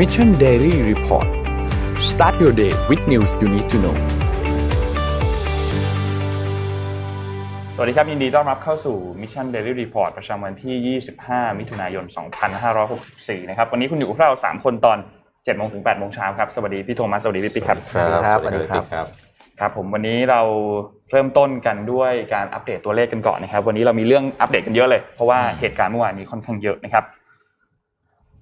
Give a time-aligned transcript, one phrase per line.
[0.00, 1.28] Mission Daily Report
[2.10, 3.96] start your day with news you need to know
[7.74, 12.04] สวัสดีครับ ยินดีต้อนรับเข้าสู่ Mission Daily Report ประจำวันที่ 25 มิถุนายน
[12.76, 14.98] 2564 นะครับ วันนี้คุณอยู่กับเรา 3 คนตอน
[15.28, 18.84] 7โมงถึง8โมงเช้าครับ สวัสดีพี่โทมัส สวัสดีพี่ปิ๊กครับ ครับ สวัสดีครับ
[19.60, 20.40] ครับผมวันนี้เรา
[21.10, 27.04] เริ่มต้นกันด้วยการอัปเดตตัวเลขกันก่อนนะครับ วันนี้เรามีเรื่องอัปเดตกันเยอะเลย เพราะว่าเหตุการณ์เมื่อวานนี้ค่อนข้างเยอะนะครับ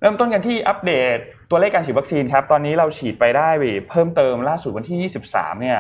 [0.01, 1.17] เริ่มต้นกันที่อัปเดต
[1.51, 3.49] ตัวเลขการฉีดวัคซีนครับ ตอนนี้เราฉีดไปได้
[3.91, 5.79] เพิ่มเติมล่าสุดวันที่ 23 เนี่ย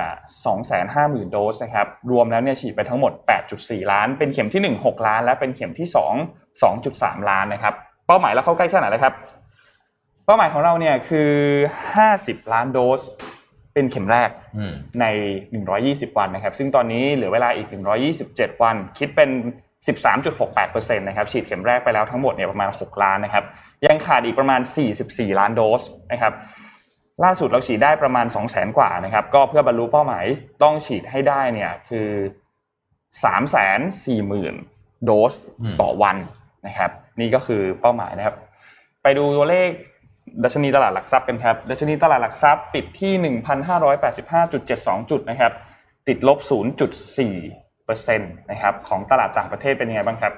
[0.65, 3.13] 250,000 โดสนะครับ รวมแล้วเนี่ยฉีดไปทั้งหมด
[3.53, 7.75] 8.4 ล้าน เป็นเข็มที่ 1 6 ล้าน และเป็นเข็มที่ 2 2.3 ล้านนะครับ
[8.07, 9.15] เป้าหมายเราเข้าใกล้แค่ไหนแล้วครับ
[10.27, 11.31] เป้าหมายของเราเนี่ยคือ
[11.87, 13.01] 50 ล้านโดส
[13.75, 14.31] เป็นเข็มแรก
[15.01, 15.07] ใน
[15.63, 17.69] 120 วันนะครับ ซึ่งตอนนี้เหลือเวลาอีก
[18.15, 19.31] 127 วัน คิดเป็น
[20.19, 23.45] 13.68%นะครับ ฉีดเข็มแรกไปแล้วทั้งหมดเนี่ยประมาณ 6 ล้านนะครับ
[23.87, 24.61] ยังขาดอีกประมาณ
[25.01, 25.83] 44 ล้านโดส
[26.13, 26.33] นะครับ
[27.25, 30.25] ล่าสุดเราฉีดได้ประมาณ 200,000กว่านะครับ ก็เพื่อบรรลุเป้าหมาย
[30.63, 32.09] ต้องฉีดให้ได้เนี่ยคือ
[33.29, 35.33] 340,000 โดส
[35.81, 36.17] ต่อวัน
[36.67, 38.37] นะครับ นี่ก็คือเป้าหมายนะครับ
[39.03, 39.71] ไปดูตัวเลข
[40.45, 43.13] ดัชนีตลาดหลักทรัพย์กันครับดัชนีตลาดหลักทรัพย์ปิดที่
[43.97, 45.53] 1,585.72 จุดนะครับ
[46.09, 46.39] ติดลบ
[47.17, 50.33] 0.4เปอร์เซ็นต์นะครับของตลาดต่างประเทศเป็นยังไงบ้างครับ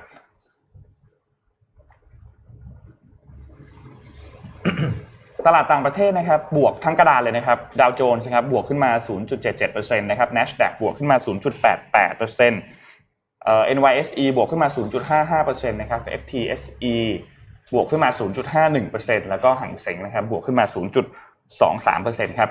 [5.46, 8.90] ตลาดต่างประเทศนะครับบวกทั้งกระดานเลยนะครับดาวโจนส์นะครับบวกขึ้นมา
[9.50, 14.68] 0.77%นะครับ NASDAQ บวกขึ้นมา 0.88%เอ่อ NYSE บวกขึ้นมา
[15.44, 16.94] 0.55%นะครับ FTSE
[17.74, 18.10] บวกขึ้นมา
[18.70, 20.64] 0.51%แล้วก็หังเส็งนะครับบวกขึ้นมา
[21.86, 22.50] 0.23%ครับ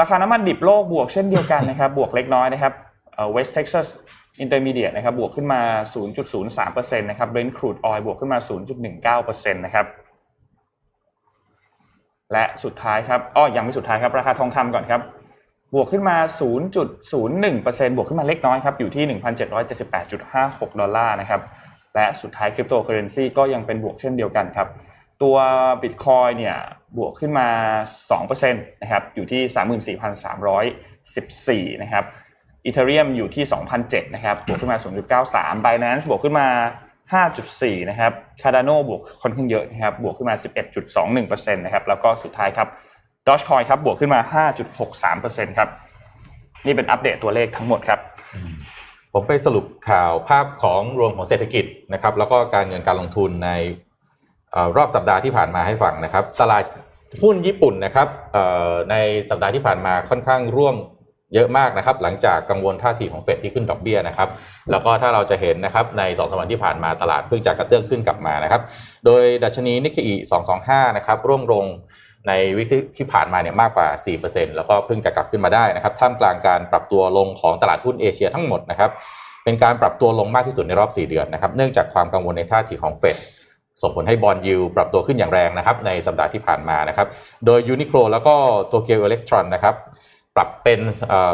[0.00, 2.72] ราคาน้ำมันดิบโลกบวกเช่นเดียวกันนะครับบวกเล็กน้อยนะครับ
[3.34, 3.86] West Texas
[4.44, 5.60] Intermediate นะครับบวกขึ้นมา
[6.34, 8.38] 0.03%นะครับ Brent Crude Oil บวกขึ้นมา
[9.20, 9.86] 0.19%นะครับ
[12.32, 15.00] และสุดท้ายครับอ้อยังไม่สุดท้ายครับราคาทองคำก่อนครับ
[15.74, 16.16] บวกขึ้นมา
[16.86, 19.04] 0.01%บวกขึ้นมาเล็กน้อยครับ อยู่ที่
[19.92, 21.40] 1,778.56 ดอลลาร์นะครับ
[21.94, 24.68] และสุดท้ายคริปโตเคอเรนซีก็ยังเป็นบวกเช่นเดียวกันครับ
[25.22, 25.36] ตัว
[25.82, 26.56] Bitcoin เนี่ย
[26.98, 27.48] บวกขึ้นมา
[28.18, 29.96] 2%นะครับ อยู่ที่
[31.68, 32.04] 34,314 นะครับ
[32.66, 33.44] Ethereum อยู่ที่
[33.80, 34.78] 2,007นะครับ บวกขึ้นมา
[35.20, 36.48] 0.93 Binance บวกขึ้นมา
[37.18, 40.36] 5.4 นะครับ Cardano บวกค่อนข้างเยอะนะครับ บวกขึ้นมา
[40.94, 42.68] 11.21%นะครับ แล้วก็สุดท้ายครับ
[43.26, 44.20] Dogecoin ครับ บวกขึ้นมา
[44.90, 45.68] 5.63%ครับ
[46.66, 48.00] นี่เป็นอัปเดตตัวเลขทั้งหมดครับ
[49.12, 53.50] ผมไปสรุปข่าวภาพของรวมของเศรษฐกิจนะครับ แล้วก็การเงินการลงทุนใน
[54.76, 56.64] รอบสัปดาห์ที่ผ่านมาให้ฟังนะครับ ตลาด
[57.22, 58.08] หุ้นญี่ปุ่นนะครับ
[58.90, 58.96] ใน
[59.30, 60.74] สัปดาห์ที่ผ่านมาค่อนข้างร่วง
[61.34, 64.28] เยอะมากนะครับ หลังจากกังวลท่าทีของเฟดที่ขึ้นดอกเบี้ยนะครับ
[64.70, 68.62] แล้วก็ถ้าเราจะเห็นนะครับในสองสวันที่ผ่านมาตลาดเพิ่งจะกระเตื้องขึ้นกลับมานะครับ
[69.06, 70.14] โดยดัชนีนิกเกอิ
[70.56, 71.64] 225 นะครับ ร่วงลง
[72.28, 73.88] ในวิกที่ผ่านมาเนี่ยมากกว่า
[74.22, 78.90] 4%แล้วก็เพิ่งจะกลับขึ้นมาได้นะครับ ท่ามกลางการปรับตัวลงของตลาดหุ้นเอเชียทั้งหมดนะครับ
[79.44, 83.16] เป็นการปรับตัวลงมากที่สุดในรอบ 4 เดือนนะครับ เนื่องจากความกังวลในท่าทีของเฟด
[83.82, 87.06] ส่งผลให้ bond yield ปรับตัวขึ้นอย่างแรงนะครับในสัปดาห์ที่ผ่านมานะครับ
[87.46, 88.34] โดย Uniqlo แล้วก็
[88.68, 89.74] Tokyo Electron นะครับ
[90.36, 90.80] ปรับเป็น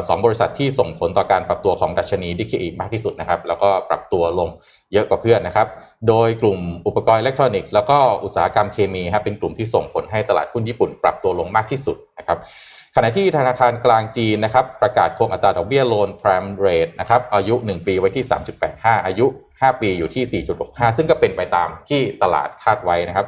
[0.09, 4.49] สองบริษัทที่ส่งผลต่อการปรับตัวของดัชนีนิกเคอิมากที่สุดนะครับ แล้วก็ปรับตัวลง
[4.93, 5.69] เยอะกว่าเพื่อนนะครับ
[6.09, 12.39] โดยกลุ่มอุปกรณ์อิเล็กทรอนิกส์แล้วก็อุตสาหกรรมเคมีครับเป็นกลุ่มที่ส่งผลให้ตลาดหุ้นญี่ปุ่น ปรับตัวลงมากที่สุดนะครับ
[12.97, 18.25] ขณะที่ธนาคารกลางจีนนะครับประกาศคงอัตราดอกเบี้ยโลน prime rate นะครับอายุ 1 ปีไว้ที่
[18.65, 23.27] 3.85 อายุ 5 ปีอยู่ที่ 4.65 ซึ่งก็เป็นไปตามที่ตลาดคาดไว้นะครับ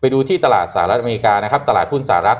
[0.00, 2.38] ไปดูที่ตลาดสหรัฐอเมริกานะครับ ตลาดหุ้นสหรัฐ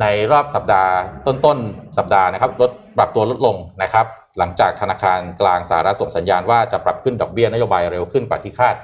[0.00, 0.92] ในรอบสัปดาห์
[1.26, 4.06] ต้นๆสัปดาห์นะครับลดปรับตัวลดลงนะครับ
[4.38, 8.74] หลังจากธนาคารกลางสหรัฐส่งสัญญาณว่าจะปรับขึ้นดอกเบี้ยนโยบายเร็วขึ้นกว่าที่คาด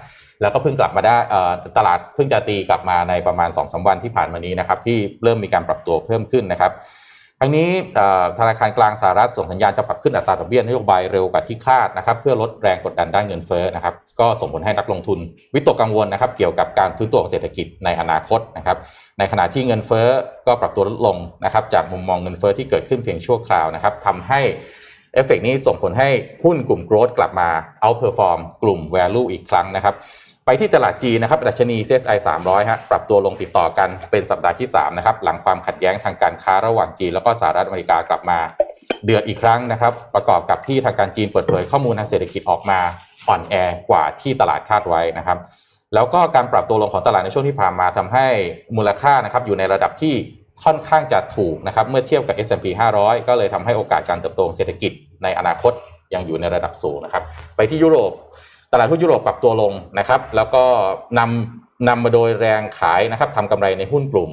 [0.41, 1.17] แล้วก็เพิ่งกลับมาได้
[1.77, 6.73] ตลาดเพิ่งจะตีกลับมาในประมาณ2อสวันที่ผ่านมานี้นะครับที่เริ่มมีการปรับตัวเพิ่มขึ้นนะครับ
[7.45, 7.73] ทั้งนี้
[8.39, 15.19] ธนาคารกลางสหรัฐส่งสัญญาณจะปรับขึ้นอัตราดอกเบี้ยนโยบายเร็วกว่าที่คาดนะครับเพื่อลดแรงกดดันด้านเงินเฟ้อนะครับก็ส่งผลให้นักลงทุน
[15.55, 18.77] วิตกกังวลนะครับเกี่ยวกับการฟื้นตัวของเศรษฐกิจในอนาคตนะครับ
[19.19, 20.09] ในขณะที่เงินเฟ้อ
[20.47, 24.41] ก็ปรับตัวลดลงนะครับจากมุมมองเงินเฟ้อที่เกิดขึ้นเพียงชั่วคราวนะครับทำให้
[25.15, 26.09] เอฟเฟกนี้ส่งผลให้
[26.45, 27.49] หุ้นกลุ่ม growth กลับมา
[27.83, 29.95] outperform กลุ่ม value อีกครั้งนะครับ
[30.47, 38.39] ไปที่ตลาดจีนนะครับดัชนี CSI 300 ฮะ ปรับตัวลงติดต่อกันเป็นสัปดาห์ที่ 3 นะครับ หลังความขัดแย้งทางการค้าระหว่างจีน แล้วก็สหรัฐอเมริกากลับมา
[39.05, 42.81] เดือดอีกครั้งนะครับ ประกอบกับที่ทางการจีนเปิดเผยข้อมูลทางเศรษฐกิจออกมา
[43.29, 43.55] อ่อนแอ
[43.91, 45.39] กว่าที่ตลาดคาดไว้นะครับ
[45.95, 48.27] แล้วก็การปรับตัวลงของตลาดในช่วงที่ผ่านมาทำให้
[48.77, 50.15] มูลค่านะครับอยู่ในระดับที่
[50.65, 52.67] ค่อนข้างจะถูกนะครับเมื่อเทียบกับ S&P
[52.99, 54.93] 500 ก็เลยทำให้โอกาสการเติบโตเศรษฐกิจ
[55.23, 55.73] ในอนาคต
[56.15, 57.23] ยังอยู่ในระดับสูงนะครับ
[57.57, 58.13] ไปที่ยุโรป
[58.77, 60.65] ตลาดหุ้นยุโรปปรับตัวลงนะครับ แล้วก็
[61.19, 64.31] นำนำมาโดยแรงขายนะครับทำกำไรในหุ้นกลุ่ม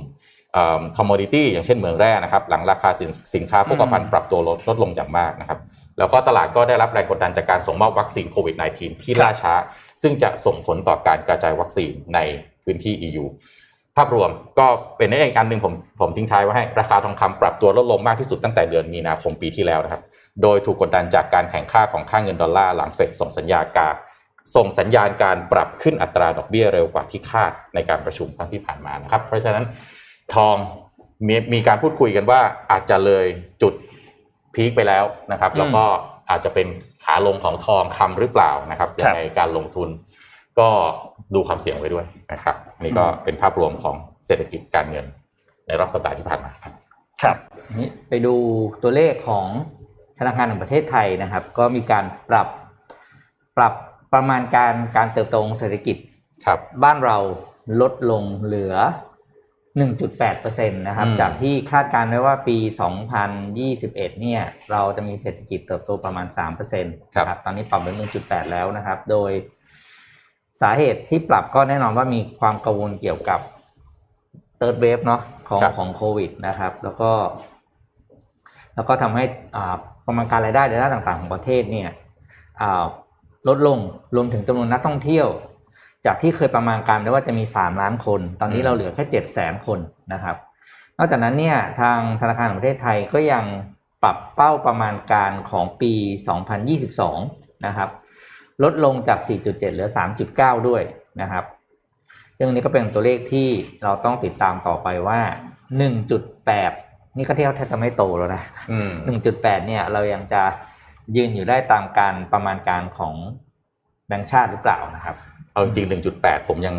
[0.98, 5.60] commodity อย่างเช่นเหมืองแร่นะครับหลังราคาสินสินค้าโภคภัณฑ์ปรับตัวลดลดลงอย่างมากนะครับ
[6.00, 9.54] แล้วก็ตลาดก็ได้รับแรงกดดันจากการส่งมอบวัคซีนโควิด -19 ที่ล่าช้า
[10.02, 12.20] ซึ่งจะส่งผลต่อการกระจายวัคซีนใน
[12.64, 13.26] พื้นที่ EU
[13.98, 14.30] ภาพรวม
[14.60, 14.68] ก็
[14.98, 20.02] เป็นอีกอันหนึ่งผมผมทิ้งท้ายไว้ให้ราคาทองคำปรับตัวลดลงมากที่สุดตั้งแต่เดือนมีนาคมปีที่แล้วนะครับ
[20.42, 23.96] โดยถูกกดดันจากการแข็งค่าของค่าเงินดอลลาร์หลังเฟดส่งสัญญาการ
[24.56, 29.66] ส่งสัญญาณการปรับขึ้นอัตราดอกเบี้ยเร็วกว่าที่คาดในการประชุมครั้งที่ผ่านมานะครับ เพราะฉะนั้น
[30.36, 30.56] ทอง
[31.28, 32.42] มีมีการพูดคุยกันว่า
[32.72, 33.26] อาจจะเลย
[33.62, 33.74] จุด
[34.54, 35.84] พีคไปแล้วนะครับ แล้วก็
[36.30, 36.68] อาจจะเป็น
[37.06, 39.90] ขาลงของทองคำหรือเปล่านะครับอย่างในการลงทุน
[40.60, 40.68] ก็
[41.36, 43.96] ดูความเสี่ยงไว้ด้วยนะครับนี่ก็เป็นภาพรวมของ
[44.26, 45.06] เศรษฐกิจการเงิน
[45.68, 46.74] ในรอบสัปดาห์ที่ผ่านมาครับ
[47.22, 47.38] ครับ
[47.80, 48.34] นี่ไปดู
[48.84, 49.46] ตัวเลขของ
[50.20, 52.48] ธนาคารแห่งประเทศไทยนะครับ ก็มีการปรับ
[53.58, 53.74] ปรับ
[54.13, 55.98] ประมาณการการเติบโตของเศรษฐกิจ
[56.46, 57.18] ครับบ้านเรา
[57.81, 58.75] ลดลงเหลือ
[59.80, 62.58] 1.8%นะครับอืมจากที่คาดการณ์ไว้ว่าปี
[63.19, 64.42] 2021 เนี่ย
[64.72, 69.31] เราจะมีเศรษฐกิจเติบโตประมาณ 3%นะครับ ตอนนี้ปรับเป็น1.8 แล้วนะครับ โดย
[70.62, 73.40] สาเหตุที่ปรับก็แน่นอนว่ามีความกังวลเกี่ยวกับ
[74.60, 77.12] third wave เนาะของครับของโควิดนะครับ แล้วก็
[78.75, 79.24] แล้วก็ทำให้
[79.56, 79.75] อ่า
[80.08, 81.90] ประมาณการรายได้ในด้านต่าง ๆ ของประเทศเนี่ย
[82.62, 82.84] อ่า
[83.48, 83.80] ลดลง
[84.16, 85.28] รวมถึงจำนวนนักท่องเที่ยว
[86.06, 89.80] จากที่เคยประมาณการไว้ว่าจะมี 3 ล้านคน ตอนนี้อืมเราเหลือแค่7 0 0 0 0 0คน
[90.14, 90.36] นะครับ
[90.98, 93.44] นอกจากนั้นเนี่ยทางธนาคารแห่งประเทศไทยก็ยัง
[94.04, 95.94] ปรับเป้าประมาณการของปี
[96.80, 97.90] 2022 นะครับ
[98.64, 99.90] ลดลงจาก 4.7 เหลือ
[100.28, 100.82] 3.9 ด้วย
[101.22, 101.44] นะครับ
[102.38, 103.48] ซึ่งอันนี้ก็เป็นตัวเลขที่
[103.84, 105.20] เราต้องติดตามต่อไปว่า
[106.40, 108.92] 1.8 นี่ก็เที่ยวแทบจะไม่โตแล้วนะอืม
[109.30, 110.42] 1.8 เนี่ยเรายังจะ
[111.15, 113.13] ยืนอยู่ได้ตามการประมาณการของ
[114.07, 115.15] แบงก์ชาติหรือเปล่านะครับ
[115.51, 116.75] เอาจริงๆ1.8 ผมยัง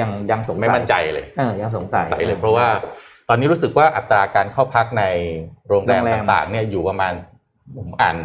[0.00, 2.68] ยังยังสงสัยไม่มั่นใจเลยเออยังสงสัยใสเลย เพราะว่า
[3.28, 5.04] ตอนนี้รู้สึกว่าอัตราการเข้าพักใน
[5.68, 7.12] โรงแรมโรงแรมต่างๆเนี่ยอยู่ประมาณ
[7.76, 8.16] ผมอ่าน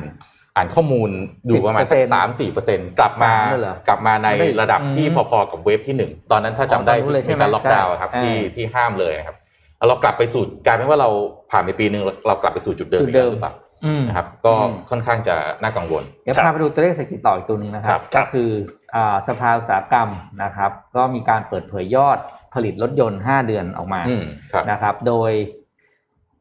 [0.55, 1.09] อ่านข้อมูล
[1.47, 9.37] อยู่ประมาณสัก10%สามสี่เปอร์เซ็นกลับมาสามเลยเหรอกลับมาในไม่ได้ระดับที่อืมพอๆกับเวฟที่หนึ่งตอนนั้นถ้าจำได้อ๋อตอนนู้นเลยใช่มีไหมการล็อกดาวน์ครับใช่ที่อ่าที่ห้ามเลยนะครับ
[9.77, 11.09] แล้วเรากลับไปสู่กลายเป็นว่าเรา
[11.51, 13.64] ผ่านไปปีหนึ่งเรากลับไปสู่จุดเดิมจุดอีกเดิแล้วมหรือเปล่าอืม
[14.07, 18.49] นะครับก็อืมค่อนข้างจะน่ากังวลเดี๋ยวครับพาไปดูตัวเลขเศรษฐกิจต่ออีกตัวหนึงนะคครัรับบก็คือ
[18.95, 20.09] อ่าสภาอุตสาหกรรม
[20.43, 22.17] นะครับ ก็มีการเปิดเผยยอด
[22.53, 25.31] ผลิตรถยนต์ 5 เดือนออกมาอืมครับนะครับ โดย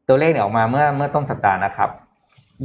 [0.07, 1.89] ตัวเลขเนี่ยออกมาเมื่อเมื่อต้นสัปดาห์นะครับ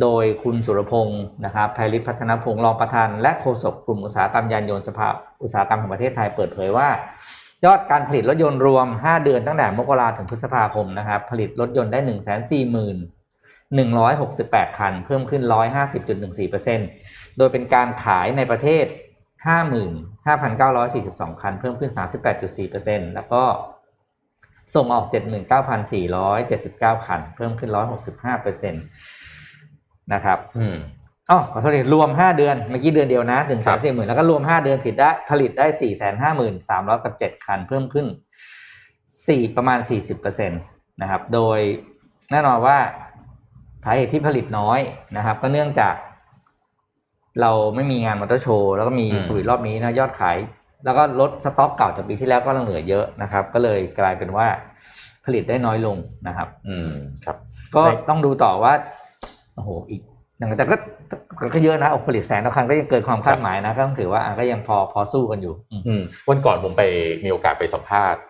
[0.02, 5.08] โดยคุณสุรพงศ์นะครับไพริศพัฒนพงศ์รองประธาน และโฆษกกลุ่มอุตสาหกรรมยานยนต์สภา
[5.42, 6.88] อุตสาหกรรมแห่งประเทศไทยเปิดเผยว่า
[7.64, 12.18] ยอดการผลิตรถยนต์รวม 5 เดือนตั้งแต่มกราถึงพฤษภาคมนะครับ ผลิตรถยนต์ได้ 1 4 0
[12.74, 13.19] 0 0
[13.70, 15.42] 168 คัน เพิ่มขึ้น
[16.20, 18.84] 150.14%โดยเป็นการขายในประเทศ
[20.12, 21.90] 55,942 คัน เพิ่มขึ้น
[22.48, 23.42] 38.4%แล้วก็
[24.74, 25.04] ส่งออก
[25.90, 30.76] 79,479 คัน เพิ่มขึ้น 165%นะครับ อืม
[31.30, 38.06] อ๋อขอโทษทีรวม 5 เดือน เมื่อกี้เดือนเดียวนะถึงสามสี่หมื่นแล้วก็รวม 5 เดือนผลิตได้ผลิตได้สี่แสนห้าหมื่นสามร้อยกับเจ็ดคัน เพิ่มขึ้น
[39.28, 40.56] สี่ประมาณสี่สิบเปอร์เซ็นต
[41.02, 41.58] นะครับ โดย
[42.30, 42.78] แน่นอนว่า
[43.84, 44.80] สาเหตุที่ผลิตน้อย
[45.16, 45.94] นะครับ ก็เนื่องจาก
[47.40, 50.36] เราไม่มีงานมอเตอร์โชว์แล้วก็มีอืมโควิดรอบนี้นะยอดขาย
[50.84, 54.46] แล้วก็ลดสต็อกเก่าจากปีที่แล้วก็ยังเหลือเยอะนะครับ ก็เลยกลายเป็นว่า
[55.24, 55.96] ผลิตได้น้อยลง
[56.28, 56.90] นะครับ อืม
[57.24, 57.36] ครับ
[57.74, 58.72] ก็ในต้องดูต่อว่า
[59.54, 60.00] โอ้โหอีก
[60.58, 60.76] แต่ก็
[61.10, 66.82] ก็ก็เยอะนะโอ้ผลิตแสนต่อครั้งก็ยังเกินความคาดหมายนะก็ต้องถือว่าอะก็ยังพอพอสู้กันอยู่ อืมอืมวันก่อนผมไป
[67.24, 68.20] มีโอกาสไปสัมภาษณ์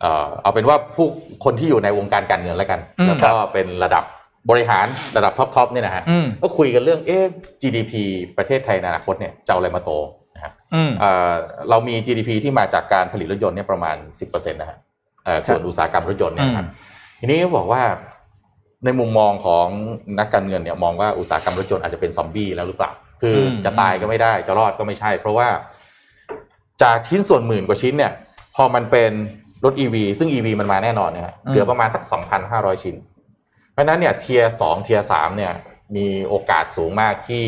[0.00, 1.06] เอ่อเอ่อเอาเป็นว่าผู้
[1.44, 4.04] คนที่อยู่ในวงการการเงินแล้วกันอืมแล้วก็เป็นระดับ
[4.50, 4.86] บริหาร
[5.16, 7.24] ระดับ top top เนี่ยนะฮะอืมก็คุยกันเรื่องเอ๊ะ
[7.62, 7.92] GDP
[8.38, 9.90] ประเทศไทยในอนาคตเนี่ยจะเอาอะไรมาโต
[10.34, 11.32] นะครับอืมเอ่อ
[11.70, 14.78] เรามี GDP ที่มาจากการผลิตรถยนต์เนี่ยประมาณ 10%นะฮะ
[15.24, 16.66] เอ่อส่วนอุตสาหกรรมรถยนต์เนี่ยนะครับ
[17.20, 17.82] ทีนี้ก็บอกว่า
[18.84, 19.66] ในมุมมองของ
[20.18, 22.90] นักการเงินเนี่ยมองว่าอุตสาหกรรมรถยนต์อาจจะเป็นซอมบี้แล้วหรือเปล่า
[23.22, 25.48] คืออมจะตายก็ไม่ได้จะรอดก็ไม่ใช่ เพราะว่า
[26.82, 28.12] จากชิ้นส่วนหมื่นกว่าชิ้นเนี่ย
[28.54, 29.12] พอมันเป็น
[29.64, 32.02] รถ EV ซึ่ง EV มันมาแน่นอนนะฮะเหลือประมาณสัก
[32.42, 32.96] 2,500 ชิ้น
[33.72, 35.52] เพราะฉะนั้นเนี่ยเทียสองเทียสามเนี่ย
[35.96, 37.44] มีโอกาสสูงมากที่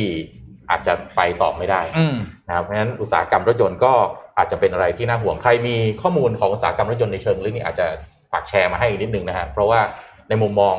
[0.71, 2.17] อาจจะไปต่อไม่ได้อืม
[2.49, 3.93] นะครับเพราะฉะนั้นอุตสาหกรรมรถยนต์ก็
[4.39, 7.87] อาจจะเป็นอะไรที่น่าห่วงใครมีข้อมูลของอุตสาหกรรมรถยนต์ในเชิงลึกนี่อาจจะ
[8.33, 9.81] ฝากแชร์มาให้นิดนึงนะฮะเพราะว่า
[10.29, 10.77] ในมุมมอง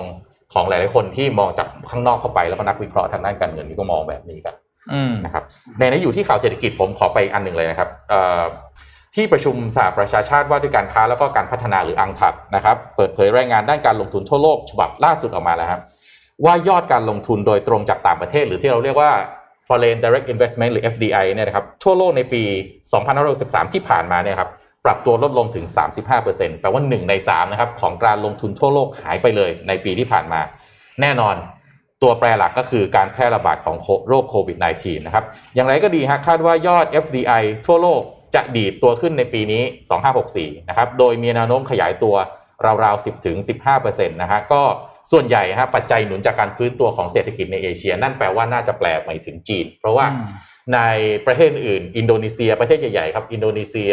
[0.53, 4.55] ของหลายๆคนที่มองจากข้างนอกเข้าไปแล้วก็นักวิเคราะห์ทางด้านการเงินนี่ก็มองแบบนี้กัน
[4.93, 5.43] อืมนะครับ
[5.79, 8.43] ในนี้อยู่ที่ข่าวเศรษฐกิจผมขอไปอันหนึ่งเลยนะครับเอ่อ
[9.15, 15.81] ที่ประชุมสหประชาชาติว่าด้วยการค้าแล้วก็การพัฒนาหรืออังทัดนะครับ เปิดเผยรายงานด้านการลงทุนทั่วโลกฉบับล่าสุดออกมาแล้วครับ
[16.45, 19.11] ว่ายอดการลงทุนโดยตรงจากต่างประเทศ หรือที่เราเรียกว่า
[19.67, 22.43] foreign direct investment หรือ FDI เนี่ยนะครับทั่วโลกในปี
[23.07, 24.49] 2563 ที่ผ่านมาเนี่ยครับ
[24.85, 25.65] ปรับตัวลดลงถึง
[26.13, 30.41] 35%แปลว่า 1 ใน3นะครับของการลงทุนทั่วโลกหายไปเลยในปีที่ผ่านมา
[31.01, 31.35] แน่นอน
[32.03, 33.75] ตัวแปรหลักก็คือการแพร่ระบาดของ
[34.07, 35.25] โรคโควิด -19 นะครับ
[35.55, 38.01] อย่างไรก็ดีฮะคาดว่ายอด FDI ทั่วโลก
[38.35, 39.63] จะดีดตัวขึ้นในปีนี้
[40.15, 42.15] 2564 นะครับ โดยมีแนวโน้มขยายตัว
[42.83, 43.37] ราวๆ 10ถึง
[43.73, 44.61] 15%นะฮะ ก็
[45.11, 50.05] ส่วนใหญ่ฮะปัจจัยหนุนจากการฟื้นตัวของเศรษฐกิจในเอเชีย นั่นแปลว่าน่าจะแปลไปถึงจีน เพราะว่า
[50.73, 50.79] ใน
[51.25, 53.91] ประเทศอื่น อินโดนีเซีย ประเทศใหญ่ๆครับ อินโดนีเซีย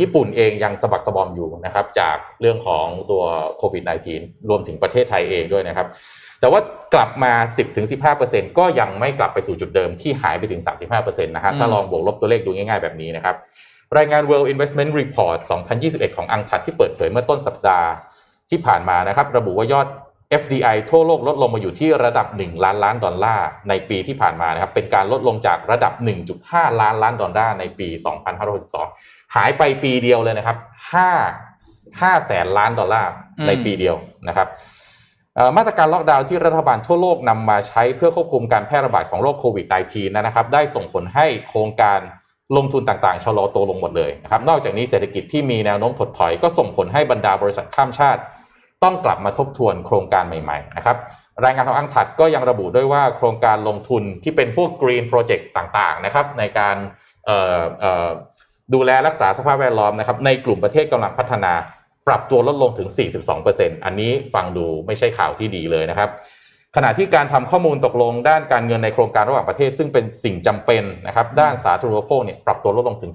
[0.00, 3.22] ญี่ปุ่นเองยังสะบักสะบอมอยู่นะครับ จากเรื่องของตัว
[3.58, 3.82] โควิด
[4.16, 5.86] -19 รวมถึงประเทศไทยเองด้วยนะครับ
[6.40, 6.60] แต่ว่า
[6.94, 7.32] กลับมา
[7.96, 10.60] 10-15%ก็ยังไม่กลับไปสู่จุดเดิมที่หายไปถึง
[10.92, 13.36] 35%นะฮะ ถ้าลองบวกลบตัวเลขดูง่ายๆแบบนี้นะครับ
[13.96, 15.38] รายงาน World Investment Report
[15.78, 17.88] 2021 ของอังชัดที่เปิดเผยเมื่อต้นสัปดาห์
[18.50, 19.88] ที่ผ่านมานะครับ ระบุว่ายอด
[20.42, 25.92] FDI ทั่วโลกลดลงมาอยู่ที่ระดับ 1 ล้านล้านดอลลาร์ในปีที่ผ่านมานะครับ เป็นการลดลงจากระดับ
[26.36, 27.88] 1.5 ล้านล้านดอลลาร์ในปี
[28.42, 30.56] 2562 หายไปปีเดียวเลยนะครับ
[31.34, 33.10] 5 5แสนล้านดอลลาร์
[33.46, 33.96] ในปีเดียว
[34.28, 34.48] นะครับ
[35.56, 42.00] มาตรการล็อกดาวน์ที่รัฐบาลทั่วโลกนำมาใช้เพื่อควบคุมการแพร่ระบาดของโรคโควิด -19 นะครับ ได้ส่งผลให้โครงการ
[42.56, 48.20] ลงทุนต่างๆชะลอตัวลงหมดเลยนะครับนอกจากนี้เศรษฐกิจที่มีแนวโน้มถดถอยก็ส่งผลให้บรรดาบริษัทข้ามชาติ
[48.82, 50.96] ต้องกลับมาทบทวนโครงการใหม่ๆนะครับ
[51.44, 56.76] รายงานของอังถัดก็ยังระบุด้วยว่าโครงการลงทุนที่เป็นพวก Green Project ต่างๆนะครับในการ
[58.74, 61.52] ดูแลรักษาสภาพแวดล้อมนะครับในกลุ่มประเทศกำลังพัฒนา
[62.06, 62.88] ปรับตัวลดลงถึง
[63.36, 66.10] 42%อันนี้ฟังดูไม่ใช่ข่าวที่ดีเลยนะครับ
[66.76, 73.12] ขณะที่การทำข้อมูลตกลงด้านการเงินในโครงการระหว่างประเทศ ซึ่งเป็นสิ่งจำเป็นนะครับด้านสาธารณูปโภคเนี่ยปรับตัวลดลงถึง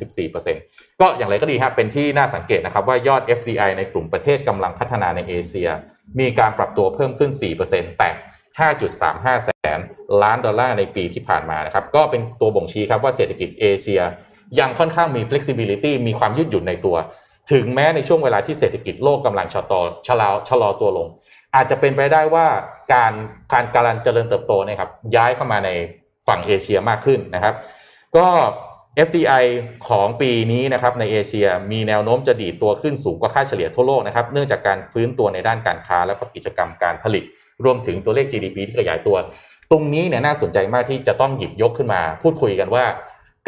[0.50, 5.70] 14%ก็อย่างไรก็ดีครับเป็นที่น่าสังเกตนะครับว่ายอด FDI ในกลุ่มประเทศกำลังพัฒนาในเอเชีย
[6.20, 7.32] มีการปรับตัวเพิ่มขึ้น
[7.66, 8.10] 4%แต่
[8.78, 9.80] 5.35 แสน
[10.22, 14.02] ล้านดอลลาร์ในปีที่ผ่านมานะครับก็เป็นตัวบ่งชี้ครับว่าเศรษฐกิจเอเชีย
[14.60, 16.98] ยังค่อนข้างมี flexibility มีความยืดหยุ่นในตัว
[17.52, 21.08] ถึงแม้ในช่วงเวลาที่เศรษฐกิจโลกกำลังชะลอชะลอชะลอตัวลง
[21.56, 22.48] อาจจะเป็นไปได้ว่า
[22.94, 23.14] การ
[23.54, 25.70] การการเจริญเติบโตนะครับย้ายเข้ามาใน
[26.28, 27.54] ฝั่งเอเชียมากขึ้นนะครับ
[28.18, 28.28] ก็
[29.08, 29.46] FDI
[29.88, 37.24] ของปีนี้นะครับในเอเชียมีแนวโน้มจะดีดตัวขึ้นสูงกว่าค่าเฉลี่ยทั่วโลกนะครับเนื่องจากการฟื้นตัวในด้านการค้าและก็กิจกรรมการผลิต
[37.64, 39.18] รวมถึงตัวเลข GDP ที่ขยายตัว
[39.72, 42.86] ตรงนี้เนี่ยน่าสนใจมากที่จะต้องหยิบยกขึ้นมา พูดคุยกันว่า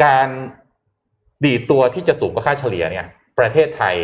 [0.04, 0.28] การ
[1.44, 3.06] ดีดตัวที่จะสูงกว่าค่าเฉลี่ยเนี่ย
[3.38, 3.96] ประเทศไทย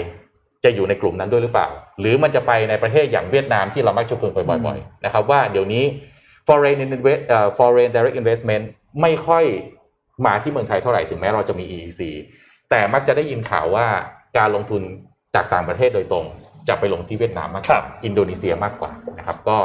[0.65, 1.69] จะอยู่ในกลุ่มนั้นด้วยหรือเปล่า
[2.01, 4.31] หรือมันจะไปในประเทศอย่างเวียดนามที่เรามักจะพูด
[4.67, 5.85] บ่อยๆนะครับว่าเดี๋ยวนี้
[6.49, 7.23] foreign invest
[7.59, 8.65] foreign direct investment
[9.01, 9.45] ไม่ค่อย
[10.27, 12.01] มาที่เมืองไทยเท่าไหร่ถึงแม้เราจะมี EEC
[12.71, 13.87] แต่มักจะได้ยินข่าวว่า
[14.39, 14.83] การลงทุน
[15.35, 16.25] จากต่างประเทศโดยตรง
[16.69, 19.59] จะไปลงที่เวียดนามมากกว่าอินโดนีเซียมากกว่านะครับ ก็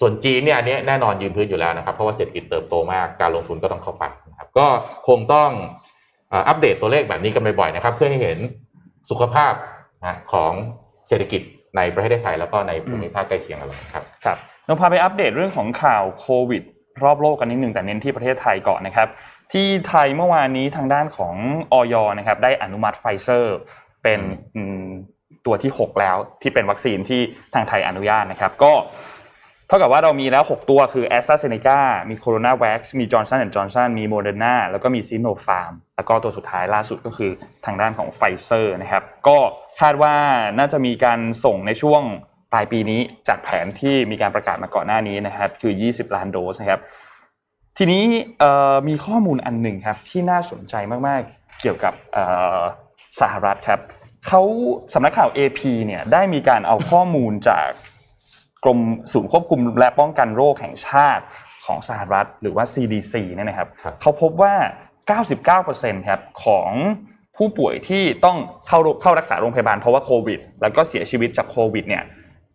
[0.00, 4.66] ส่วนจีนเนี่ยอันนี้แน่นอนยืนพื้นอยู่แล้วนะครับ เพราะว่าเศรษฐกิจเติบโตมากการลงทุนก็ต้องเข้าไปนะครับ ก็
[5.08, 5.50] คงต้อง
[6.48, 8.38] อัปเดตตัวเลขแบบนี้กันบ่อยๆนะครับ เพื่อให้เห็น
[9.10, 9.52] สุขภาพ
[10.04, 10.52] นะของ
[11.08, 11.42] เศรษฐกิจ
[11.76, 16.62] ในประเทศไทยแล้วก็ในภูมิภาคใกล้เคียงเราครับครับเราพาไปอัปเดตเรื่องของข่าวโควิด
[17.04, 19.08] รอบโลกกันนิดหนึ่งแต่เน้นที่ประเทศไทยก่อนนะครับ
[19.52, 21.34] ที่ไทยเมื่อวานนี้ทางด้านของ
[21.72, 23.56] อย.นะครับ ได้อนุมัติไฟเซอร์
[24.02, 24.20] เป็น
[25.46, 27.20] ตัวที่ 6 แล้วที่เป็นวัคซีนที่
[27.54, 28.72] ทางไทยอนุญาตนะครับ ก็
[29.70, 31.78] เท่ากับว่าเรามีแล้ว 6 ตัวคือ AstraZeneca
[32.10, 34.54] มี c o r o n a v a x มี Johnson Johnson มี Moderna
[34.70, 37.30] แล้วก็มี Sinopharm แล้วก็ตัวสุดท้ายล่าสุดก็คือ
[37.64, 39.38] ทางด้านของไฟเซอร์นะครับ ก็
[39.80, 40.14] คาดว่า
[40.58, 42.02] น่าจะมีการส่งในช่วง
[42.52, 46.80] ปลายปีนี้จากแผนที่มีการประกาศมาก่อนหน้านี้นะครับ คือ 20 ล้านโดสนะครับ
[47.78, 48.04] ทีนี้
[48.88, 50.74] มีข้อมูลอันหนึ่งครับที่น่าสนใจ
[51.06, 51.94] มากๆ เกี่ยวกับ
[53.20, 53.80] สหรัฐครับ
[54.28, 54.42] เขา
[54.94, 57.68] สำนักข่าว AP เนี่ยได้มีการเอาข้อมูลจาก
[58.64, 58.78] กรม
[59.12, 61.24] ศูนย์ควบคุมและป้องกันโรคแห่งชาติ
[61.66, 63.68] ของสหรัฐ หรือว่า CDC เนี่ยนะครับ
[64.00, 64.54] เขาพบว่า
[65.30, 66.70] 99%ครับของ
[67.36, 68.36] ผู้ป่วยที่ต้อง
[68.66, 72.02] เข้าเข้ารักษาโรงพยาบาลเพราะว่าโควิด แล้วก็เสียชีวิตจากโควิดเนี่ย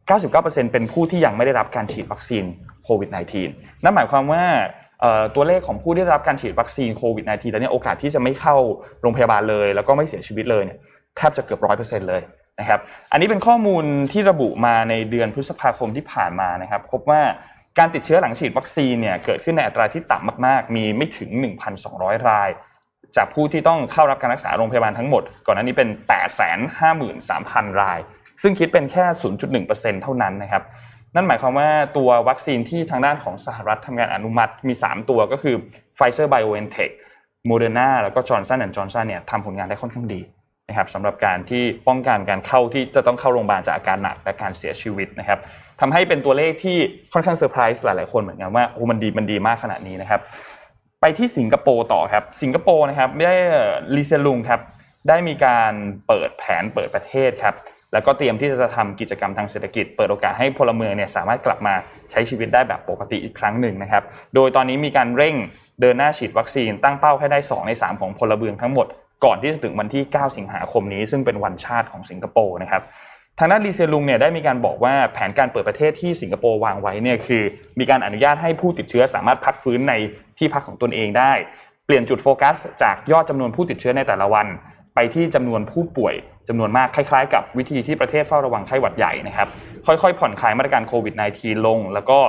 [0.10, 2.44] 99%เป็นผู้ที่ยังไม่ได้รับการฉีดวัคซีน
[2.84, 3.10] โควิด
[3.48, 4.44] -19 นั่นหมายความว่า
[5.36, 8.56] ตัวเลขของผู้ได้รับการฉีดวัคซีนโควิด -19 แล้วเนี่ยโอกาสที่จะไม่เข้า
[9.02, 10.80] โรงพยาบาลเลย แล้วก็ไม่เสียชีวิตเลยเนี่ย
[11.18, 12.22] แทบจะเกือบร้อยเปอร์เซ็นต์เลย
[12.60, 12.80] นะครับ
[13.12, 17.22] อันนี้เป็นข้อมูลที่ระบุมาในเดือนพฤษภาคมที่ผ่านมานะครับ พบว่า
[17.78, 21.30] การติดเชื้อหลังฉีดวัคซีนเนี่ยเกิดขึ้นในอัตราที่ต่ำมากๆ มีไม่ถึง
[21.80, 22.50] 1,200 ราย
[23.16, 25.90] จากผู้ที่ต้องเข้ารับการรักษาโรงพยาบาลทั้งหมด ก่อนหน้านี้เป็น
[26.86, 28.00] 853,000 ราย
[28.42, 29.06] ซึ่งคิดเป็นแค่
[29.54, 30.64] 0.1%เท่านั้นนะครับ
[31.16, 35.56] นั่นหมายความว่าตัววัคซีนที่ทางด้านของสหรัฐทำการอนุมัติมี 3 ตัวก็คือ
[35.98, 36.94] Pfizer BioNTech
[37.50, 40.22] Moderna แล้วก็ Johnson Johnson เนี่ยทำผลงานได้ค่อนข้างดี
[40.70, 45.40] นะครับสำหรับการที่ป้องกันการเข้าที่จะต้องเข้าโรงพยาบาลจากอาการหนักและการเสียชีวิตนะครับ
[45.82, 46.78] ทำให้เป็นตัวเลขที่
[47.14, 50.22] ค่อนข้างเซอร์ไพรส์หลาย ๆ คนเหมือนกันว่าโอ้มันดีมันดีมากขนาดนี้นะครับ
[51.02, 53.36] ไปที่สิงคโปร์ต่อครับ สิงคโปร์นะครับได้
[53.96, 54.60] ลีเซลุงครับ
[55.08, 55.74] ได้มีการ
[56.08, 57.56] เปิดแผนเปิดประเทศครับ
[57.94, 61.74] แล้วก็เตรียมที่จะทำกิจกรรมทางเศรษฐกิจ เปิดโอกาสให้พลเมืองเนี่ยสามารถกลับมา
[62.12, 64.04] ใช้ชีวิตได้แบบปกติอีกครั้งหนึ่งนะครับ
[64.36, 65.36] โดยตอนนี้มีการเร่ง
[65.82, 68.88] เดินหน้าฉีดวัคซีนตั้งเป้าให้ได้ 2 ใน 3 ของพลเมืองทั้งหมด
[69.24, 72.82] ก่อนที่จะถึงวันที่ 9 สิงหาคมนี้ ซึ่งเป็นวันชาติของสิงคโปร์นะครับ
[73.40, 77.44] ทางด้านลีเซลุงเนี่ยได้มีการบอกว่าแผนการเปิดประเทศที่สิงคโปร์วางไว้เนี่ยคือ
[77.80, 79.94] มีการอนุญาตให้ผู้ติดเชื้อสามารถพักฟื้นใน
[80.38, 81.32] ที่พักของตนเองได้
[81.86, 84.48] เปลี่ยนจุดโฟกัส จากยอดจำนวนผู้ติดเชื้อในแต่ละวัน
[84.96, 86.16] ไปที่จำนวนผู้ป่วย
[86.48, 89.48] จำนวนมากคล้ายๆ กับวิธีที่ประเทศเฝ้าระวังไข้หวัดใหญ่นะครับ
[89.86, 92.20] ค่อยๆ ผ่อนคลายมาตรการโควิด -19 ลง แล้วก็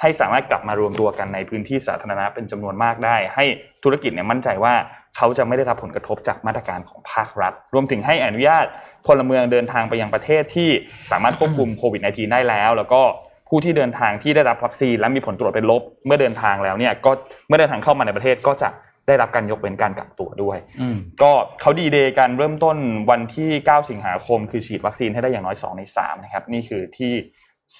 [0.00, 3.44] ให้สามารถกลับมารวมตัวกันในพื้นที่สาธารณะเป็นจำนวนมากได้ ให้
[3.84, 4.74] ธุรกิจเนี่ยมั่นใจว่า
[5.16, 8.64] เขาจะไม่ได้รับผลกระทบจากมาตรการของภาครัฐ รวมถึงให้อนุญาต
[9.06, 10.70] พลเมืองเดินทางไปยังประเทศที่
[11.10, 13.02] สามารถควบคุมโควิด -19 ได้แล้ว แล้วก็
[13.48, 17.10] ผู้ที่เดินทางที่ได้รับวัคซีนและมีผลตรวจเป็นลบ เมื่อเดินทางแล้วเนี่ยก็
[17.48, 18.68] เมื่อเดินทางเข้ามาในประเทศก็จะ
[19.06, 22.76] ได้รับการยกเว้นการกักตัวด้วยอืมก็เขาดีเดย์กันเริ่มต้น
[23.10, 27.12] วันที่ 9 สิงหาคม คือฉีดวัคซีนให้ได้อย่างน้อย 2 ใน 3 นะครับ นี่คือที่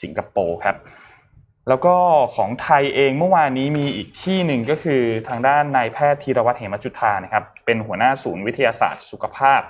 [0.03, 0.77] สิงคโปร์ครับ
[1.69, 1.95] แล้วก็
[2.37, 9.61] ของไทยเองเมื่อวานนี้มีอีกที่หนึ่งก็คือทางด้านนายแพทย์ธีรวัตรเหมจุธานะครับเป็นหัวหน้าศูนย์วิทยาศาสตร์ สุขภาพ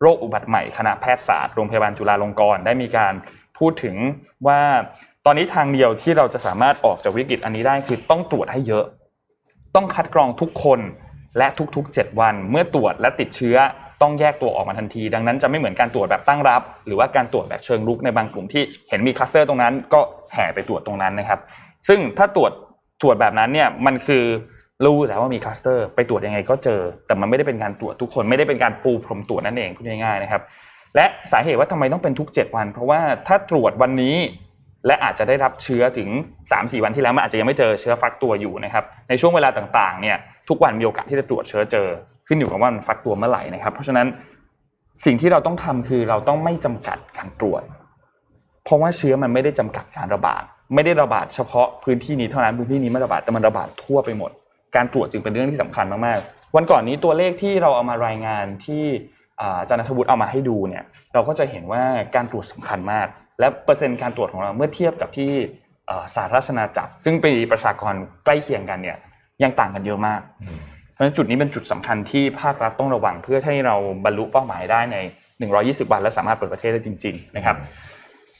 [0.00, 3.14] โรคอุบัติใหม่คณะแพทยศาสตร์โรงพยาบาลจุฬาลงกรณ์ได้มีการ
[3.58, 3.96] พูดถึง
[4.46, 4.60] ว่า
[5.26, 8.84] ตอนนี้ทางเดียวที่เราจะสามารถออกจากวิกฤตอันนี้ได้คือต้องตรวจให้เยอะ
[9.74, 10.80] ต้องคัดกรองทุกคน
[11.38, 11.46] และ
[11.76, 13.56] ทุกๆ 7 วัน เมื่อตรวจและติดเชื้อ
[14.02, 20.00] ต้องแยกตัวออกมาทันที ดังนั้นจะไม่เหมือนการตรวจแบบตั้งรับ หรือว่าการตรวจแบบเชิงรุกในบางกลุ่มที่เห็นมีคลัสเตอร์ตรงนั้น ก็
[20.32, 21.40] แห่ไปตรวจตรงนั้นนะครับ
[21.88, 22.52] ซึ่งถ้าตรวจ
[23.02, 24.24] ตรวจแบบนั้นเนี่ยมันคือ
[24.84, 30.42] รู้แล้วว่ามีคลัสเตอร์ ไปตรวจยังไงก็เจอ แต่มันไม่ได้เป็นการตรวจทุกคนไม่ได้เป็นการปูพรมตรวจนั่นเองพูดง่ายๆนะครับ
[30.96, 34.16] และสาเหตุว่าทำไมต้องเป็นทุก 7 วัน เพราะว่าถ้าตรวจวันนี้
[34.86, 36.08] และอาจจะได้รับเชื้อถึง
[36.50, 40.16] 3-4 วันที่แล้วมันอาจจะยังไม่เจอเชื้อฟักตัวอยู่นะครับในช่วงเวลาต่างๆเนี่ย
[40.48, 41.88] ทุกวันมีโอกาสที่จะตรวจเชื้อเจอ
[42.28, 44.06] ขึ้นอยู่กับว่ามันฟักตัวเมื่อไหร่นะครับ เพราะฉะนั้น
[45.04, 47.62] สิ่งที่เราต้องทำคือเราต้องไม่จำกัดการตรวจ
[48.64, 50.42] เพราะว่าเชื้อมันไม่ได้จำกัดการระบาด
[50.74, 54.30] ไม่ได้ระบาดเฉพาะพื้นที่นี้เท่านั้นพื้นที่นี้ไม่ระบาดแต่มันระบาดทั่วไปหมด
[54.76, 58.84] การตรวจจึงเป็นเรื่องที่สำคัญมากๆ วันก่อนนี้ตัวเลขที่เราเอามารายงานที่
[59.40, 61.82] อาจารย์นทวุฒิเอามาให้ดูเนี่ยเราก็จะเห็นว่า
[62.14, 63.06] การตรวจสำคัญมาก
[63.40, 65.30] และเปอร์เซ็นต์การตรวจของเราเมื่อเทียบกับที่
[65.90, 68.96] อ่าสหราชอาณาจักรซึ่งเป็นประชากรใกล้เคียงกันเนี่ย
[69.42, 70.20] ยังต่างกันเยอะมาก
[70.96, 74.96] เพราะฉะนั้นจุดนี้เป็นจุดสำคัญที่ภาครัฐต้องระวังเพื่อให้เราบรรลุเป้าหมายได้ใน
[75.44, 77.56] 120 วันและสามารถเปิดประเทศได้จริง ๆ นะครับ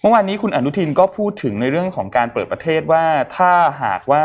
[0.00, 3.04] เมื่อวานนี้คุณอนุทินก็พูดถึงในเรื่องของการเปิดประเทศว่า
[3.36, 3.50] ถ้า
[3.82, 4.24] หากว่า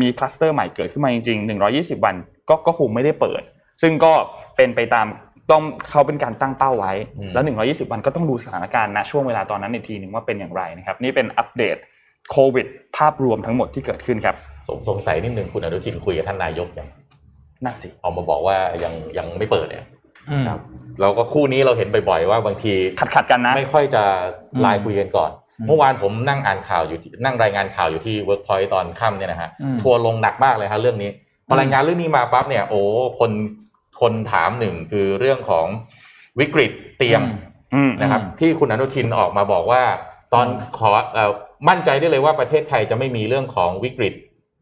[0.00, 2.16] มีคลัสเตอร์ใหม่เกิดขึ้นมาจริง ๆ 120 วัน
[2.48, 3.42] ก็ก็คงไม่ได้เปิด
[3.82, 4.12] ซึ่งก็
[4.56, 5.06] เป็นไปตาม
[5.50, 11.76] ต้องเขาเป็นการตั้งเป้าไว้อืมแล้ว 120 วันก็ต้องดูสถานการณ์ณช่วงเวลาตอนนั้นอีกทีหนึ่งว่าเป็นอย่างไรนะครับนี่เป็นอัปเดต
[12.30, 14.36] โควิด ภาพรวมทั้งหมดที่เกิดขึ้นครับ
[14.68, 16.88] สงสงสัยนิดนึงคุณอนุทินคุยกับท่านนายกยัง
[17.64, 19.84] น่าสิออกมาบอกว่ายังยังไม่เปิดเนี่ย
[20.30, 20.60] อืมครับ
[21.00, 24.04] เราก็คู่นี้เราเห็นบ่อยๆว่าบางทีขัดขัดๆกันนะไม่ค่อยจะ
[24.60, 31.10] align อืมคุยกันก่อนอืมเมื่อวานผมนั่งอ่านข่าวอยู่ที่นั่งรายงานข่าวอยู่ที่เวิร์กพอยต์ตอนค่ำเนี่ยนะฮะอืมทัวร์ลงหนักมากเลยฮะเรื่องนี้
[31.48, 32.80] พอรายงานเรื่องนี้มาปั๊บเนี่ยโอ้
[33.18, 33.30] คน
[34.00, 35.66] คนถามหนึ่งคือเรื่องของ
[36.40, 37.22] วิกฤตเตียง
[37.74, 39.82] อืมนะครับอืมที่คุณอนุทินออกมาบอกว่า
[40.34, 41.30] ตอนอืมขอเอ่อ
[41.68, 44.14] มั่นใจได้เลยว่าประเทศไทยจะไม่มีเรื่องของวิกฤต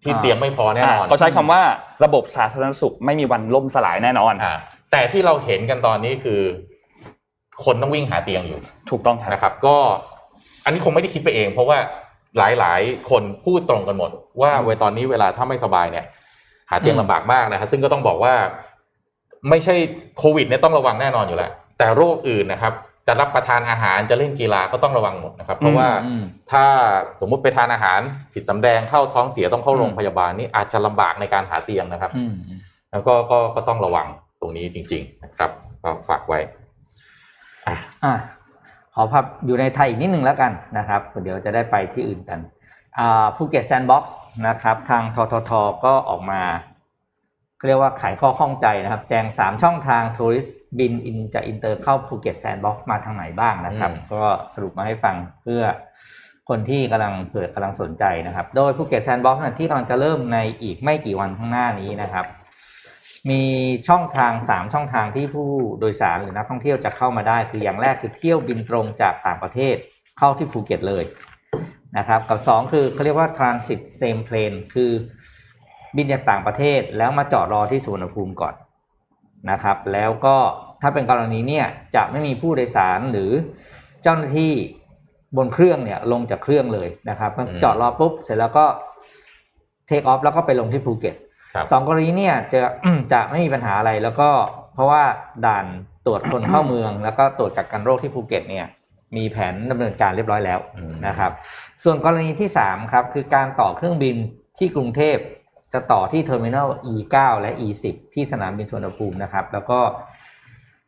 [0.05, 1.63] ที่อ่าเตียงไม่พอแน่นอนอ่าเขาใช้คำว่า
[2.05, 4.57] ระบบสาธารณสุขไม่มีวันล่มสลายแน่นอนอ่า
[4.93, 6.41] แต่ที่เราเห็นกันตอนนี้คือ
[7.65, 9.77] คนต้องวิ่งหาเตียงอยู่ ถูกต้องครับนะครับ ก็
[10.65, 11.79] อันนี้คงไม่ได้คิดไปเอง เพราะว่า
[12.39, 16.07] หลายๆ คนพูดตรงกันหมด ว่าเวลาตอนนี้เวลาถ้าไม่สบายเนี่ย
[16.71, 18.35] หาเตียงอืมลำบากมากนะครับซึ่งก็ต้องบอกว่า
[19.51, 19.75] ไม่ใช่
[20.19, 22.73] โควิดเนี่ยต้องระวังแน่นอนอยู่แล้วแต่โรคอื่นนะครับ
[23.07, 26.65] จะรับประทานอาหารจะเล่นกีฬาก็ต้องระวังหมดนะครับ เพราะว่าอืมถ้า
[27.21, 28.01] สมมุติไปทานอาหาร
[28.35, 32.35] ผิดสำแดงเข้าท้องเสียต้องเข้าอืมโรงพยาบาลนี่อาจจะลำบากในการหาเตียงนะครับอืม
[32.91, 34.07] แล้วก็ก็ก็ต้องระวัง
[34.41, 35.51] ตรงนี้จริง ๆ นะครับ
[35.83, 36.39] ก็ฝากไว้
[37.67, 38.15] อะอะ
[38.95, 42.39] ขอพักอยู่ในไทยอีกนิดนึงแล้วกันนะครับ เดี๋ยวจะได้ไปที่อื่นกัน
[42.99, 44.17] อ่าภูเก็ต Sandbox
[44.49, 45.51] นะครับ ทางททท
[45.85, 46.43] ก็ออกมา
[47.67, 50.47] เรียกว่าไขข้อข้องใจนะครับ แจง 3 ช่องทาง tourist
[50.79, 54.23] บิน in จะอินเตอร์เข้าภูเก็ต Sandbox มาทางไหนบ้างนะครับ ก็
[54.55, 55.63] สรุปมาให้ฟังเพื่อ
[56.49, 62.27] คนที่กำลังเผื่อกำลังสนใจนะครับ โดยภูเก็ต Sandbox ที่กำลังจะเริ่มในอีกไม่กี่วันข้างหน้านี้นะครับ
[63.31, 63.43] มี
[63.89, 69.77] ช่องทาง 3 ช่องทางที่ผู้โดยสารหรือนักท่องเที่ยวจะเข้ามาได้ คืออย่างแรกคือเที่ยวบินตรงจากต่างประเทศ
[70.19, 71.05] เข้าที่ภูเก็ตเลย
[71.99, 74.91] นะครับ กับ 2 คือเขาเรียกว่า transit same plane คือ
[75.97, 78.55] บินจากต่างประเทศแล้วมาจอดรอที่สุวรรณภูมิก่อน
[79.51, 80.37] นะครับ แล้วก็
[80.83, 83.31] ถ้าเป็นกรณีเนี่ยจะไม่มีผู้โดยสารหรือ
[84.03, 84.53] เจ้าหน้าที่
[85.37, 88.65] บนเครื่องเนี่ยลงจากเครื่องเลยนะครับอืมจอดรอปุ๊บเสร็จแล้วก็
[89.87, 91.17] take off แล้วก็ไปลงที่ภูเก็ต
[91.55, 92.61] ครับสองกรณีเนี่ยจะ
[93.13, 94.29] จะไม่มีปัญหาอะไรแล้วก็
[94.75, 95.03] เพราะว่า
[95.47, 95.67] ด่าน
[96.07, 98.67] ตรวจคนเข้าเมือง แล้วก็ตรวจกักกันโรคที่ภูเก็ตเนี่ย
[99.17, 101.33] มีแผนดำเนินการเรียบร้อยแล้วอืมนะครับ
[101.85, 104.17] ส่วนกรณีที่สามครับคือการต่อเครื่องบิน
[104.59, 105.17] ที่กรุงเทพ
[105.75, 109.81] จะต่อที่ terminal E9 และ E10 ที่สนามบินสุวรรณภูมินะครับ แล้วก็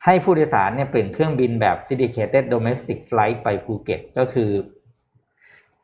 [0.04, 4.50] ให้ผู้โดยสารเนี่ยเปลี่ยนเครื่องบินแบบ dedicated domestic flight ไปภูเก็ต ก็คือ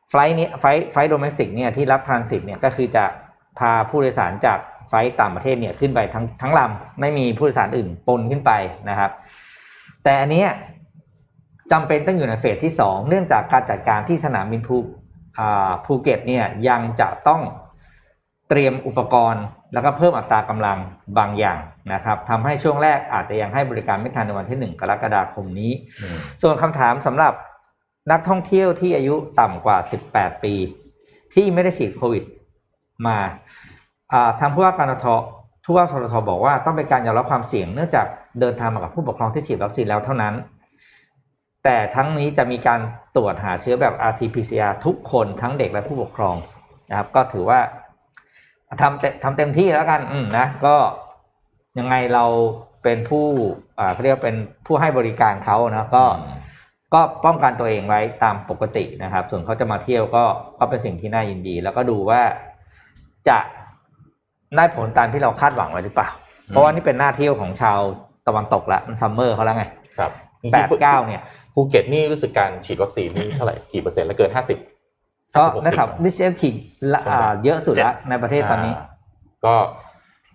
[0.09, 3.05] ไฟล์นี้ไฟล์ไฟล์ domestic เนี่ยที่รับทรานสิตเนี่ยก็คือจะ
[3.59, 8.51] พาผู้โดยสารจากไฟล์ต่างประเทศเนี่ยขึ้นไปทั้งทั้งลำไม่มีผู้โดยสารอื่นปนขึ้นไป
[8.89, 9.11] นะครับ
[10.03, 10.45] แต่อันนี้
[11.71, 14.75] จำเป็นต้องอยู่ในเฟสที่ 2 เนื่องจากการจัดการที่สนามบินภู
[15.85, 17.41] ภูเก็ตเนี่ยยังจะต้อง
[18.55, 20.77] เตรียมอุปกรณ์ แล้วก็เพิ่มอัตรากำลัง
[21.17, 21.59] บางอย่าง
[21.93, 27.33] นะครับทำให้ช่วงแรกอาจจะยังให้บริการไม่ทันในวันที่ 1 กรกฎาคมนี้อืมส่วนคำถามสำหรับ
[28.11, 29.77] นักท่องเที่ยวที่อายุต่ำกว่า
[30.11, 30.55] 18 ปี
[31.33, 32.23] ที่ไม่ได้ฉีดโควิด
[33.07, 33.17] มา
[34.13, 35.05] อ่าทางผู้ว่าการท
[35.65, 38.05] ผู้ว่าททบอกว่าต้องเป็นการยอมรับความเสี่ยงเนื่องจาก
[38.39, 40.33] เดินทางมากับผู้ปกครองที่ฉีดวัคซีนแล้วเท่านั้น
[41.63, 42.79] แต่ทั้งนี้จะมีการ
[43.15, 46.35] ตรวจหาเชื้อแบบ RT-PCR ทุกคนทั้งเด็กและผู้ปกครอง
[46.89, 47.59] นะครับ ก็ถือว่า
[48.81, 50.75] ทำเต็มทำเต็มที่แล้วกันอืมนะก็
[51.79, 52.25] ยังไงเรา
[52.83, 53.25] เป็นผู้
[53.79, 56.39] อ่าเขาเรียกว่าเป็นผู้ให้บริการเขานะก็อืม
[56.97, 60.23] ก็ป้องกันตัวเองไว้ตามปกตินะครับ ส่วนเขาจะมาเที่ยวก็
[60.59, 62.21] ก็เป็นสิ่งที่น่ายินดี แล้วก็ดูว่า
[63.29, 63.39] จะ
[64.55, 66.09] ได้ผลตามที่เราคาดหวังไว้หรือเปล่า
[66.47, 67.79] เพราะว่านี่เป็นหน้าเที่ยวของชาว
[68.27, 69.65] ตะวันตกละมัน summer เขาแล้วไง
[69.97, 70.11] ครับ
[70.53, 71.21] แปดเก้าเนี่ย
[71.53, 74.57] ภูเก็ตนี่รู้สึกการฉีดวัคซีนนี่เท่าไหร่กี่เปอร์เซ็นต์แล้วเกินห้าสิบ
[75.37, 76.55] ก็นะครับดิเซลฉีด
[76.93, 78.73] ละอ่าเยอะสุดละในประเทศตอนนี้
[79.45, 79.55] ก็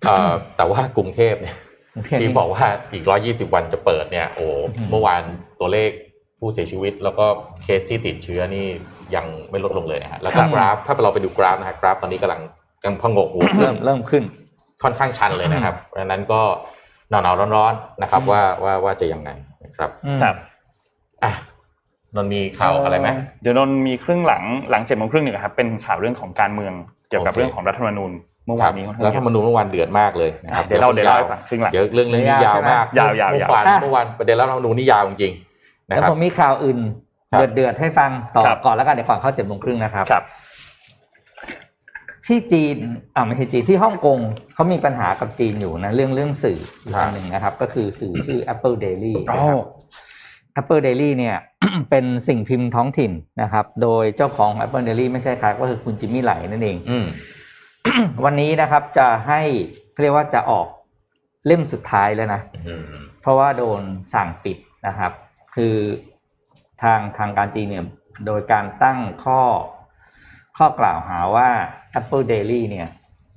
[0.07, 1.57] เอ่อแต่ว่ากรุงเทพเนี่ย
[2.21, 3.05] ที่บอกว่าอีก
[3.49, 5.23] 120 วันจะเปิดเนี่ยโอ้อืมเมื่อวาน
[5.61, 5.91] ตัวเลข
[6.39, 7.27] ผู้เสียชีวิต แล้วก็
[7.65, 8.67] เคสที่ติดเชื้อนี่
[9.15, 12.41] ยังไม่ลดลงเลยนะฮะแล้วก็กราฟถ้าเราไปดูกราฟนะฮะกราฟตอนนี้กำลัง
[12.83, 14.25] กำลังพงกหัวขึ้เริ่นมเริ่มขึ้น
[14.83, 16.41] ค่อนข้างชันเลยนะครับเพราะฉะนั้นก็
[17.11, 19.31] หนาวๆร้อนๆนะครับ ว่าว่าว่าจะยังไง
[19.65, 20.35] นะครับอืมครับ
[21.23, 21.33] อะ
[22.19, 23.09] นนท์มีข่าวอะไรไหม
[23.43, 26.73] เดี๋ยวนนท์มีครึ่งหลังหลังเจ็ดโมงครึ่งเนี่ยครับเป็นข่าวเรื่องของการเมือง
[27.09, 28.13] เกี่ยวกับโอเคเรื่องของรัฐธรรมนูญ
[28.47, 36.79] เมื่อวานนี้ค่อนข้างแล้วเยธรอะรมนูญเมื่อวานเดือดมากเลยนะครับเดี๋ยวเราเดี๋ยวเล่าให้ฟังครึ่งหลังเดี๋ยวเรื่องเรื่องนี้ยาวมากยาวๆยาวๆเมื่อวานอะเมื่อวานประเด็นรัฐธรรมนูญนี่ยาวจริงๆนะแล้วครับผมมีข่าวอื่น
[37.33, 40.25] ครับเดือดเดือดๆให้ฟังต่อครับก่อนแล้วกันเดี๋ยวก่อนเข้าเจ็ดโมงครึ่งนะครับครับ
[42.27, 42.77] ที่จีน
[43.15, 44.19] อ่าไม่ใช่จีนที่ฮ่องกง
[44.55, 49.67] เขามีปัญหากับจีนอยู่นะเรื่องเรื่องสื่ออีกครับอันหนึ่งนะครับ ก็คือสื่อชื่อ Apple Daily อ๋อนะครับ
[50.61, 51.37] Apple Daily เนี่ย
[51.91, 57.07] เป็นสิ่งพิมพ์ท้องถิ่นนะครับ โดยเจ้าของ Apple Daily ไม่ใช่ใครก็คือคุณจิมมี่ไหลนั่นเองอืม
[58.25, 59.41] วันนี้นะครับจะให้
[60.01, 60.67] เรียกว่าจะออก
[61.47, 62.83] เล่มสุดท้ายแล้วนะอืม
[63.21, 63.83] เพราะว่าโดน
[64.15, 65.13] สั่งปิดนะครับ
[65.55, 65.75] คือ
[66.83, 67.85] ทางทางการจีนเนี่ย
[68.27, 69.41] โดยการตั้งข้อ
[70.57, 71.51] ข้อกล่าวหาว่า
[72.01, 72.89] Apple Daily เนี่ย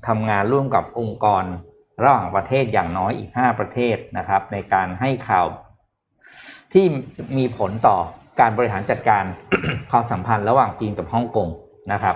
[0.08, 1.44] ทำงานร่วมกับองค์กร
[2.04, 5.46] ระหว่างประเทศอย่างน้อยอีก 5 ประเทศนะครับ ในการให้ข่าว
[6.74, 6.86] ที่
[7.38, 7.98] มีผลต่อ
[8.40, 9.24] การบริหารจัดการ
[9.92, 11.48] ความสัมพันธ์ระหว่างจีนกับฮ่องกง
[11.94, 12.16] นะครับ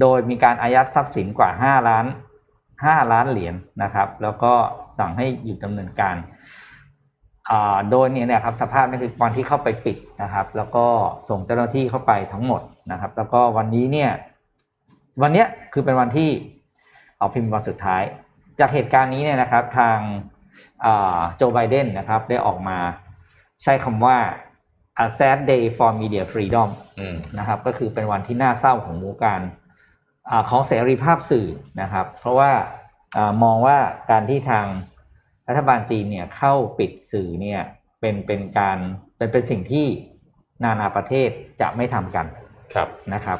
[0.00, 2.06] โดยมีการอายัดทรัพย์สินกว่า 5 ล้าน
[2.58, 4.52] 5 ล้านเหรียญนะครับ แล้วก็
[4.98, 6.16] สั่งให้หยุดดำเนินการ
[7.90, 10.86] โดยเนี่ยนะครับสภาพนี่คือวันที่เข้าไปปิดนะครับ แล้วก็
[11.28, 14.10] ส่งเจ้าหน้าที่เข้าไปทั้งหมดนะครับ แล้วก็วันนี้เนี่ย
[15.22, 16.30] วันเนี้ยคือเป็นวันที่
[17.18, 18.02] เอาพิมพ์วันสุดท้าย
[18.60, 19.98] จากเหตุการณ์นี้เนี่ยนะครับทาง
[21.36, 22.78] โจไบเดนนะครับได้ออกมา
[23.62, 24.18] ใช้คำว่า
[25.04, 26.68] a sad day for media freedom
[27.00, 29.40] อืมนะครับ ก็คือเป็นวันที่น่าเศร้าของวงการ
[30.30, 31.48] อาของเสรีภาพสื่อ
[31.80, 32.52] นะครับ เพราะว่า
[33.16, 33.78] อามองว่า
[34.10, 34.66] การที่ทาง
[35.48, 37.60] รัฐบาลจีนเนี่ยเข้าปิดสื่อเนี่ย
[38.00, 38.78] เป็นเป็นการ
[39.16, 39.86] เป็นเป็นสิ่งที่
[40.64, 41.28] นานาประเทศ
[41.60, 42.26] จะไม่ทำกัน
[42.74, 43.38] ครับนะครับ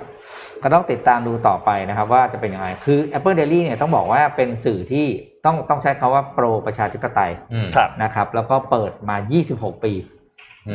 [0.62, 5.06] ก็ต้องติดตามดูต่อไปนะครับ ว่าจะเป็นยังไงคือ Apple Daily เนี่ยต้องบอกว่าเป็นสื่อที่
[5.46, 9.16] ต้องต้องใช้คำว่า pro ประชาธิปไตยอืมครับนะครับ แล้วก็เปิดมา
[9.50, 9.92] 26 ปี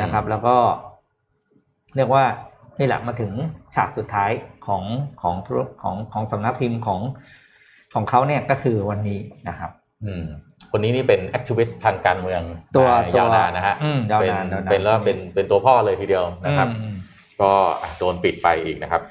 [0.02, 0.56] นะครับ แล้วก็
[1.96, 2.24] เรียกว่า
[2.80, 3.32] นี่แหละมาถึง
[3.76, 4.32] ฉากสุดท้าย
[4.68, 4.84] ของ
[5.22, 7.00] ของธุรของของสำนักพิมพ์ของ
[7.94, 9.72] ของเขาเนี่ยก็คือวันนี้นะครับ
[10.06, 10.26] อืม
[10.72, 12.42] คนนี้นี่เป็น activist ทางการเมือง
[12.76, 16.96] ตัวมาตัวยาวนานนะฮะอืมยาวเป็นนานยาวนานเป็นแล้วเป็นเป็นตัวพ่อเลยทีเดียวนะครับอืม
[17.42, 17.52] ก็
[17.98, 19.02] โดนปิดไปอีกนะครับ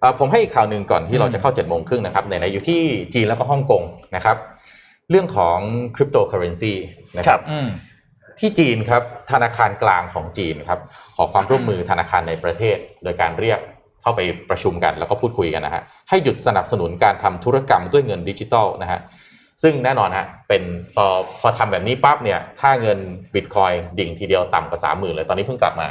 [0.00, 2.82] เอ่อผมให้อีกข่าวหนึ่งก่อนที่เราจะเข้า7จ็ดโมงครึ่งนะครับในในอยู่ที่
[3.14, 3.82] จีนแล้วก็ฮ่องกง
[4.16, 4.36] นะครับ
[5.10, 5.58] เรื่องของ
[5.96, 6.74] คริปโตเคอเรนซี
[7.18, 7.68] นะครับอืม
[8.38, 10.80] ที่จีนครับธนาคารกลางของจีนครับ
[11.16, 13.60] ขอความร่วมมือธนาคารในประเทศ โดยการเรียก
[14.02, 14.20] เข้าไป
[14.50, 19.00] ประชุมกันแล้วก็พูดคุยกันนะฮะให้หยุดสนับสนุนการทำธุรกรรมด้วยเงินดิจิทัลนะฮะ
[19.62, 20.62] ซึ่งแน่นอนฮะเป็น
[20.94, 21.06] พอ
[21.40, 22.98] พอทำแบบนี้ปั๊บเนี่ยค่าเงิน
[23.34, 25.88] บิตคอยน์ดิ่งทีเดียวต่ำกว่าสามหมื่นเลยตอนนี้เพิ่งกลับมา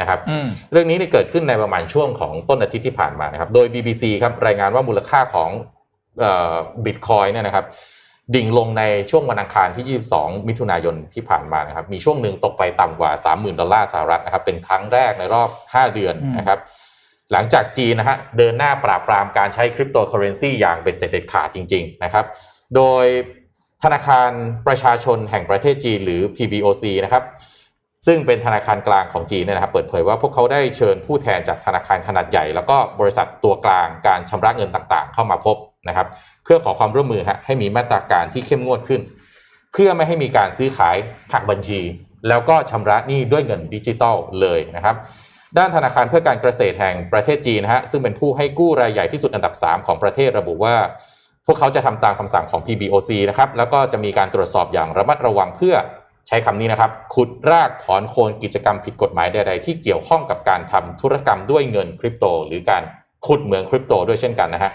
[0.00, 5.50] นะครับอืมเรื่องนี้เนี่ยเกิดขึ้นในประมาณช่วงของต้นอาทิตย์ที่ผ่านมานะครับโดย BBC ครับรายงานว่ามูลค่าของ
[6.84, 7.64] บิตคอยน์เนี่ยนะครับ
[8.34, 16.58] ดิ่งลงในช่วงวันอังคารที่ 22 มิถุนายนที่ผ่านมานะครับมีช่วงหนึ่งตกไปต่ำกว่า 30,000 ดอลลาร์สหรัฐนะครับเป็นครั้งแรกในรอบ 5 เดือนนะครับ
[17.32, 22.24] หลังจากจีนนะฮะเดินหน้าปราบปรามการใช้คริปโตเคอเรนซีอย่างเบ็ดเสร็จเด็ดขาดจริง ๆ นะครับ
[22.76, 23.06] โดย
[23.82, 24.30] ธนาคาร
[24.66, 27.24] ประชาชนแห่งประเทศจีนหรือ PBOC นะครับ
[28.06, 35.56] ซึ่งเป็นธนาคารกลางของจีนเนี่ยนะครับเปิดเผยว่าพวกเขาได้เชิญผู้แทนจากธนาคารขนาดใหญ่ แล้วก็บริษัทตัวกลางการชำระเงินต่างๆ เข้ามาพบ
[35.88, 36.06] นะครับ
[36.44, 39.00] เพื่อขอความร่วมมือฮะให้มีมาตรการที่เข้มงวดขึ้น
[39.72, 40.96] เพื่อไม่ให้มีการซื้อขาย
[41.32, 41.80] หักบัญชี
[42.28, 44.96] แล้วก็ชำระหนี้ด้วยเงินดิจิตอลเลยนะครับ
[45.58, 50.74] ด้านธนาคารเพื่อการเกษตรแห่งประเทศจีนนะฮะซึ่งเป็นผู้ให้กู้รายใหญ่ที่สุดอันดับ 3 ของประเทศระบุว่า
[51.46, 55.74] พวกเขาจะทำตามคำสั่งของ PBOC นะครับแล้วก็จะมีการตรวจสอบอย่างระมัดระวังเพื่อ
[56.28, 62.82] ใช้คำนี้นะครับ ขุดรากถอนโคนกิจกรรมผิดกฎหมายใด ๆ ที่เกี่ยวข้องกับการทำธุรกรรมด้วยเงินคริปโต หรือการ
[63.26, 64.72] ขุดเหมืองคริปโตด้วยเช่นกันนะฮะ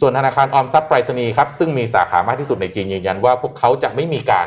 [0.00, 4.46] ส่วนธนาคารออมทรัพย์ไปรษณีย์ครับซึ่งมีสาขามากที่สุดในจีนยืนยันว่าพวกเขาจะไม่มีการ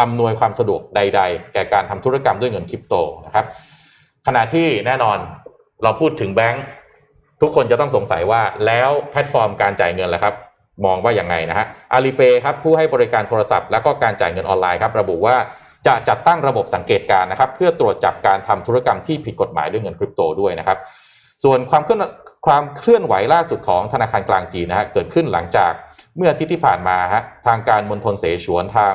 [0.00, 2.94] อำนวยความสะดวกใด ๆ แก่การทำธุรกรรมด้วยเงินคริปโต
[3.26, 3.44] นะครับ
[4.26, 5.18] ขณะที่แน่นอน
[5.82, 6.64] เราพูดถึงแบงค์
[7.40, 10.34] ทุกคนจะต้องสงสัยว่าแล้วแพลตฟอร์มการจ่ายเงินล่ะครับ
[10.84, 15.36] มองว่าอย่างไงนะฮะอาลีเปครับผู้ให้บริการโทรศัพท์แล้วก็การจ่ายเงินออนไลน์ครับระบุว่า
[15.86, 20.78] จะจัดตั้งระบบสังเกตการนะครับ เพื่อตรวจจับการทำธุรกรรมที่ผิดกฎหมายด้วยเงินคริปโตด้วยนะครับ
[21.44, 22.00] ส่วนความเคลื่อน
[22.46, 25.72] ความเคลื่อนไหวล่าสุดของธนาคารกลางจีนนะฮะเกิดขึ้นหลังจาก
[26.16, 28.94] เมื่ออาทิตย์ที่ผ่านมาฮะทางการมณฑลเสฉวนทาง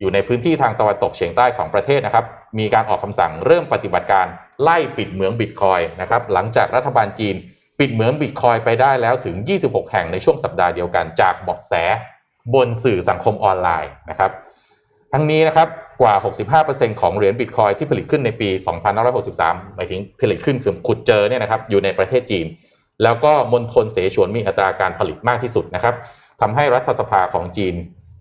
[0.00, 2.24] อยู่ในพื้นที่ทางตะวันตกเฉียงใต้ของประเทศนะครับ
[2.58, 4.26] มีการออกคำสั่งเริ่มปฏิบัติการ
[4.62, 7.36] ไล่ปิดเหมืองบิตคอยนะครับหลังจากรัฐบาลจีน
[7.80, 11.72] ปิดเหมืองบิตคอยไปได้แล้วถึง 26 แห่งในช่วงสัปดาห์เดียวกันจากเบาะแส
[12.54, 14.30] บนสื่อสังคมออนไลน์นะครับ
[15.12, 15.68] ทั้งนี้นะครับ
[16.00, 16.14] กว่า
[16.60, 18.48] 65%ของเหรียญบิตคอยที่ผลิตขึ้นในปี
[19.12, 22.46] 2563 หมายถึงผลิตขึ้นคือขุดเจอเนี่ยนะครับอยู่ในประเทศจีน
[23.02, 25.94] แล้วก็มณฑลเสฉวนมีอัตราการผลิตมากที่สุดนะครับ
[26.40, 27.74] ทำให้รัฐสภาของจีน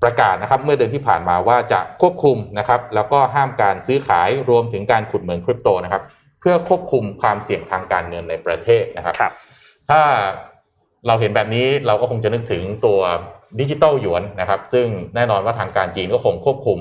[0.04, 6.04] ประกาศนะครับเมื่อเดือนที่ผ่านมาว่าจะควบคุมนะครับแล้วก็ห้ามการซื้อขายรวมถึงการขุดเหมืองคริปโตนะครับ
[6.40, 9.34] เพื่อควบคุมความเสี่ยงทางการเงินในประเทศนะครับครับ
[9.90, 10.02] ถ้า
[11.08, 13.00] เราเห็นแบบนี้เราก็คงจะนึกถึงตัว
[13.60, 16.80] ดิจิตอลหยวนนะครับซึ่งแน่นอนว่าทางการจีนก็คงควบคุม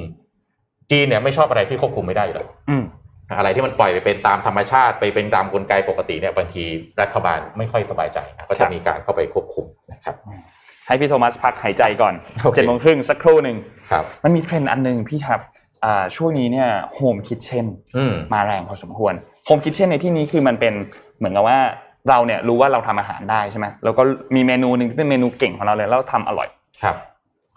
[0.90, 2.85] จีนเนี่ยไม่ชอบอะไรที่ควบคุมไม่ได้อยู่แล้วอืม
[3.38, 6.64] อะไรที่มันปล่อยไปเป็นตามธรรมชาติไปเป็นตามกลไกปกติเนี่ยบางที
[7.01, 10.16] รัฐบาลไม่ค่อยสบายใจนะก็ครัจะบมีการเข้าไปควบคุมนะครับ
[10.87, 13.57] ให้พี่โทมัสพักหายใจก่อนโอเคเจ็ดโมงครึ่งสักครู่หนึ่ง
[13.90, 15.40] ครับมันมีเทรนด์อันหนึ่งพี่ครับ
[15.85, 19.14] อ่าช่วงนี้เนี่ย home kitchen อืมมาแรงพอสมควร
[19.47, 20.75] home kitchen ในที่นี้คือมันเป็น
[21.18, 21.59] เหมือนกับว่า
[22.09, 24.03] เราเนี่ยรู้ว่าเราทำอาหารได้ใช่ไหมแล้วก็
[24.35, 26.49] มีเมนูหนึ่งที่เป็นเมนูเก่งของเราเลยแล้วเราทำอร่อย
[26.83, 26.96] ครับ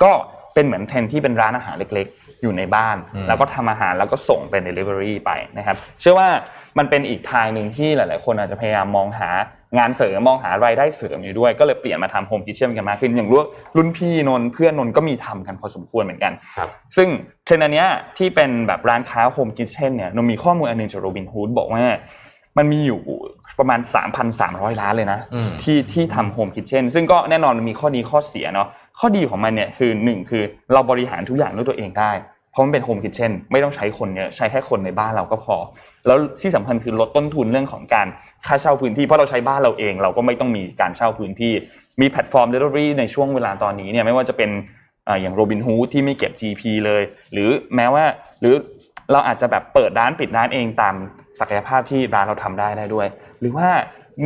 [0.04, 0.12] ก็
[0.54, 6.30] เป็นเหมือนเทรนด์ที่เป็นร้านอาหารเล็กๆ อยู่ในบ้านอืมแล้วก็ทำอาหารแล้วก็ส่งเป็น Delivery ไปนะครับ เชื่อว่า
[6.78, 9.30] มันเป็นอีกทางหนึ่งที่หลาย ๆ คนอาจจะพยายามมองหา
[9.78, 17.08] งานเสริมมองหารายได้เสริมอยู่ด้วยก็เลยเปลี่ยนมาทำ home kitchen กันมากขึ้นอย่างรุ่นรุ่นพี่นนท์เพื่อนนนท์ก็มีทำกันพอสมควรเหมือนกันครับซึ่ง
[17.46, 21.84] เทรนด์อันเนี้ยที่เป็นแบบร้านค้า home kitchen เนี่ยนนท์มีข้อมูลอันหนึ่งจากโรบินฮูดบอกว่า
[22.58, 23.02] มันมีอยู่
[23.60, 23.80] ประมาณ
[24.30, 28.68] 3,300 ร้านเลยนะอืมที่ที่ทำ home kitchen ซึ่งก็แน่นอนมันมีข้อดีข้อเสียเนาะ
[29.00, 32.12] ข้อดีของมันเนี่ยคือหนึ่งคือเราบริหารทุกอย่างด้วยตัวเองได้
[32.52, 35.56] เพราะมันเป็น home kitchen ไม่ต้องใช้คนเยอะใช้แค่คนในบ้านเราก็พอ
[36.08, 38.08] แล้วที่สำคัญคือลดต้นทุนเรื่องของการ
[38.48, 41.54] ค่าเช่าพื้นที่เพราะเราใช้บ้านเราเอง เราก็ไม่ต้องมีการเช่าพื้นที่
[42.02, 44.50] มีแพลตฟอร์ม Delivery ในช่วงเวลาตอนนี้เนี่ยไม่ว่าจะเป็น
[45.22, 47.02] อย่างโรบินฮูดที่ไม่เก็บ GP เลย
[47.34, 48.06] หรือแม้ว่า
[48.42, 48.56] หรือ
[49.12, 50.96] เราอาจจะแบบเปิดร้านปิดร้านเองตาม
[51.40, 53.08] ศักยภาพที่ร้านเราทำได้ได้ด้วย
[53.40, 53.70] หรือว่า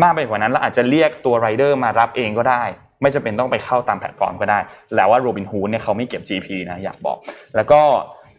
[0.01, 2.63] มากไปกว่านั้นเราอาจจะเรียกตัวไรเดอร์มารับเองก็ได้
[3.03, 4.59] ไม่จำเป็นต้องไปเข้าตามแพลตฟอร์มก็ได้
[4.95, 7.17] แล้วว่าโรบินฮูดเนี่ยเขาไม่เก็บ GP นะอยากบอก
[7.55, 7.81] แล้วก็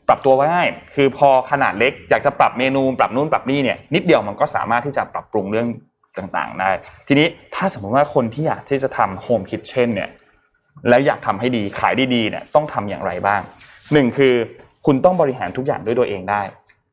[0.08, 5.66] ปรับตัวง่ายคือพอขนาดเล็กอยากจะปรับเมนูปรับนู่นปรับนี่เนี่ยนิดเดียวมันก็สามารถที่จะปรับปรุงเรื่อง
[6.18, 6.70] ต่างๆได้
[7.08, 10.10] ทีนี้ถ้าสมมติว่าคนที่อยากที่จะทำโฮมคิทเช่นเนี่ย
[10.88, 13.40] แล้วอยากทำให้ดีขายดีๆเนี่ยต้องทำอย่างไรบ้าง
[13.92, 14.34] หนึ่งคือ
[14.86, 16.42] คุณต้องบริหารทุกอย่างด้วยตัวเองได้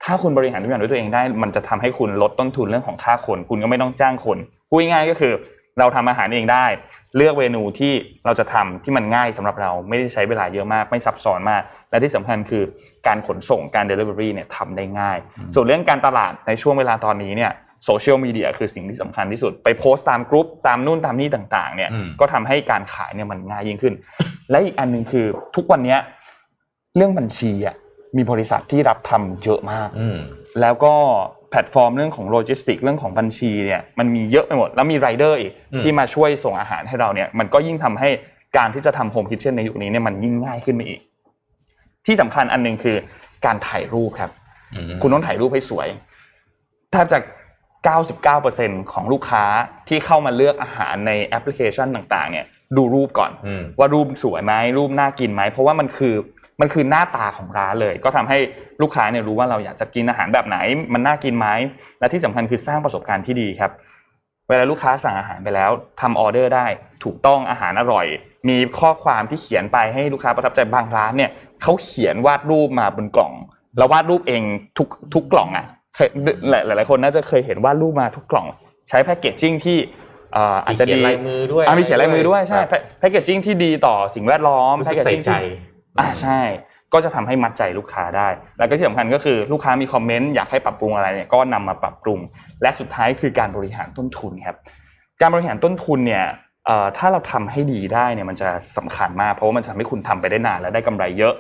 [0.04, 4.38] ถ้าคุณบริหารทุกอย่างด้วยตัวเองได้ มันจะทำให้คุณลดต้นทุนเรื่องของค่าคน คุณก็ไม่ต้องจ้างคน
[4.70, 5.34] พูดง่ายก็คือ
[5.82, 6.66] เราทำอาหารเองได้
[7.16, 7.94] เลือกเมนูที่
[8.26, 12.64] เราจะทำที่มันง่ายสำหรับเราไม่ได้ใช้เวลาเยอะมากไม่ซับซ้อนมาก และที่สำคัญคือ
[13.08, 15.18] การขนส่งการ Delivery เนี่ยทำได้ง่าย
[15.54, 17.52] ส่วนเรื่องการตลาดในช่วงเวลาตอนนี้เนี่ย
[17.86, 23.94] โซเชียลมีเดียคือสิ่งที่สำคัญที่สุด ไปโพสต์ตามกรุ๊ปตามนู่นตามนี่ต่างๆ เนี่ยอืมก็ทำให้การขายเนี่ยมันง่ายยิ่งขึ้น
[24.50, 26.00] และอีกอันหนึ่งคือทุกวันเนี้ย
[26.96, 27.76] เรื่องบัญชีอะ
[28.18, 30.18] มีบริษัทที่รับทำเยอะมากอืม
[30.62, 30.96] แล้วก็
[31.52, 38.10] แพลตฟอร์มเรื่องของโลจิสติกส์เรื่องของบัญชีเนี่ยมันมีเยอะไปหมด แล้วมีไรเดอร์อีกอืมที่มาช่วยส่งอาหารให้เราเนี่ยมันก็ยิ่งทำให้
[38.58, 41.02] การที่จะทำ home kitchen ในยุคนี้เนี่ยมันยิ่งง่ายขึ้นไปอีก
[42.06, 42.96] ที่สำคัญอันหนึ่งคือ
[43.46, 44.32] การถ่ายรูปครับ
[44.76, 45.88] อืมคุณต้องถ่ายรูปให้สวย
[46.92, 47.20] แทบจะ
[47.86, 49.44] 99%ของลูกค้า
[49.88, 52.46] ที่เข้ามาเลือกอาหารในแอปพลิเคชันต่าง ๆ เนี่ย
[52.78, 56.14] ดูรูปก่อนอืมว่ารูปสวยไหมรูปน่ากินไหมเพราะว่ามันคือ
[56.62, 58.38] มันคือหน้าตาของร้านเลย ก็ทำให้
[58.82, 60.58] ลูกค้าเนี่ยรู้ว่าเราอยากจะกินอาหารแบบไหน
[60.94, 61.48] มันน่ากินไหม
[62.00, 63.72] และที่สำคัญคือสร้างประสบการณ์ที่ดีครับ
[64.50, 65.72] เวลาลูกค้าสั่งอาหารไปแล้ว
[66.02, 66.66] ทำออเดอร์ได้
[67.04, 68.06] ถูกต้องอาหารอร่อย
[68.50, 73.34] มีข้อความที่เขียนไปให้ลูกค้าประทับใจบางร้านเนี่ยเขาเขียนวาดรูปมาบนกล่อง
[73.78, 74.42] แล้ววาดรูปเอง
[74.78, 76.10] ทุกทุกกล่องอะเคย
[76.50, 78.48] หลายหลายๆคนน่าจะเคยเห็นวาดรูปมาทุกกล่อง
[78.90, 79.78] ใช้แพคเกจจิ้งที่
[80.34, 82.70] เอ่ออาจจะมีเขียดีนลายมือด้วยอะมีเขียนลายมือด้วยใช่ครับ
[83.00, 85.32] แพคเกจจิ้งที่ดีต่อสิ่งแวดล้อมรู้สึกใส่ใจ
[86.00, 86.40] อ่าใช่
[86.94, 88.28] ก็จะทำให้มัดใจลูกค้าได้
[88.58, 92.20] แล้วก็ที่สำคัญก็คือลูกค้ามีคอมเมนต์อยากให้ปรับปรุงอะไรเนี่ยก็นำมาปรับปรุง
[92.62, 94.58] และสุดท้ายคือการบริหารต้นทุนครับ
[95.22, 96.26] การบริหารต้นทุนเนี่ย
[96.66, 101.34] เอ่อถ้าเราทำให้ดีได้เนี่ยมันจะสำคัญมากเพราะว่ามันจะทำให้คุณทำไปได้นานและได้กำไรเยอะ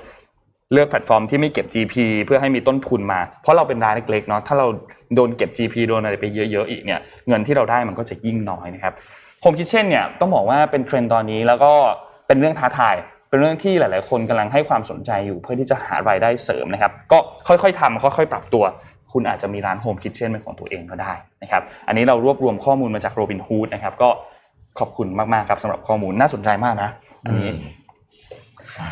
[0.73, 4.67] เลือกแพลตฟอร์มที่ไม่เก็บ GP เพื่อให้มีต้นทุนมา เพราะเราเป็นร้านเล็กๆเนาะ ถ้าเรา
[5.15, 8.93] โดนเก็บ GP โดนอะไรไปเยอะๆอีกเนี่ย เงินที่เราได้มันก็จะยิ่งน้อยนะครับ
[9.41, 11.71] home kitchen เนี่ยต้องบอกว่าเป็นเทรนด์ตอนนี้แล้วก็
[12.27, 12.95] เป็นเรื่องท้าทาย
[13.31, 18.63] เป็นเรื่องที่หลาย ๆ คนกำลังให้ความสนใจอยู่ เพื่อที่จะหารายได้เสริมนะครับ ก็ค่อย ๆทำค่อย ๆ ปรับตัว
[19.13, 24.09] คุณอาจจะมีร้านโฮมคิทเช่นเป็นของตัวเองก็ได้นะครับ อันนี้เรารวบรวมข้อมูลมาจากโรบินฮูดนะครับ ก็
[24.79, 26.89] ขอบคุณมาก ๆ ครับสำหรับข้อมูลน่าสนใจมากนะ
[27.25, 27.49] อันนี้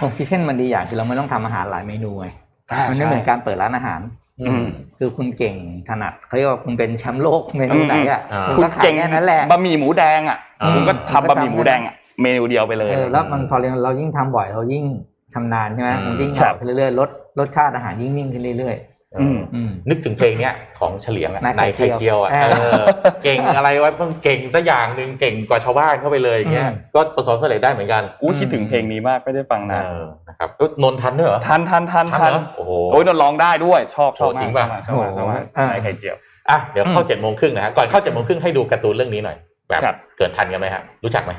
[0.02, 2.28] ผมคิดเช่นมันดีอย่างคือเราไม่ต้องทำอาหารหลายเมนูไง
[2.72, 4.02] อ่ามันไม่ใช่เหมือนการเปิดร้านอาหาร
[4.42, 4.66] อืม
[4.98, 5.56] คือคุณเก่ง
[5.90, 14.86] ถนัดเขาเรียกว่าคุณเป็นแชมป์โลกเมนูไหนอะอืมคุณคุณก็ขายเก่งแค่นั้นแหละบะหมี่หมูแดงอะอืมคุณก็ทำบะหมี่หมูแดงอะ เมนูเดียวไปเลยเออแล้วมันพอเรายิ่งทำบ่อยเรายิ่ง
[15.34, 18.78] ชำนาญใช่ไหมอืมมันยิ่งครับขึ้นเรื่อยๆลดรสชาติอาหารยิ่งนิ่งขึ้นเรื่อย
[19.20, 22.86] อืมๆอืมนึกถึงเพลงเนี้ยของเฉลียงอะนายนายไข่ไข่เจีเจียยววอะเออเออ
[23.24, 36.16] เก่งอะไรไว้มันเก่งสักอย่างหนึ่งเก่งกว่าชาวบ้านเข้าไปเลยอย่างเงี้ยอืมก็ประสบความสำเร็จได้เหมือนกันอู้คิดถึงเพลงนี้มากไม่ได้ฟังเอนะอนะครับเอ้ยนนทันด้วยเหรอทันทันทันทัทันนเหรอโอ้โหโอ้ยนนท์ร้องได้ด้วยชอบชอบโอ้จริงมาป่ะกชอบมากชอบมากอ่าไอ้ไข่เจียว
[36.50, 39.38] อะเดี๋ยวเข้าเจ็ดโมงครึ่งนะฮะก่อนเข้าเจ็ดโมงครึ่งให้ดูการ์ตูนเรื่องนี้หน่อย
[39.70, 41.32] แบบครับเกิดทันกันไหมฮะรู้จักไหม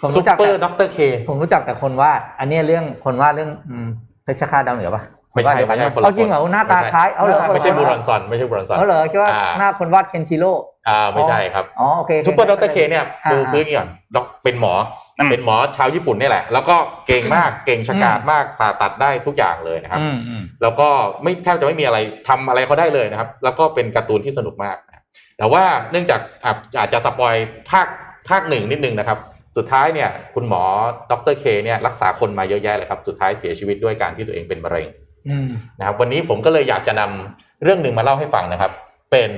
[0.00, 3.88] ผมซุปรู้จักเปอแต่ร์ด็อกเตอร์เคผมรู้จักแต่คนวาดอันเนี้ยเรื่องคนวาดเรื่องอืม
[4.24, 10.52] เพชรฆาตดาวเหนือปะไม่ใช่คนวาดเดียวกันไม่ใช่ปะคนละเอาจริงเหรอคนหน้าตาคล้ายเอาเหรอไม่ใช่คนบูละรอนซอนไม่ใช่บูรอนซอนเอาเหรอคิดว่าอ่าหน้าคนวาดเคนชิโร่
[10.88, 14.72] อ่าไม่ใช่ครับอ๋อโอเคซุปเปอร์ด็อกเตอร์เคเนี่ยอ่าดูพื้นก่อนด็อกเป็นหมอ
[15.18, 20.88] อมเป็นหมอชาวญี่ปุ่นนี่แหละ แล้วก็เก่งมากเก่งฉกาจมากผ่าตัดได้ทุกอย่างเลยนะครับอืมอืมแล้วก็
[21.22, 25.02] ไม่แทบจะไม่มีอะไรทำอะไรเขาได้เลยนะครับ แล้วก็เป็นการ์ตูนที่สนุกมากนะ
[25.38, 27.34] แต่ว่าเนื่องจากอาจอาจจะสปอย
[27.70, 27.86] ภาค
[28.28, 29.18] ภาคหนึ่งนิดนึงนะครับ
[29.56, 30.62] สุดท้ายเนี่ยคุณหมอ
[31.10, 34.88] ดรเคเนี่ยรักษาคนมาเยอะแยะเลยครับสุดท้ายเสียชีวิตด้วยการที่ตัวเองเป็นมะเร็ง
[35.28, 38.72] อืมนะครับวันนี้ผมก็เลยอยากจะนำเรื่องหนึ่งมาเล่าให้ฟังนะครับ
[39.10, 39.30] เป็น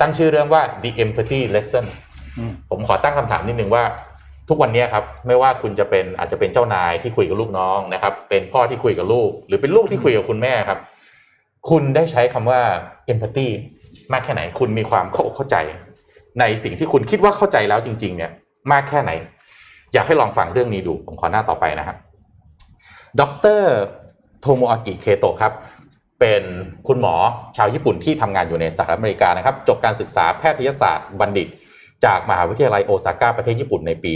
[0.00, 1.86] ตั้งชื่อเรื่องว่า the empathy lesson
[2.38, 3.84] อืมผมขอตั้งคำถามนิดนึงว่า
[4.48, 10.78] ทุกวันนี้ครับไม่ว่าคุณจะเป็นอาจจะเป็นเจ้านายที่คุยกับลูกน้องนะครับ เป็นพ่อที่คุยกับลูก หรือเป็นลูกที่คุยกับคุณแม่ครับ
[11.70, 12.60] คุณได้ใช้คำว่า
[13.12, 13.48] empathy
[14.12, 15.56] มากแค่ไหนคุณมีความเข้าอกเข้าใจ
[16.40, 18.30] ในสิ่งที่คุณคิดว่าเข้าใจแล้วจริง ๆ เนี่ย
[18.72, 19.10] มากแค่ไหน
[19.92, 21.96] อยากให้ลองฟังเรื่องนี้ดู ผมขอหน้าต่อไปนะครับ
[23.20, 23.22] ด
[23.60, 23.62] ร
[24.40, 25.52] โทโมอากิเคโตะครับ
[26.20, 26.42] เป็น
[26.88, 27.14] คุณหมอ
[27.56, 31.48] ชาวญี่ปุ่นที่ทำงานอยู่ในสหรัฐอเมริกานะครับ จบการศึกษาแพทยศาสตร์บัณฑิต
[32.04, 34.12] จากมหาวิทยาลัยโอซาก้าประเทศญี่ปุ่นในปี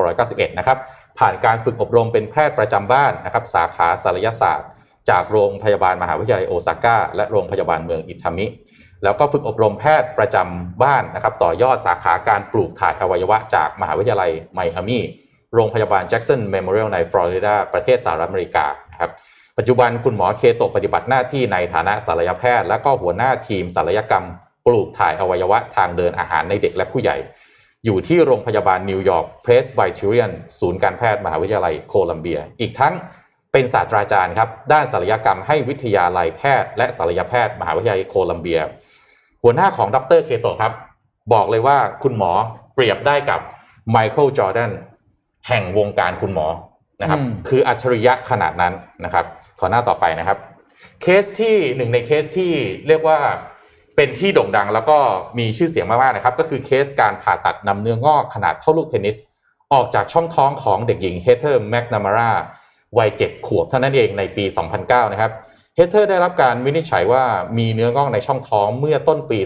[0.00, 0.78] 1991 นะครับ
[1.18, 4.68] ผ่านการฝึกอบรมเป็นแพทย์ประจำบ้านนะครับ สาขาศัลยศาสตร์
[5.10, 8.46] จากโรงพยาบาลมหาวิทยาลัยโอซาก้าและโรงพยาบาลเมืองอิทามิ
[9.04, 14.98] แล้วก็ฝึกอบรมแพทย์ประจำบ้านนะครับต่อยอดสาขาการปลูกถ่ายอวัยวะจากมหาวิทยาลัยไมอามี
[15.54, 19.10] โรงพยาบาลแจ็กสันเมมโมเรียลในฟลอริดาประเทศสหรัฐอเมริกานะครับ
[19.58, 24.24] ปัจจุบันคุณหมอเคโตะปฏิบัติหน้าที่ในฐานะศัลยแพทย์ และก็หัวหน้าทีมศัลยกรรม
[24.66, 27.16] ปลูกถ่ายอวัยวะทางเดินอาหารในเด็กและผู้ใหญ่
[27.84, 32.94] อยู่ที่โรงพยาบาลนิวยอร์กเพรสไบเทเรียนศูนย์การแพทย์มหาวิทยาลัยโคลัมเบีย อีกทั้ง
[33.52, 38.60] เป็นศาสตราจารย์ครับด้านศัลยกรรมให้วิทยาลัยแพทย์ และศัลยแพทย์มหาวิทยาลัยโคลัมเบีย
[39.42, 40.72] หัวหน้าของดรเคโตะครับ
[41.32, 42.32] บอกเลยว่าคุณหมอ
[42.74, 43.40] เปรียบได้กับ
[43.90, 44.70] ไมเคิลจอร์แดน
[45.48, 46.46] แห่งวงการคุณหมอ
[47.00, 48.72] นะครับอืมคืออัจฉริยะขนาดนั้น
[49.04, 49.24] นะครับ
[49.58, 50.38] ขอหน้าต่อไปนะครับ
[51.02, 52.52] เคสที่หนึ่งในเคสที่
[52.88, 53.18] เรียกว่า
[53.96, 54.98] เป็นที่โด่งดังแล้วก็
[55.38, 59.16] มีชื่อเสียงมากๆนะครับ ก็คือเคสการผ่าตัดนำเนื้องอกขนาดเท่าลูกเทนนิส
[59.72, 62.30] ออกจากช่องท้องของเด็กหญิงเฮเธอร์แมกนามารา
[62.98, 64.44] วัยเจ็ดขวบเท่านั้นเองในปี
[64.78, 65.32] 2009 นะครับ
[65.78, 67.22] เฮเธอร์ได้รับการวินิจฉัยว่า
[67.58, 69.38] มีเนื้องอกในช่องท้องเมื่อต้นปี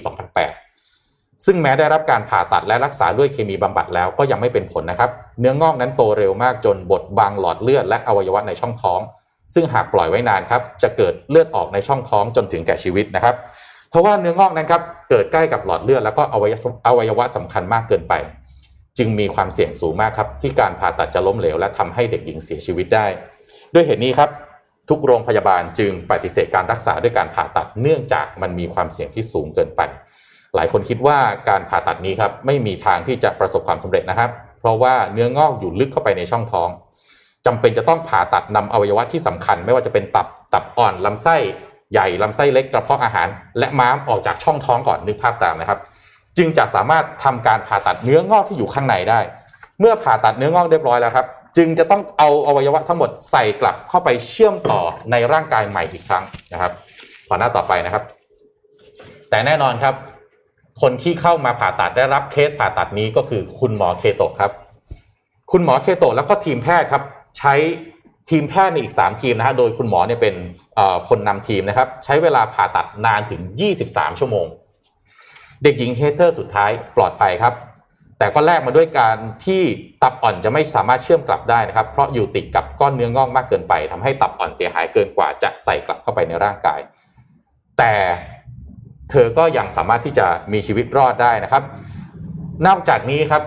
[0.69, 5.11] 2008 ซึ่งแม้ได้รับการผ่าตัดและรักษาด้วยเคมีบำบัดแล้วก็ยังไม่เป็นผลนะครับ
[5.41, 9.01] เนื้องอกนั้นโตเร็วมากจนบดบังหลอดเลือดและอวัยวะในช่องท้อง
[9.55, 13.35] ซึ่งหากปล่อยไว้นานครับจะเกิดเลือดออกในช่องท้องจนถึงแก่ชีวิตนะครับ
[13.91, 18.15] เพราะว่าเนื้องอกนั้นครับเกิดใกล้กับหลอดเลือดแล้วก็อวัยวะอวัยวะสำคัญมากเกินไป
[18.99, 23.07] จึงมีความเสี่ยงสูงมากครับที่การผ่าตัดจะล้มเหลวและทำให้เด็กหญิงเสียชีวิตได้
[23.75, 24.31] ด้วยเหตุนี้ครับ
[24.89, 29.81] ทุกโรงพยาบาลจึงปฏิเสธการรักษาด้วยการผ่าตัดเนื่องจากมันมีความเสี่ยงที่สูงเกินไป
[30.55, 31.19] หลายคนคิดว่า
[31.49, 34.31] การผ่าตัดนี้ครับไม่มีทางที่จะประสบความสำเร็จนะครับ
[34.61, 36.69] เพราะว่าเนื้องอกอยู่ลึกเข้าไปในช่องท้อง
[37.47, 41.37] จำเป็นจะต้องผ่าตัดนำอวัยวะที่สำคัญ ไม่ว่าจะเป็นตับตับอ่อนลำไส้
[41.93, 43.29] ใหญ่ลำไส้เล็กกระเพาะอาหาร
[43.59, 45.79] และม้ามออกจากช่องท้องก่อนนึกภาพตามนะครับ
[46.39, 49.21] จึงจะสามารถทำการผ่าตัดเนื้องอกที่อยู่ข้างในได้
[49.81, 51.27] เมื่อผ่าตัดเนื้องอกเรียบร้อยแล้วครับ
[51.57, 54.81] จึงจะต้องเอาอวัยวะทั้งหมดใส่กลับเข้าไปเชื่อมต่อ
[55.11, 56.73] ในร่างกายใหม่อีกครั้งนะครับ
[57.29, 58.03] ขอหน้าต่อไปนะครับ
[59.31, 59.95] แต่แน่นอนครับ
[60.83, 64.53] คนที่เข้ามาผ่าตัดได้รับเคสผ่าตัดนี้ก็คือคุณหมอเคโตะครับ
[65.53, 67.03] คุณหมอเคโตะแล้วก็ทีมแพทย์ครับ
[67.39, 67.55] ใช้
[68.31, 70.35] ทีมแพทย์ในอีก 3 ทีมนะฮะโดยคุณหมอเนี่ยเป็น
[71.09, 73.41] คนนำทีมนะครับ ใช้เวลาผ่าตัดนานถึง
[73.81, 74.47] 23 ชั่วโมง
[75.63, 77.55] เด็กหญิงเฮเทอร์สุดท้ายปลอดภัยครับ
[78.23, 79.17] แต่ก็แลกมาด้วยการ
[79.47, 79.63] ที่
[80.03, 86.81] ตับอ่อนจะไม่สามารถเชื่อมกลับได้นะครับ เพราะอยู่ติดกับก้อนเนื้องอกมากเกินไปทำให้ตับอ่อนเสียหายเกินกว่าจะใส่กลับเข้าไปในร่างกาย
[87.79, 87.95] แต่
[89.11, 91.63] เธอก็ยังสามารถที่จะมีชีวิตรอดได้นะครับ
[92.67, 93.43] นอกจากนี้ครับ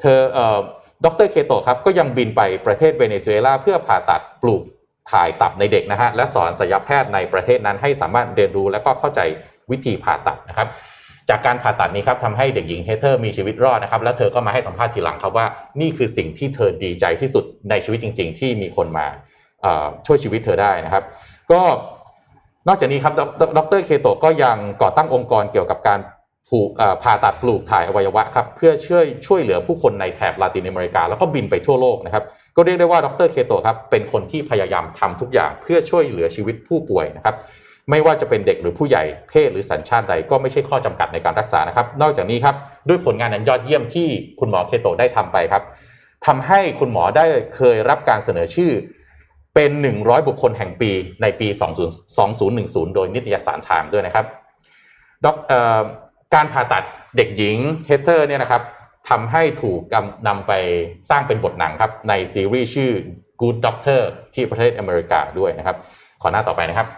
[0.00, 0.58] เธอเอ่อ
[1.04, 4.62] ดรเคโตครับก็ยังบินไปประเทศเวเนซุเอลาเพื่อผ่าตัดปลูก
[5.10, 9.20] ถ่ายตับในเด็กนะฮะและสอนศัลยแพทย์ในประเทศนั้นให้สามารถเรียนรู้และก็เข้าใจ
[9.70, 10.68] วิธีผ่าตัดนะครับ
[11.30, 15.46] จากการผ่าตัดนี้ครับทำให้เด็กหญิงเฮเธอร์มีชีวิตรอดนะครับ แล้วเธอก็มาให้สัมภาษณ์ทีหลังครับว่า
[15.80, 19.06] นี่คือสิ่งที่เธอดีใจที่สุดในชีวิตจริง ๆ ที่มีคนมา
[20.06, 21.04] ช่วยชีวิตเธอได้นะครับ
[21.52, 21.60] ก็
[22.68, 23.14] นอกจากนี้ครับ
[23.58, 26.00] ดรเคโตก็ยังก่อตั้งองค์กรเกี่ยวกับการ
[26.48, 26.68] ผูก
[27.02, 32.24] ผ่าตัดปลูกถ่ายอวัยวะครับเพื่อช่วยช่วยเหลือผู้คนในแถบลาตินอเมริกา แล้วก็บินไปทั่วโลกนะครับ
[32.56, 37.34] ก็เรียกได้ว่าดรเคโตครับเป็นคนที่พยายามทำทุกอย่างเพื่อช่วยเหลือชีวิตผู้ป่วยนะครับ
[37.90, 42.56] ไม่ว่าจะเป็นเด็กหรือผู้ใหญ่เพศหรือสัญชาติใดก็ไม่ใช่ข้อจำกัดในการรักษานะครับ นอกจากนี้ครับ
[42.88, 44.08] ด้วยผลงานนั้นยอดเยี่ยมที่
[44.40, 45.62] คุณหมอเคโตะได้ทำไปครับ
[46.26, 47.24] ทำให้คุณหมอได้
[47.56, 48.70] เคยรับการเสนอชื่อ
[49.54, 49.70] เป็น
[50.00, 50.90] 100 บุคคลแห่งปี
[51.22, 51.48] ในปี
[52.20, 54.26] 2010 โดยนิตยสารไทม์ด้วยนะครับ
[55.24, 55.26] ด
[56.34, 56.84] การผ่าตัด
[57.16, 58.62] เด็กหญิงเฮเธอร์เนี่ยนะครับ
[59.10, 59.80] ทำให้ถูก
[60.28, 60.52] นำไป
[61.10, 62.90] สร้างเป็นบทหนังครับในซีรีส์ชื่อ
[63.40, 64.00] Good Doctor
[64.34, 65.76] ที่ประเทศอเมริกาด้วยนะครับ
[66.22, 66.88] ขอหน้าต่อไปนะครับ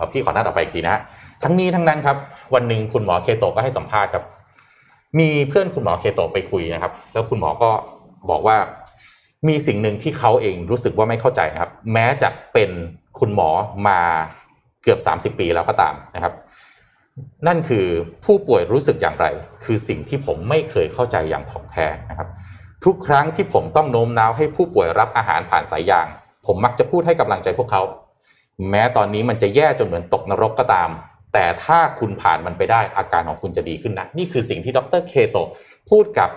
[0.00, 1.02] ครับพี่ขอหน้าต่อไปอีกทีนะฮะ
[1.42, 2.16] ทั้งนี้ทั้งนั้นครับ
[2.54, 4.24] วันหนึ่งคุณหมอเคโตก็ให้สัมภาษณ์ครับ
[5.18, 7.70] มีเพื่อนคุณหมอเคโตไปคุยนะครับ แล้วคุณหมอก็
[8.30, 8.56] บอกว่า
[9.48, 12.70] มีสิ่งหนึ่งที่เขาเองรู้สึกว่าไม่เข้าใจนะครับ แม้จะเป็น
[13.18, 13.50] คุณหมอ
[13.88, 14.00] มา
[14.82, 16.32] เกือบ 30 ปีแล้วก็ตามนะครับ
[17.46, 17.86] นั่นคือ
[18.24, 19.26] ผู้ป่วยรู้สึกอย่างไร
[19.64, 22.28] คือสิ่งที่ผมไม่เคยเข้าใจอย่างถ่องแท้นะครับ
[22.84, 26.06] ทุกครั้งที่ผมต้องโน้มน้าวให้ผู้ป่วยรับอาหารผ่านสายยาง
[26.46, 27.82] ผมมักจะพูดให้กำลังใจพวกเขา
[28.70, 30.90] แม้ตอนนี้มันจะแย่จนเหมือนตกนรกก็ตาม
[31.32, 35.36] แต่ถ้าคุณผ่านมันไปได้อาการของคุณจะดีขึ้นนะ นี่คือสิ่งที่ดรเคโต
[35.90, 36.30] พูดกับ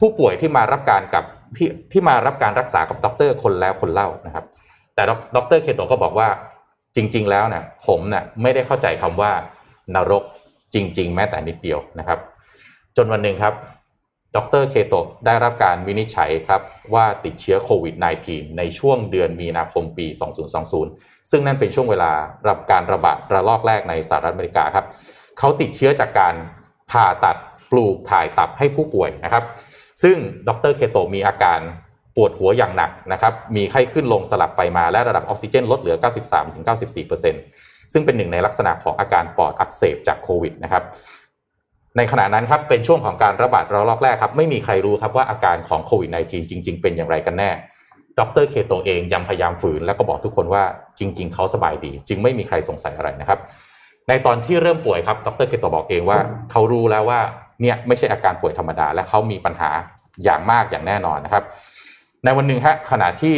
[0.00, 1.24] ผู้ป่วยที่มารับการกับ
[1.56, 4.44] ที่ที่มารับการรักษากับดรคนแล้วคนเล่านะครับ
[4.94, 5.02] แต่
[5.36, 6.28] ดรเคโตก็บอกว่า
[6.96, 9.32] จริง ๆ แล้วเนี่ยผมเนี่ยไม่ได้เข้าใจคำว่า
[9.94, 10.22] นรก
[10.74, 12.18] จริง ๆ แม้แต่นิดเดียวนะครับ
[12.96, 13.54] จนวันหนึ่งครับ
[14.36, 14.94] ดรเคโต
[15.26, 16.60] ได้รับการวินิจฉัยครับ
[16.94, 17.94] ว่าติดเชื้อโควิด
[18.26, 20.06] -19 ในช่วงเดือนมีนาคมปี
[20.68, 22.12] 2020 ซึ่งนั่นเป็นช่วงเวลา
[22.48, 24.86] รับการระบาดระลอกแรกในสหรัฐอเมริกาครับ
[25.38, 26.34] เขาติดเชื้อจากการ
[26.90, 27.36] ผ่าตัด
[27.70, 29.44] ปลูกถ่ายตับให้ผู้ป่วยนะครับ
[30.02, 30.16] ซึ่ง
[30.48, 31.60] ดรเคโตมีอาการ
[32.16, 35.96] ปวดหัวอย่างหนักนะครับมีไข้ขึ้นลงสลับไปมาและระดับออกซิเจนลดเหลือ
[36.74, 40.82] 93-94%ซึ่งเป็นหนึ่งในลักษณะของอาการปอดอักเสบจากโควิดนะครับ
[41.96, 47.50] ในขณะนั้นครับเป็นช่วงของการระบาดระลอกแรกครับไม่มีใครรู้ครับว่าอาการของโควิด -19 จริง ๆ เป็นอย่างไรกันแน่
[48.18, 50.62] ดรเคโตเองยังพยายามฝืน แล้วก็บอกทุกคนว่า
[50.98, 53.38] จริง ๆ เขาสบายดี จึงไม่มีใครสงสัยอะไรนะครับ
[54.08, 56.18] ในตอนที่เริ่มป่วยครับดรเคโตบอกเองว่า
[56.50, 57.20] เขารู้แล้วว่า
[57.62, 59.70] เนี่ยไม่ใช่อาการป่วยธรรมดา และเขามีปัญหา
[60.24, 61.44] อย่างมากอย่างแน่นอนนะครับ
[62.24, 63.36] ในวันหนึ่งฮะขณะที่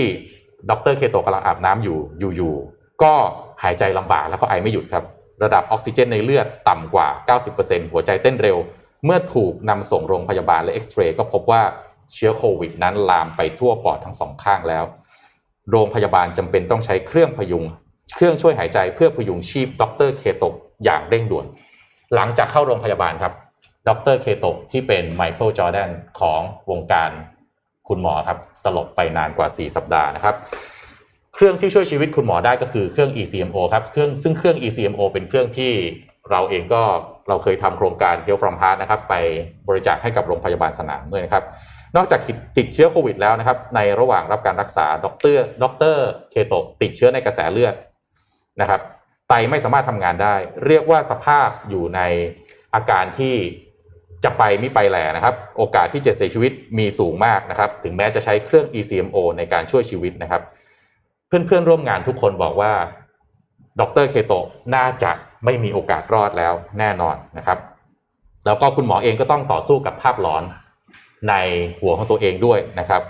[0.70, 1.98] ดรเคโตกำลังอาบน้ำอยู่
[2.36, 2.54] อยู่
[3.02, 3.12] ก็
[3.62, 5.04] หายใจลำบากแล้วก็ไอไม่หยุดครับ
[5.42, 7.08] ระดับออกซิเจนในเลือดต่ำกว่า
[7.50, 8.56] 90%หัวใจเต้นเร็ว
[9.04, 11.62] เมื่อถูกนำส่งโรงพยาบาลและเอ็กซเรย์ก็พบว่า
[12.12, 14.84] เชื้อโควิดนั้นลามไปทั่วปอดทั้งสองข้างแล้ว
[15.70, 17.64] โรงพยาบาลจำเป็นต้องใช้เครื่องพยุง
[18.14, 20.44] เครื่องช่วยหายใจเพื่อพยุงชีพดรเคโต
[20.84, 21.46] อย่างเร่งด่วน
[22.14, 23.32] หลังจากเข้าโรงพยาบาลครับ
[23.88, 27.10] ดรเคโตที่เป็นไมเคิลจอแดนของวงการ
[27.88, 30.34] คุณหมอครับสลบไปนานกว่า 4 สัปดาห์นะครับ
[31.34, 35.72] เครื่องที่ช่วยชีวิตคุณหมอได้ก็คือเครื่อง ECMO ครับเครื่องซึ่งเครื่อง ECMO เป็นเครื่องที่
[36.30, 36.82] เราเองก็
[37.28, 39.14] เราเคยทำโครงการ Heal from Heart นะครับไป
[39.68, 41.44] บริจาคให้กับโรงพยาบาลสนามด้วยนะครับ
[41.96, 42.20] นอกจาก
[42.58, 45.64] ติดเชื้อโควิดแล้วนะครับ ในระหว่างรับการรักษาดรด
[45.94, 45.96] ร
[46.30, 47.74] เคโตติดเชื้อในกระแสเลือด
[48.60, 48.80] นะครับ
[49.28, 50.34] ไตไม่สามารถทำงานได้
[50.66, 52.00] เรียกว่าสภาพอยู่ใน
[52.74, 53.34] อาการที่
[54.24, 60.42] จะไปไม่ไปแหล่นะครับ โอกาสที่จะเสียชีวิตมีสูงมากนะครับ ถึงแม้จะใช้เครื่อง ECMO ในการช่วยชีวิตนะครับ
[61.46, 62.72] เพื่อนๆร่วมงานทุกคนบอกว่า
[63.80, 64.32] ดรเคโต
[64.74, 65.12] น่าจะ
[65.44, 67.58] ไม่มีโอกาสรอดแล้วแน่นอนนะครับ
[68.46, 70.42] แล้วก็คุณหมอเองก็ต้องต่อสู้กับภาพหลอน
[71.28, 71.34] ใน
[71.80, 73.02] หัวของตัวเองด้วยนะครับ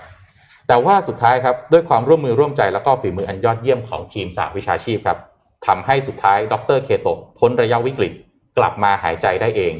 [0.68, 5.18] แต่ว่าสุดท้ายครับด้วยความร่วมมือร่วมใจแล้วก็ฝีมืออันยอดเยี่ยมของทีมสาวิชาชีพครับ
[5.66, 8.12] ทำให้สุดท้ายดรเคโตะพ้นระยะวิกฤต
[8.58, 9.74] กลับมาหายใจได้เอง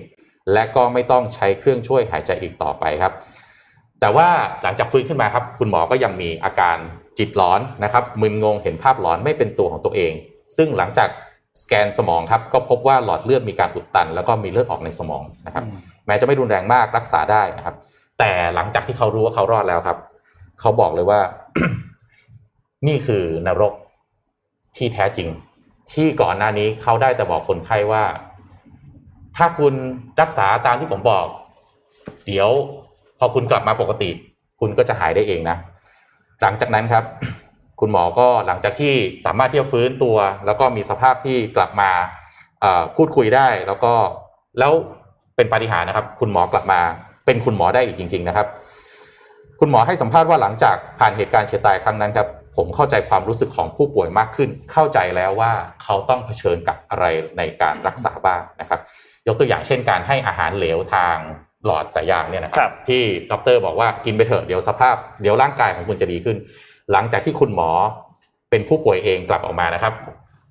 [0.52, 3.12] และก็ไม่ต้องใช้เครื่องช่วยหายใจอีกต่อไปครับ
[4.00, 4.28] แต่ว่า
[4.62, 6.76] หลังจากฟื้นขึ้นมาครับ คุณหมอก็ยังมีอาการ
[7.18, 10.12] จิตหลอนนะครับมึนงงเห็นภาพหลอนไม่เป็นตัวของตัวเอง
[10.56, 11.08] ซึ่งหลังจาก
[11.62, 15.64] สแกนสมองครับก็พบว่าหลอดเลือดมีการอุดตัน แล้วก็มีเลือดออกในสมองนะครับ
[16.06, 17.74] แม้จะไม่รุนแรงมากรักษาได้นะครับ
[18.18, 19.98] แต่หลังจากที่เขารู้ว่าเขารอดแล้วครับ
[20.60, 21.20] เขาบอกเลยว่า
[22.86, 23.72] นี่คือนรก
[24.76, 25.28] ที่แท้จริง
[25.92, 28.04] ที่ก่อนหน้านี้เขาได้แต่บอกคนไข้ว่า
[29.36, 29.74] ถ้าคุณ
[30.20, 31.26] รักษาตามที่ผมบอก
[32.26, 32.48] เดี๋ยว
[33.18, 34.10] พอคุณกลับมาปกติ
[34.60, 35.56] คุณก็จะหายได้เองนะ
[36.44, 37.04] หลังจากนั้นครับ
[37.80, 38.94] คุณหมอก็หลังจากที่
[39.26, 40.16] สามารถที่จะฟื้นตัว
[40.46, 41.90] แล้วก็มีสภาพที่กลับมา
[42.96, 43.92] พูดคุยได้ แล้วก็
[44.58, 44.72] แล้ว
[45.36, 46.80] เป็นปาฏิหาริย์นะครับ คุณหมอกลับมา
[47.26, 48.46] เป็นคุณหมอได้อีกจริง ๆ นะครับ
[49.60, 57.04] คุณหมอให้สัมภาษณ์ว่าหลังจากผ่านเหตุการณ์เฉียดตายครั้งนั้นครับผมเข้าใจความรู้สึกของผู้ป่วยมากขึ้น เข้าใจแล้วว่าเขาต้องเผชิญกับอะไร
[57.38, 58.80] ในการรักษาบ้างนะครับ
[59.26, 61.16] ยกตัวอย่างเช่นการให้อาหารเหลวทาง
[61.66, 66.36] หลอดสายยางเนี่ยนะคครัรับที่ดรบอกว่ากินไปเถอะเดี๋ยวสภาพเดี๋ยวร่างกายของคุณจะดีขึ้น
[66.92, 67.70] หลังจากที่คุณหมอ
[68.50, 69.94] เป็นผู้ป่วยเองกลับออกมานะครับ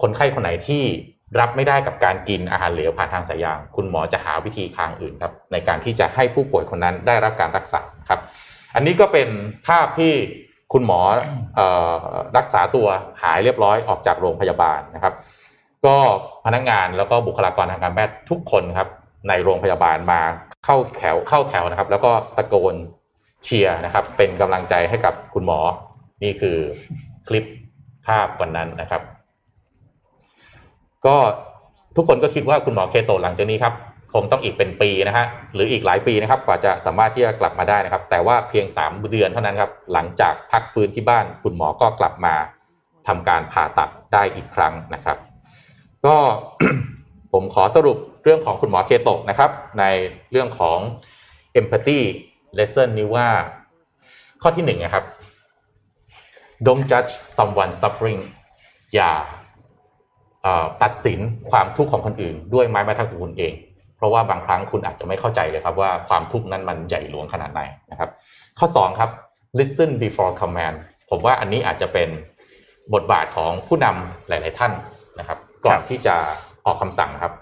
[0.01, 0.84] คนไข้คนไหนที่
[1.39, 8.20] รับไม่ได้กับการกินอาหารเหลวผ่านทางสายยาง คุณหมอจะหาวิธีทางอื่นครับในการที่จะให้ผู้ป่วยคนนั้นได้รับการรักษาครับ
[8.76, 9.28] อันนี้ก็เป็น
[9.68, 10.14] ภาพที่
[10.74, 10.99] คุณหมอ
[11.55, 11.97] เอ่อ
[12.38, 12.88] รักษาตัว
[13.24, 15.14] หายเรียบร้อยออกจากโรงพยาบาลนะครับ
[15.86, 15.97] ก็
[16.45, 18.88] พนักงานแล้วก็บุคลากรทางการแพทย์ทุกคนครับ
[19.28, 20.22] ในโรงพยาบาลมา
[20.66, 22.76] เข้าแถวเข้าแถวนะครับ แล้วก็ตะโกน
[23.43, 25.59] เชียร์นะครับ เป็นกำลังใจให้กับคุณหมอ
[26.24, 26.57] นี่คือ
[27.28, 27.45] คลิป
[28.07, 29.01] ภาพวันนั้นนะครับ
[31.05, 31.18] ก็
[31.95, 33.74] ทุกคนก็คิดว่าคุณหมอเคโตหลังจากนี้ครับ
[34.14, 42.36] คงต้องอีกเป็นปีนะฮะหรืออีกหลายปีนะครับ กว่าจะสามารถที่จะกลับมาได้นะครับ แต่ว่าเพียง 3 เดือนเท่านั้นครับ หลังจากพักฟื้นที่บ้าน คุณหมอก็กลับมา
[43.07, 45.18] ทำการผ่าตัดได้อีกครั้งนะครับ
[46.05, 46.16] ก็
[47.34, 49.84] ผมขอสรุป เรื่องของคุณหมอเคโตะนะครับ ใน
[50.32, 50.78] เรื่องของ
[51.60, 52.00] empathy
[52.58, 53.28] lesson นี้ว่า
[54.42, 55.06] ข้อที่หนึ่งนะครับ
[56.66, 58.22] don't judge someone suffering
[58.94, 59.12] อย่า
[60.84, 61.20] ตัดสิน
[61.52, 63.54] ความทุกข์ของคนอื่น ด้วยไม้บรรทัดของคุณเอง
[63.98, 67.62] เพราะว่าบางครั้งคุณอาจจะไม่เข้าใจเลยครับว่าความทุกข์นั้นมันใหญ่หลวงขนาดไหน
[67.92, 68.10] นะครับ
[68.60, 69.10] ข้อสองครับ
[69.60, 70.76] listen before command
[71.10, 72.10] ผมว่าอันนี้อาจจะเป็น
[72.94, 74.72] บทบาทของผู้นำหลาย ๆ ท่าน
[75.20, 76.16] นะครับ ก่อนที่จะ
[76.66, 77.34] ออกคำสั่งครับ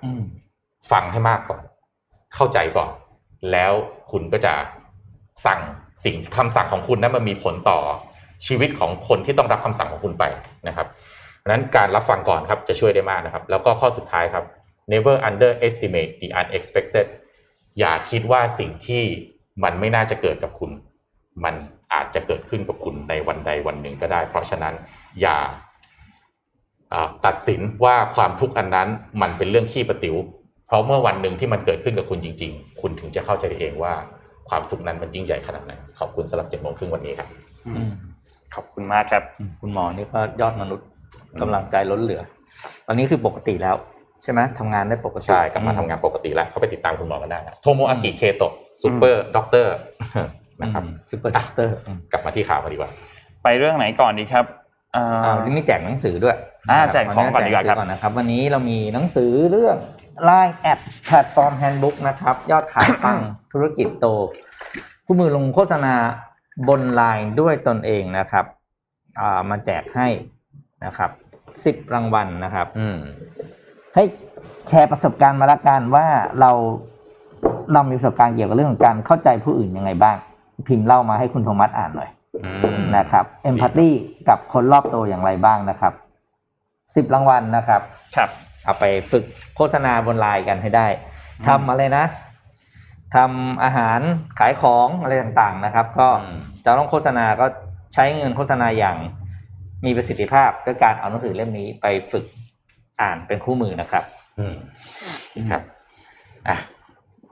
[0.92, 1.62] ฟังให้มากก่อน
[2.36, 2.90] เข้าใจก่อน
[3.52, 3.74] แล้ว
[4.12, 4.54] คุณก็จะ
[5.46, 5.60] สั่ง
[6.06, 7.80] สิ่งคำสั่งของคุณนั้นมันมีผลต่อ
[8.46, 10.24] ชีวิตของคนที่ต้องรับคำสั่งของคุณไป
[10.68, 10.88] นะครับ
[11.38, 14.46] เพราะนั้นการรับฟังก่อนครับจะช่วยได้มากนะครับ แล้วก็ข้อสุดท้ายครับ
[14.92, 17.08] never underestimate the unexpected
[17.80, 19.04] อย่าคิดว่าสิ่งที่
[19.64, 20.72] มันไม่น่าจะเกิดกับคุณ
[21.44, 21.56] มัน
[21.94, 24.74] อาจจะเกิดขึ้นกับคุณในวันใดวันหนึ่งก็ได้ เพราะฉะนั้น
[25.22, 25.38] อย่า
[26.94, 28.90] อ่าตัดสินว่าความทุกข์อันนั้น
[29.22, 30.16] มันเป็นเรื่องขี้ประติ๋ว
[30.72, 33.94] เพราะเมื่อวันหนึ่งที่มันเกิดขึ้นกับคุณจริง ๆ คุณถึงจะเข้าใจได้เองว่า
[34.50, 37.28] ความทุกข์นั้นมันยิ่งใหญ่ขนาดไหนขอบคุณสำหรับเจ็ดโมงครึ่งวันนี้ครับ
[37.68, 37.92] อืม
[38.56, 40.88] ขอบคุณมากครับอืมคุณหมอนี่ก็ยอดมนุษย์
[41.42, 42.22] กำลังใจล้นเหลือ
[42.88, 43.76] ตอนนี้คือปกติแล้ว
[44.24, 49.74] ใช่ไหมทำงานได้ปกติใช่กลับมาทำงานปกติแล้วเขาไปติดตามคุณหมอกันได้นะโทโมอากิเคโตะ Super Doctor
[50.62, 51.76] นะครับ Super Doctor
[52.12, 52.92] กลับมาที่ข่าวกันดีกว่า
[53.44, 54.61] ไปเรื่องไหนก่อนดีครับอ่าอ้า
[55.34, 56.38] วนี่มีแจกหนังสือด้วย
[56.72, 59.78] อ่านะครับแจกของก่อนดีกว่าครับแจหงสืก่อนนะครับ วันนี้เรามีหนังสือเรื่อง
[60.30, 63.18] Line แอดแพลตฟอร์มแฮนด์บุ๊กนะครับ ยอดขายปัง
[63.54, 64.08] ธุรกิจโต
[65.06, 65.94] คู่มือลงโฆษณา
[66.68, 68.46] บนไลน์ด้วยตนเองนะครับ
[69.20, 70.08] อ่ามาแจกให้
[70.86, 71.12] นะครับ
[71.66, 72.98] สิบรางวัลนะครับ อืม
[73.96, 74.04] ให้
[74.70, 76.06] แชร์ประสบการณ์มาละกันว่า
[76.40, 76.52] เรา
[77.74, 80.18] เรามีประสบการณ์เกี่ยวกับเรื่องของการเข้าใจผู้อื่นยังไงบ้าง
[80.68, 82.21] พิมพ์เล่ามาให้คุณโทมัสอ่านหน่อยอืม
[82.98, 83.90] นะครับเอมพัตตี
[84.30, 85.94] กับคนรอบตัวอย่างไรบ้างนะครับ
[86.96, 87.82] สิบรางวัลนะครับ
[88.16, 88.30] ครับ
[88.66, 89.24] เอาไปฝึก
[89.56, 90.88] โฆษณาบนไลน์กันให้ได้
[91.48, 92.06] ทำอะไรนะ
[93.16, 94.00] ทำอาหาร
[94.40, 97.46] ขายของอะไรต่างๆนะครับ ก็อืมจะต้องโฆษณาก็
[97.94, 98.98] ใช้เงินโฆษณาอย่าง
[99.86, 102.26] มีประสิทธิภาพด้วยการเอาหนังสือเล่มนี้ไปฝึก
[103.02, 104.04] อ่านเป็นคู่มือนะครับ
[104.40, 104.56] อืม
[105.52, 105.62] ครับ
[106.48, 106.58] อะ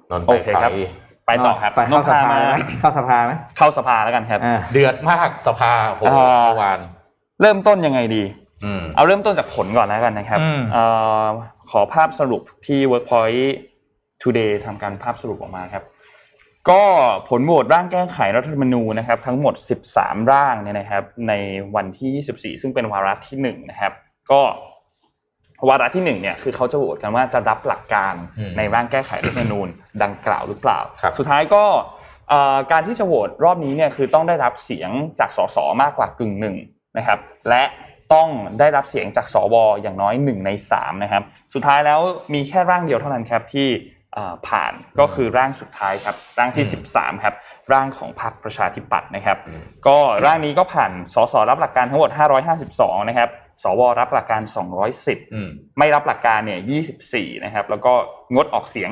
[0.09, 0.85] นนท์โอไปเคครับข่าวที่
[1.29, 6.79] ไปต่อครับไปเข้าน้องสพาภามาไหมเข้าสภาไหมเข้าสภาแล้วกันครับอ่าเดือดมากสภาโอ้โหอ่าเมื่อวาน
[7.41, 8.23] เริ่มต้นยังไงดี
[8.65, 10.83] อืมเอาเริ่มต้นจากผลก่อนแล้วกันนะครับอืมเอ่
[11.23, 11.27] อ
[11.71, 13.49] ขอภาพสรุปที่ Workpoint
[14.23, 15.83] Today ทำการภาพสรุปออกมาครับ
[16.69, 16.81] ก็
[17.29, 19.53] ผลโหวตร่างแก้ไขรัฐธรรมนูญนะครับ ทั้งหมด
[19.89, 21.33] 13 ร่างเนี่ยนะครับ ใน
[21.75, 23.93] วันที่ 24 ซึ่งเป็นวาระที่1นะครับ
[24.31, 24.41] ก็
[25.67, 29.67] วาระที่1เนี่ยคือเขาจะโหวตกันว่าจะรับหลักการอืมในร่างแก้ไขรัฐธรรมนูญ
[30.03, 31.63] ดังกล่าวหรือเปล่าครับสุดท้ายก็
[32.29, 36.55] เอ่อการที่จะโหวตรอบนี้เนี่ยคือต้องได้รับเสียงจากสสมากกว่ากึ่งหนึ่ง
[36.97, 37.63] นะครับและ
[38.13, 38.29] ต้อง
[38.59, 41.99] ได้รับเสียงจากสวอย่างน้อยหนึ่งในสามนะครับสุดท้ายแล้ว
[42.33, 43.67] มีแค่ร่างเดียวเท่านั้นครับที่
[44.13, 47.35] เอ่อผ่านก็คือร่างสุดท้ายครับร่างที่ 13ครับ
[47.73, 52.09] ร่างของพรรคประชาธิปัตย์นะครับอืมก็ร่างนี้ก็ผ่านสสรับหลักการทั้งหมด
[52.59, 53.29] 552 นะครับ
[53.63, 54.41] สวรับหลักการ
[54.87, 55.49] 210อืม
[55.79, 56.59] ไม่รับหลักการเนี่ย
[56.99, 57.93] 24 นะครับ แล้วก็
[58.33, 58.89] งดออกเสียง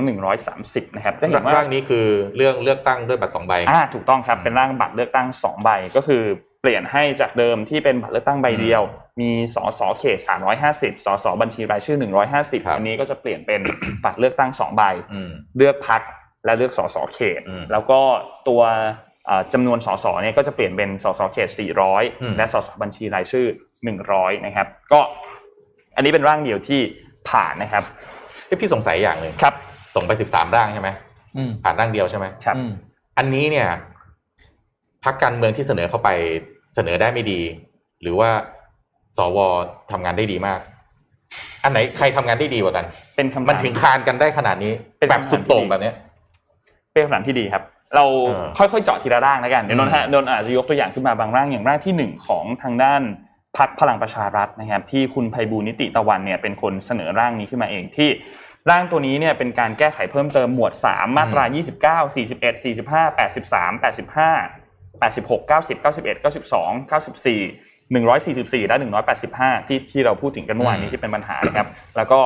[0.48, 2.06] 130 นะครับ จะเห็นว่าร่างนี้คือ
[2.38, 6.24] เรื่องเลือกตั้งด้วยบัตรสองใบอ่าถูกต้องครับ เป็นร่างบัตรเลือกตั้ง 2 ใบ ก็คือ
[6.62, 8.82] เปลี่ยนให้จากเดิมที่เป็นบัตรเลือกตั้งใบเดียว
[9.22, 10.20] มีสสเขต
[10.62, 11.98] 350สสบัญชีรายชื่อ
[12.32, 13.62] 150ครับอันนี้ก็จะเปลี่ยนเป็น
[14.04, 16.02] บัตรเลือกตั้ง 2 ใบอืมเลือกพัก
[16.46, 18.00] และเลือกสสเขตอืมแล้วก็
[18.48, 18.86] ตัวเอ่อ
[19.54, 23.46] จำนวนสสเนี่ยก็จะเปลี่ยนเป็นสสเขตอืม400 และสสบัญชีรายชื่อ
[23.96, 25.00] 100 นะครับ ก็
[25.96, 26.82] อันนี้เป็นร่างเดียวที่
[27.30, 27.84] ผ่านนะครับ
[28.46, 29.54] เอ้ยพี่สงสัยอย่างหนึ่งครับ
[29.96, 30.90] ส่งไปสิบสามร่างใช่ไหม
[31.38, 32.72] อืมผ่านร่างเดียวใช่ไหมครับอืม
[33.18, 33.68] อันนี้เนี่ย
[35.04, 36.10] พักการเมืองที่เสนอเข้าไป
[36.76, 37.42] เสนอได้ไม่ดี
[38.02, 38.30] หรือว่า
[39.18, 39.38] สว
[39.92, 40.60] ทำงานได้ดีมาก
[41.64, 45.96] อันไหนใครทำงานได้ดีกว่ากัน เป็นคำถามมันถึงคานกันได้ขนาดนี้เป็นแบบคำถามสุดโต่งที่ดีแบบเนี้ย
[46.92, 47.64] เป็นคำถามที่ดีครับ
[47.96, 53.02] เราเออค่อยๆเจาะทีละร่างแล้วกันเดี๋ยวนนท์ฮะอืมนนท์อาจจะยกตัวอย่างขึ้นมาบางร่างอย่างร่างที่หนึ่งของทางด้าน
[53.58, 58.10] พักพลังประชารัฐนะครับ ที่คุณไพบูลย์นิติตะวันเนี่ยเป็นคนเสนอร่างนี้ขึ้นมาเองที่
[58.70, 61.44] ร่างตัวนี้เนี่ยเป็นการแก้ไขเพิ่มเติมหมวด 3 มาตรา
[62.04, 68.78] 29 41 45 83 85 86 90 91 92 94 144 และ
[69.24, 71.68] 185 ที่ที่เราพูดถึงกันเมื่อวานนี้ที่เป็นปัญหานะครับ
[71.98, 72.20] แล้วก็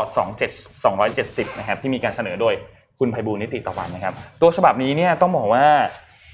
[0.55, 2.53] 27 270 นะครับที่มีการเสนอโดย
[3.02, 5.66] คุณไพบูลย์นิติตะวันนะครับ ตัวฉบับนี้เนี่ยต้องบอกว่า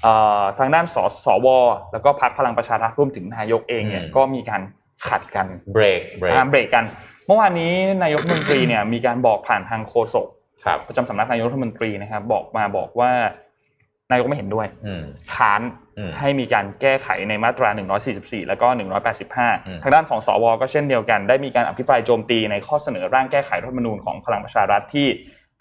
[0.02, 1.46] เอ่อทางด้านสสว
[1.92, 4.62] แล้วก็พรรคพลังประชารัฐรวมถึงนายกเองเนี่ยอืมก็มีการ
[5.08, 6.84] ขัดกันเบรกเบรกอ่าเบรกกัน
[7.26, 10.26] เมื่อวานนี้นายกรัฐมนตรีเนี่ยมีการบอกผ่านทางโฆษก
[10.64, 13.10] ครับประจำสำนักนายกรัฐมนตรีนะครับ บอกมาบอกว่า
[14.10, 15.02] นายกไม่เห็นด้วยอืม
[15.34, 15.62] ค้าน
[15.98, 17.68] อืมให้มีการแก้ไขในมาตรา
[18.08, 18.88] 144 แล้วก็อืม
[19.38, 25.08] 185 ทางด้านของสว ก็เช่นเดียวกัน ได้มีการอภิปรายโจมตีในข้อเสนอร่างแก้ไขรัฐธรรมนูญของพลังประชารัฐที่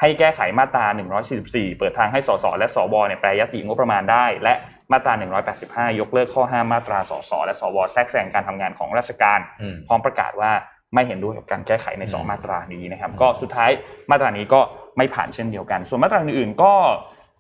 [0.02, 0.86] ให้แก้ไขมาตรา
[1.32, 4.54] 144 เปิดทางให้สสและสวเนี่ยแปรยติงบประมาณได้ และ
[4.92, 5.14] มาตรา
[5.54, 10.52] 185 ยกเลิกข้อห้ามมาตราสสและสวแทรกแซงการทำงานของราชการอืมพร้อมประกาศว่า
[10.94, 13.72] ไม่เห็นด้วยกับการแก้ไขในอืม2มาตรานี้นะครับ ก็สุดท้าย
[14.12, 14.60] มาตรานี้ก็
[14.98, 16.74] ไม่ผ่านเช่นเดียวกัน ส่วนมาตราอื่นๆก็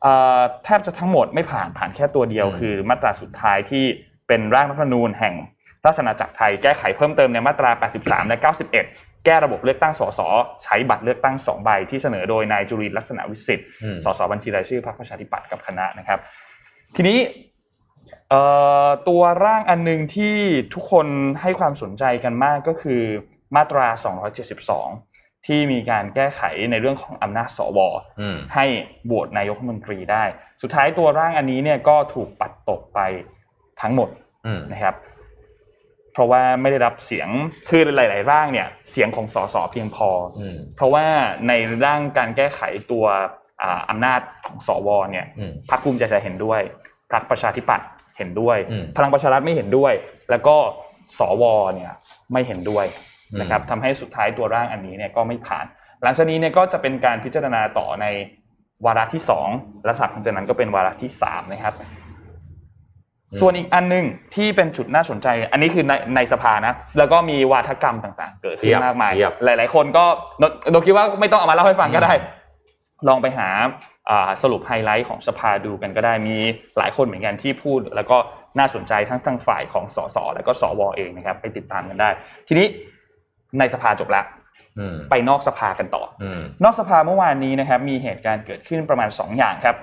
[0.03, 3.85] เอ่อแทบจะทั้งหมดไม่ผ่านผ่านแค่ตัวเดียวอืมคือมาตราสุดท้ายที่
[4.27, 5.33] เป็นร่างรัฐธรรมนูญแห่ง
[5.85, 10.21] ราชอาณาจักรไทยแก้ไขเพิ่มเติมในมาตรา 83 และ 91 แก้ระบบเลือกตั้งสส
[10.63, 16.19] ใช้บัตรเลือกตั้งสองใบที่เสนอโดยนายจุรินทร์ลักษณะวิสิทธิ์อืมสสบัญชีรายชื่อพรรคประชาธิปัตย์กับคณะนะครับ
[16.95, 17.19] ทีนี้
[18.29, 18.41] เอ่
[18.85, 20.35] อตัวร่างอันหนึงที่
[20.73, 21.07] ทุกคน
[21.41, 23.01] ให้ความสนใจกันมากก็คือ
[23.55, 23.87] มาตรา
[24.67, 27.79] 272 ที่มีการแก้ไขในเรื่องของอำนาจสว
[28.21, 28.65] อืมให้
[29.05, 30.23] โหวตนายกรัฐมนตรีได้
[30.61, 32.99] สุดท้ายตัวร่างอันนี้เนี่ยก็ถูกปัดตกไป
[33.81, 34.09] ทั้งหมด
[34.45, 34.95] อืมนะครับ
[36.17, 37.29] เพราะว่าไม่ได้รับเสียง
[37.69, 41.05] คือหลาย ๆ ร่างเนี่ยเสียงของสสเพียงพอออืมเพราะว่า
[41.47, 41.53] ใน
[41.85, 42.61] ร่างการแก้ไข
[42.91, 43.05] ตัว
[43.61, 46.61] อ่าอำนาจของสวเนี่ยอืมพรรคภูมิใจไทยเห็นด้วย
[47.11, 47.87] พรรคประชาธิปัตย์
[48.17, 49.93] เห็นด้วยอืมพลังประชารัฐไม่เห็นด้วย
[50.29, 50.55] แล้วก็
[51.19, 51.43] สว
[51.75, 51.91] เนี่ย
[52.33, 52.85] ไม่เห็นด้วย
[53.31, 55.65] อืมนะครับทำให้สุดท้ายตัวร่างอันนี้เนี่ยก็ไม่ผ่าน
[56.03, 58.05] หลังจากนี้เนี่ยก็จะเป็นการพิจารณาต่อใน
[58.85, 59.47] วาระที่สอง
[59.85, 61.73] และหลังจากนั้นก็เป็นวาระที่สามนะครับ
[63.41, 64.05] ส่วนอีกอันหนึ่ง
[64.35, 70.05] ที่เป็นจุดน่าสนใจ อันนี้คือในในสภานะ แล้วก็มีวาทกรรมต่างๆ เกิดขึ้เทีนยบมากมายเทียบหลาย ๆ คนก็
[70.39, 72.13] โนโนคิดว่าไม่ต้องเอามาเล่าให้ฟังก็ได้
[73.07, 73.49] ลองไปหา
[74.09, 76.37] อ่าสรุปไฮไลท์ของสภาดูกันก็ได้มี
[76.77, 78.17] หลายคนเหมือนกันที่พูด แล้วก็
[78.59, 82.09] น่าสนใจทั้งทางฝ่ายของสสแล้วก็สวเองนะครับ ไปติดตามกันได้
[82.47, 82.67] ทีนี้
[83.59, 84.25] ในสภาจบแล้ว
[84.79, 89.75] อืมไปนอกสภากันต่ออืมนอกสภาเมื่อวานนี้นะครับ มีเหตุการณ์เกิดขึ้นประมาณ 2 อย่างครับ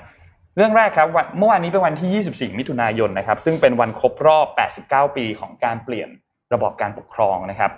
[0.57, 4.47] เรื่องแรกครับเมื่อวานนี้เป็นวันที่ 24 มิถุนายนนะครับ ซึ่งเป็นวันครบรอบ
[4.85, 6.09] 89 ปีของการเปลี่ยน
[6.55, 7.71] ระบอบการปกครองนะครับ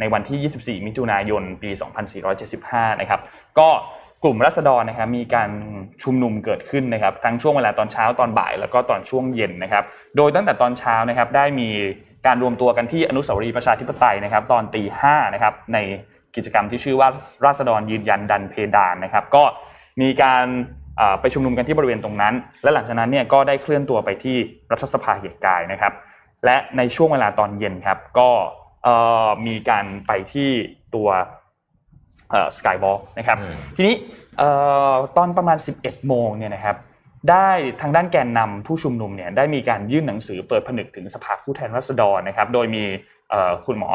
[0.00, 1.70] ในวันที่ 24 มิถุนายน ปี
[2.36, 3.20] 2475 นะครับ
[3.58, 3.68] ก็
[4.22, 5.50] กลุ่มรัษฎรนะครับมีการ
[6.02, 9.84] ชุมนุมเกิดขึ้นนะครับทั้งช่วงเวลาตอนเช้าตอนบ่าย แล้วก็ตอนช่วงเย็นนะครับ
[10.16, 11.68] โดยตั้งแต่ตอนเช้านะครับได้มี
[12.26, 15.78] การรวมตัวกันที่อนุสาวรีย์ประชาธิปไตยนะครับ ตอนตีห้านะครับใน
[16.36, 17.08] กิจกรรมที่ชื่อว่า
[17.44, 19.44] ราษฎรยืนยันดันเพดานนะครับ ก็
[20.00, 20.46] มีการ
[21.20, 24.36] ไปชุมนุมกันที่บริเวณตรงนั้น และหลังจากนั้นเนี่ยก็ได้เคลื่อนตัวไปที่
[24.72, 25.92] รัฐสภาเหตุกายนะครับ
[26.44, 28.30] และในช่วงเวลาตอนเย็นครับก็
[28.84, 28.94] เอ่
[29.26, 30.50] อมีการไปที่
[30.94, 31.08] ตัว
[32.56, 33.94] สกายวอล์กนะครับอืมทีนี้
[34.38, 34.48] เอ่
[34.90, 36.76] อตอนประมาณ 11 โมงเนี่ยนะครับ
[37.30, 37.48] ได้
[37.80, 42.84] ทางด้านแกนนำผู้ชุมนุมเนี่ยได้มีการยื่นหนังสือเปิดผนึกถึงสภาผู้แทนราษฎรนะครับ โดยมี
[43.30, 43.90] เอ่อคุณหมอ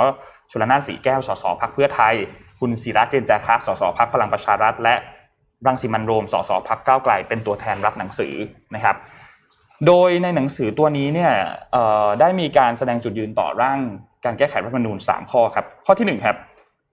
[0.52, 2.14] ชลนานสีแก้วสสพักเพื่อไทย
[2.60, 4.96] คุณศิระเจนจาคะสสพักพลังประชารัฐ และ
[5.66, 8.34] รังสิมันโรมสสพักก้าวไกลเป็นตัวแทนรับหนังสือ
[8.76, 8.96] นะครับ
[9.88, 11.32] โดยในหนังสือตัวนี้เนี่ย
[12.20, 13.80] ได้มีการแสดงจุดยืนต่อร่าง
[14.26, 16.38] การแก้ไขรัฐธรรมนูญ 3 ข้อครับ ข้อที่1ครับ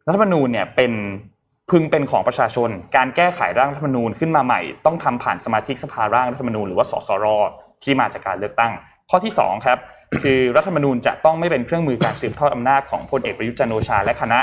[0.06, 0.92] รัฐธรรมนูญเนี่ยเป็น
[1.70, 7.26] พึงเป็นของประชาชน การแก้ไขร่างรัฐธรรมนูญขึ้นมาใหม่ ต้องทำผ่านสมาชิกสภาร่างรัฐธรรมนูญหรือว่าสสร
[7.82, 8.72] ที่มาจากการเลือกตั้ง
[9.10, 9.78] ข้อที่2ครับ
[10.22, 14.38] คือรัฐธรรมนูญจะต้องไม่เป็นเครื่องมือการสืบทอดอำนาจของพลเอกประยุทธ์จันโอชาและคณะ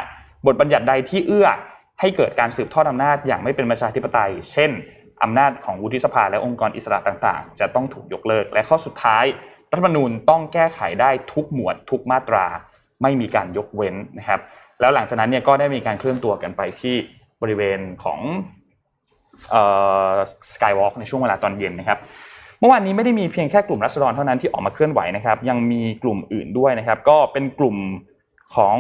[0.46, 1.48] บทบัญญัติใดที่เอื้อ
[2.02, 4.72] ให้เกิดการสืบทอดอำนาจอย่างไม่เป็นประชาธิปไตย เช่น
[5.24, 9.26] อำนาจของวุฒิสภาและองค์กรอิสระต่างๆ จะต้องถูกยกเลิก และข้อสุดท้าย
[9.72, 12.46] รัฐธรรมนูญต้องแก้ไขได้ทุกหมวดทุกมาตรา
[13.02, 14.40] ไม่มีการยกเว้นนะครับ
[14.80, 16.96] แล้วหลังจากนั้นเนี่ยก็ได้มีการเคลื่อนตัวกันไปที่
[17.42, 18.20] บริเวณของ
[20.54, 22.00] สกายวอล์กในช่วงเวลาตอนเย็นนะครับ
[22.60, 27.78] เมื่อวานนี้ไม่ได้มีเพียงแค่กลุ่มรัษฎรเท่านั้นที่ออกมาเคลื่อนไหวนะครับ ยังมีกลุ่มอื่นด้วยนะครับ ก็เป็นกลุ่ม
[28.56, 28.78] ของ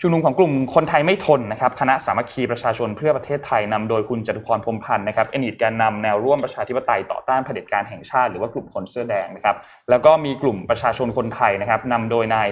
[0.00, 9.56] ชุมนุมของกลุ่มคนไทยไม่ทนนะครับคณะสามัคคีประชาชนเพื่อประเทศไทยนำโดยคุณจตุพรพรมพันธ์นะครับเอนิตแกนนำแนวร่วมประชาธิปไตยต่อต้านเผด็จการแห่งชาติหรือว่ากลุ่มคนเสื้อแดงนะครับ
[9.90, 12.48] แล้วก็มีกลุ่มประชาชนคนไทยนะครับนำโดยนาย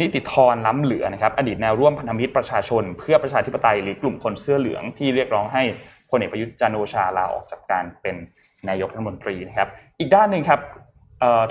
[0.00, 5.62] นิติธรล้ำเหลือนะครับอดีตแนวร่วมพันธมิตรประชาชน เพื่อประชาธิปไตยหรือกลุ่มคนเสื้อเหลืองที่เรียกร้องให้
[6.10, 8.16] พลเอกประยุทธ์จันโอชาลาออกจากการเป็น
[8.68, 10.60] นายกรัฐมนตรีนะครับ อีกด้านหนึ่งครับ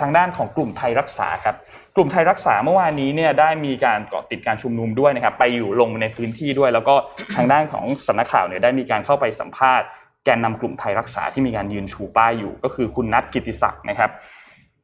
[0.01, 1.55] ทางด้านของกลุ่มไทยรักษาครับ
[1.95, 6.95] กลุ่มไทยรักษาเมื่อวานนี้เนี่ยได้มีการเกาะติดการชุมนุมด้วยนะครับไปอยู่ลงในพื้นที่ด้วย แล้วก็
[7.35, 9.87] ทางด้านของสำนักข่าวเนี่ยได้มีการเข้าไปสัมภาษณ์
[10.25, 14.11] แกนนำกลุ่มไทยรักษาที่มีการยืนชูป้ายอยู่ ก็คือคุณนัทกิติศักดิ์นะครับ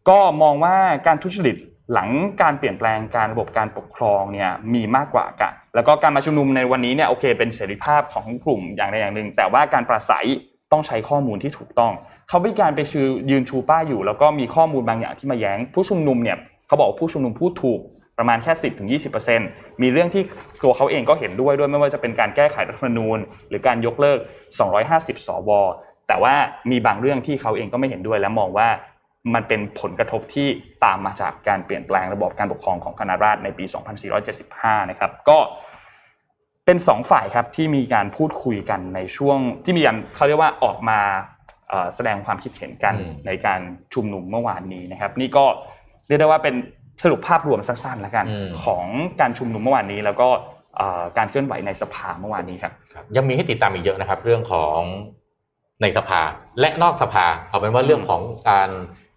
[0.10, 0.76] ก็มองว่า
[1.08, 1.58] การทุจริต
[1.94, 2.10] หลัง
[2.42, 10.28] การเปลี่ยนแปลงการระบบการปกครองเนี่ยมีมากกว่ากัน แล้วก็การมาชุมนุมในวันนี้เนี่ยโอเคเป็นเสรีภาพของกลุ่มอย่างใดอย่างหนึ่ง แต่ว่าการปราศัย
[10.72, 11.94] ต้องใช้ข้อมูลที่ถูกต้อง
[12.30, 17.80] เขามีการไปชือยืนชูป้ายอยู่ แล้วก็มีข้อมูลบางอย่างที่มาแย้ง ผู้ชุมนุมเนี่ยเขาบอกผู้ชุมนุมพูดถูก
[18.17, 18.89] ประมาณแค่ 10ถึง
[19.34, 20.23] 20%มีเรื่องที่
[20.63, 23.19] ตัวเขาเองก็เห็นด้วยด้วยไม่ว่าจะเป็นการแก้ไขรัฐธรรมนูญ
[23.49, 24.19] หรือการยกเลิก
[24.73, 25.49] 250 สว
[26.07, 26.34] แต่ว่า
[26.71, 28.67] มีบางเรื่องที่เขาเองก็ไม่เห็นด้วย และมองว่า
[29.34, 30.47] มันเป็นผลกระทบที่
[30.86, 33.65] ตามมาจากการเปลี่ยนแปลงระบบการปกครองของคณะราษฎรในปี
[34.28, 35.38] 2475 นะครับ ก็
[36.65, 40.99] เป็นสองฝ่ายครับที่มีการพูดคุยกันในช่วงที่มีการเขาเรียกว่าออกมา
[41.95, 43.59] แสดงความคิดเห็นกันอืมในการ
[43.93, 45.45] ชุมนุมเมื่อวานนี้นะครับ นี่ก็
[46.07, 46.55] เรียกได้ว่าเป็น
[47.03, 48.86] สรุปภาพรวมสั้นๆแล้วกันอืมของ
[49.22, 50.28] การชุมนุมเมื่อวานนี้ แล้วก็
[50.78, 54.80] เอ่อการเคลื่อนไหวในสภาเมื่อวานนี้ครับครับ ยังมีให้ติดตามอีกเยอะนะครับ เรื่องของ
[55.82, 56.22] ในสภา
[56.59, 58.70] และนอกสภา เอาเป็นว่าเรื่องของการ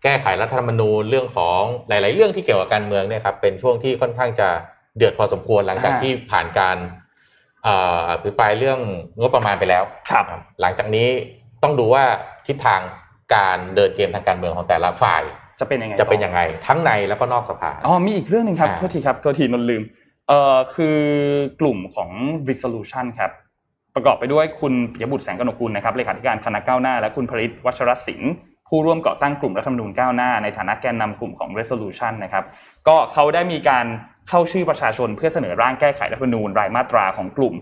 [0.03, 4.49] แก้ไขรัฐธรรมนูญเรื่องของหลาย ๆ เรื่องที่เกี่ยวกับการเมืองเนี่ยครับเป็นช่วงที่ค่อนข้างจะ
[4.97, 6.77] เดือดพอสมควรหลังจากอ่าที่ผ่านการ
[7.65, 8.81] เอ่ออภิปรายเรื่อง
[9.21, 10.25] งบประมาณไปแล้วครับ
[10.61, 11.09] หลังจากนี้
[11.63, 12.05] ต้องดูว่า
[12.51, 12.81] ทิศทาง
[13.35, 15.23] การเดินเกมทางการเมืองของแต่ละฝ่าย
[15.61, 19.83] จะเป็นยังไงจะเป็นต่อยังไง ทั้งในแล้วก็นอกสภาอ๋อมีอีกเรื่องหนึ่งครับอ่าโทษทีครับโทษทีนนท์ลืม
[20.29, 20.99] เอ่อคือ
[21.61, 22.11] กลุ่มของ
[22.49, 23.31] resolution ครับ
[23.95, 28.33] ประกอบไปด้วยคุณปิยบุตรแสงกนกกุลนะครับเลขาธิการคณะก้าวหน้า และคุณผลิตวัชรศิลป์
[28.69, 32.45] ผู้ร่วมก่อตั้งกลุ่มรัฐธรรมนูญก้าวหน้า ในฐานะแกนนำกลุ่มของ resolution นะครับ
[32.89, 33.87] ก็เขาได้มีการ
[34.29, 37.55] เข้าชื่อประชาชนเพื่อเสนอร่างแก้ไขรัฐธรรมนูญรายมาตราของกลุ่ม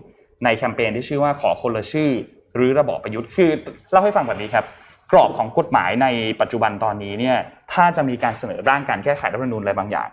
[0.43, 2.09] ในแคมเปญที่ชื่อว่าขอคนละชื่อ
[2.55, 3.51] หรือระบอบประยุทธ์คือ
[3.91, 4.65] เล่าให้ฟังแบบนี้ครับ
[5.11, 6.07] กรอบของกฎหมายใน
[6.41, 7.37] ปัจจุบันตอนนี้เนี่ย
[7.73, 10.09] ถ้าจะมีการเสนอร่างการแก้ไขรัฐธรรมนูญอะไรบางอย่าง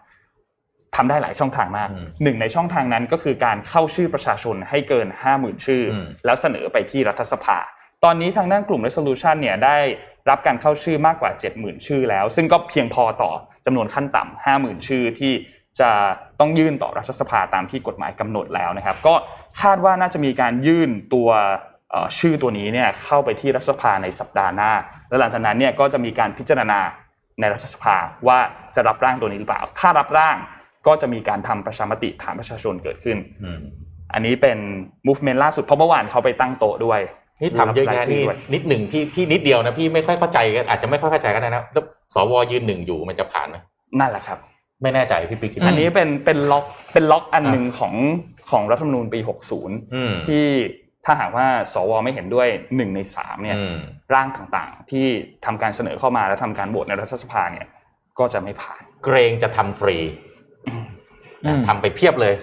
[0.97, 5.07] ทำได้หลายช่องทางมากอืมหนึ่งในช่องทางนั้นก็คือการเข้าชื่อประชาชนให้เกิน
[5.37, 7.59] 50,000ชื่ออมแล้วเสนอไปที่รัฐสภา
[8.05, 9.79] ตอนนี้ทางด้านกลุ่ม resolution เนี่ยได้
[10.31, 13.31] รับการเข้าชื่อมากกว่า 70,000 ชื่อแล้ว ซึ่งก็เพียงพอต่อ
[13.67, 15.33] จำนวนขั้นต่ำ50,000 ชื่อที่
[15.81, 15.91] จะ
[16.41, 19.15] ต้องยื่นต่อรัฐสภาตามที่กฎหมายกำหนดแล้วนะครับ ก็
[19.63, 21.55] คาดว่าน่าจะมีการยื่นตัวเอ่อ
[22.19, 24.73] ชื่อตัวนี้เนี่ยเข้าไปที่รัฐสภาในสัปดาห์หน้า
[25.09, 26.81] แล้วหลังจากนั้นเนี่ยก็จะมีการพิจารณา
[27.41, 27.97] ในรัฐสภา
[28.29, 28.39] ว่า
[28.77, 30.37] จะรับร่างตัวนี้หรือเปล่า ถ้ารับร่าง
[30.87, 33.61] ก็จะมีการทำประชามติถามประชาชนเกิดขึ้นอืม
[34.13, 34.59] อันนี้เป็น
[35.07, 37.01] movement ล่าสุดเพราะเมื่อวานเขาไปตั้งโต๊ะด้วย
[37.43, 41.85] นี่ทำเยอะแยะนี่รับรายชื่อด้วยนิดหนึ่งพี่พี่นิดเดียวนะพี่ไม่ค่อยเข้าใจกันอาจจะไม่ค่อยเข้าใจกันนะแล้ว
[42.15, 43.57] สวยืนหนึ่งอยู่มันจะผ่านไหม
[44.01, 44.39] นั่นแหละครับ
[44.83, 47.95] ไม่แน่ใจพี่ปิ๊กคิดอัว่านนี้เป็นเป็นล็อกเป็นล็อกอันหนึ่งของ
[48.51, 49.19] ของรัฐธรรมนูญปี
[49.95, 50.45] อืม60 ที่
[51.09, 53.77] ถ้าหากว่าสวไม่เห็นด้วยหนึ่งในสามเนี่ยอืม
[54.15, 55.07] ร่างต่างๆ ที่
[55.45, 57.67] ทำการเสนอเข้ามาและทำการโหวตในรัฐสภาเนี่ย
[58.19, 59.97] ก็จะไม่ผ่าน เกรงจะทำฟรี
[60.69, 60.85] อืม
[61.45, 62.35] นะทำไปเพียบเลย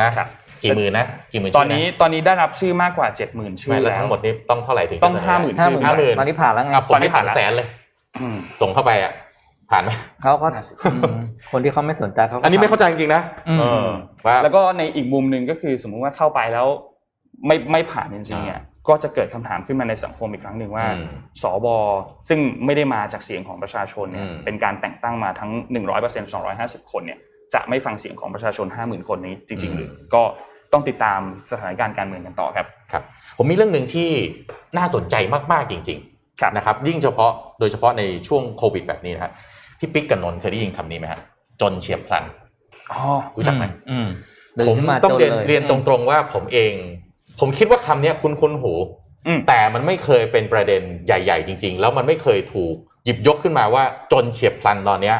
[0.00, 0.28] นะครับ
[0.62, 7.66] กี่หมื่นนะกี่หมื่นตอนนี้ตอนนี้ได้รับชื่อมากกว่า70,000ชื่ไม่อแล้วแล้วทั้งหมดนี้ต้องเท่าไหร่ถึงจะต้องเสนห้าหมื่นห้าชื่หมื่อนห้าหมื่นตอนนี้ผ่านแล้วไงอะผมตอนนี้ให้สผ่าอนงแล้วแสนเลย
[8.20, 9.12] อืมส่งเข้าไปอะ
[9.70, 9.90] ผ่านไหม
[10.22, 11.16] เขาก็ห้าสิบอืม
[11.52, 13.88] คนที่เขาไม่สนใจเขาก็อันนี้ไม่เข้าใจจริงๆนะอืมเออ
[14.26, 16.66] ว่าแล้วก็ในอีกมุมหนึ่งก็คือสมมุติว่าเข้าไปแล้ว
[17.46, 21.08] ไม่ไม่ผ่านจริงๆเนี่ยก็จะเกิดคำถามขึ้นมาในสังคมอีกครั้งหนึ่งว่าอืม
[21.42, 21.66] สว
[22.28, 25.50] ซึ่งไม่ได้มาจากเสียงของประชาชนเนี่ยอืมเป็นการแต่งตั้งมาทั้ง
[25.96, 26.34] 100%
[26.82, 27.18] 250 คนเนี่ย
[27.54, 30.22] จะไม่ฟังเสียงของประชาชน 50,000 คนนี้จริงๆหรือก็
[30.72, 31.20] ต้องติดตาม
[31.50, 33.02] สถานการณ์การเมืองกันต่อครับครับ
[33.38, 34.08] ผมมีเรื่องหนึ่งที่
[34.78, 35.14] น่าสนใจ
[35.52, 36.00] มากๆจริง
[36.40, 39.32] ครับนะครับยิ่งเฉพาะโดยเฉพาะในช่วงโควิด แบบนี้นะฮะ
[39.78, 41.20] พี่ปิ๊กกับนนท์เคยได้ยินคำนี้ไหมฮะ
[41.60, 42.24] จนเฉียบพลัน
[42.92, 43.00] อ๋อ
[43.36, 44.06] รู้จักไหมอืม
[44.58, 46.72] ตื่นผมขึ้นมาต้องจนเรียนเลยเรียนตรงๆว่าผมเอง
[47.40, 48.72] ผมคิดว่าคำเนี้ยคุ้นคุ้นๆหู
[49.26, 52.74] อืมแต่มันไม่เคยเป็นประเด็นใหญ่ ๆ จริง ๆ แล้วมันไม่เคยถูก
[53.04, 55.16] หยิบยกขึ้นมาว่าจนเฉียบพลันตอนเนี้ย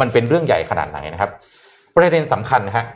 [0.00, 1.30] มันเป็นเรื่องใหญ่ขนาดไหนนะครับ
[1.96, 2.86] ประเด็นสำคัญนะฮะ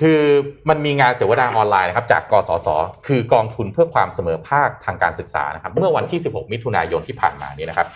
[0.00, 0.20] คือ
[0.68, 2.68] มันมีงานเสวนาออนไลน์นะครับจากกสศ
[3.06, 7.88] คือกองทุนเพื่อความเสมอภาคทางการศึกษานะครับ เมื่อวันที่ 16 มิถุนายนที่ผ่านมานี้นะครับ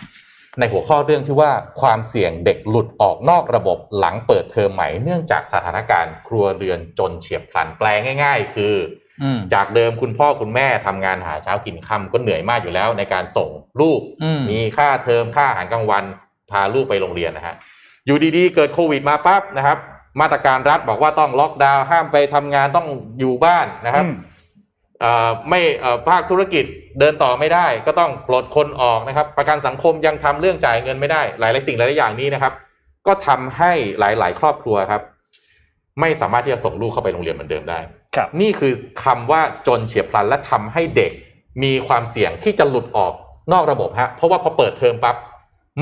[0.59, 1.51] ในหัวข้อเรื่องที่ว่า
[1.81, 7.87] ความเสี่ยงเด็กหลุดออกนอกระบบหลังเปิดเทอมใหม่ เนื่องจากสถานการณ์ครัวเรือนจนเฉียบพลันแปล
[8.23, 9.04] ง่าย ๆ คืออืม
[9.53, 13.49] จากเดิมคุณพ่อคุณแม่ทำงานหาเช้ากินค่ำก็เหนื่อยมากอยู่แล้ว ในการส่ง
[13.81, 16.03] ลูกอืมมีค่าเทอมค่าอาหารกลางวัน
[16.51, 17.55] พาลูกไปโรงเรียนนะฮะ
[18.05, 19.77] อยู่ดีๆ เกิดโควิดมาปั๊บนะครับ
[20.21, 22.87] มาตรการรัฐบอกว่าต้องล็อกดาวน์ห้ามไปทำงานต้อง
[23.19, 24.15] อยู่บ้านนะครับอืม
[25.01, 26.65] เอ่อไม่เอ่อภาคธุรกิจ
[26.99, 32.53] เดินต่อไม่ได้ ก็ต้องปลดคนออกนะครับ ประกันสังคมยังทำเรื่องจ่ายเงินไม่ได้ หลายๆสิ่งหลายๆอย่างนี้นะครับ
[33.07, 35.01] ก็ทำให้หลาย ๆ ครอบครัวครับ
[36.01, 37.79] ไม่สามารถที่จะส่งลูกเข้าไปโรงเรียนเหมือนเดิมได้
[38.15, 38.73] ครับ นี่คือ
[39.03, 41.11] คำว่าจนเฉียบพลันและทำให้เด็ก
[41.63, 43.13] มีความเสี่ยงที่จะหลุดออก
[43.53, 45.15] นอกระบบฮะ เพราะว่าพอเปิดเทอมปั๊บ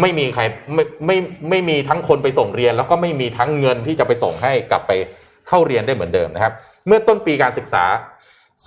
[0.01, 0.43] ไม่มีใคร
[0.73, 1.17] ไม่ไม่
[1.49, 4.91] ไม่มีทั้งคนไปส่งเรียน แล้วก็ไม่มีทั้งเงินที่จะไปส่งให้กลับไป
[5.47, 6.53] เข้าเรียนได้เหมือนเดิมนะครับ
[6.87, 7.83] เมื่อต้นปีการศึกษา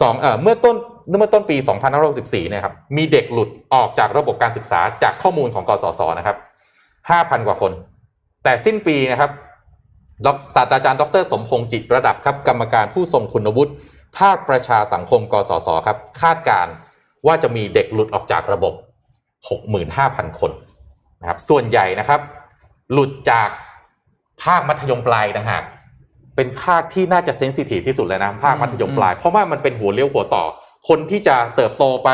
[0.00, 0.76] สองเอ่อเมื่อต้น
[1.18, 1.56] เมื่อต้นปี
[2.04, 6.36] 2564เนี่ยครับมีเด็กหลุดออกจากระบบการศึกษาจากข้อมูลของกสศนะครับ
[6.92, 7.72] 5,000 กว่าคน
[8.44, 9.45] แต่สิ้นปีนะครับดอก
[10.54, 13.72] ศาสตราจารย์ดรสมพงษ์จิตระดับครับกรรมการผู้ทรงคุณวุฒิ
[14.18, 16.72] ภาคประชาสังคมกสศครับ คาดการณ์
[17.26, 18.74] ว่าจะมีเด็กหลุดออกจากระบบ
[19.56, 20.50] 65,000 คน
[21.20, 22.20] นะครับส่วนใหญ่นะครับ
[22.92, 23.48] หลุดจาก
[24.42, 25.62] ภาคมัธยมปลายต่างหาก
[26.36, 30.44] เป็นภาคที่น่าจะเซนซิทีฟที่สุดเลยนะภาคมัธยมปลาย เพราะว่ามันเป็นหัวเลี้ยวหัวต่อ
[30.88, 32.10] คนที่จะเติบโตไป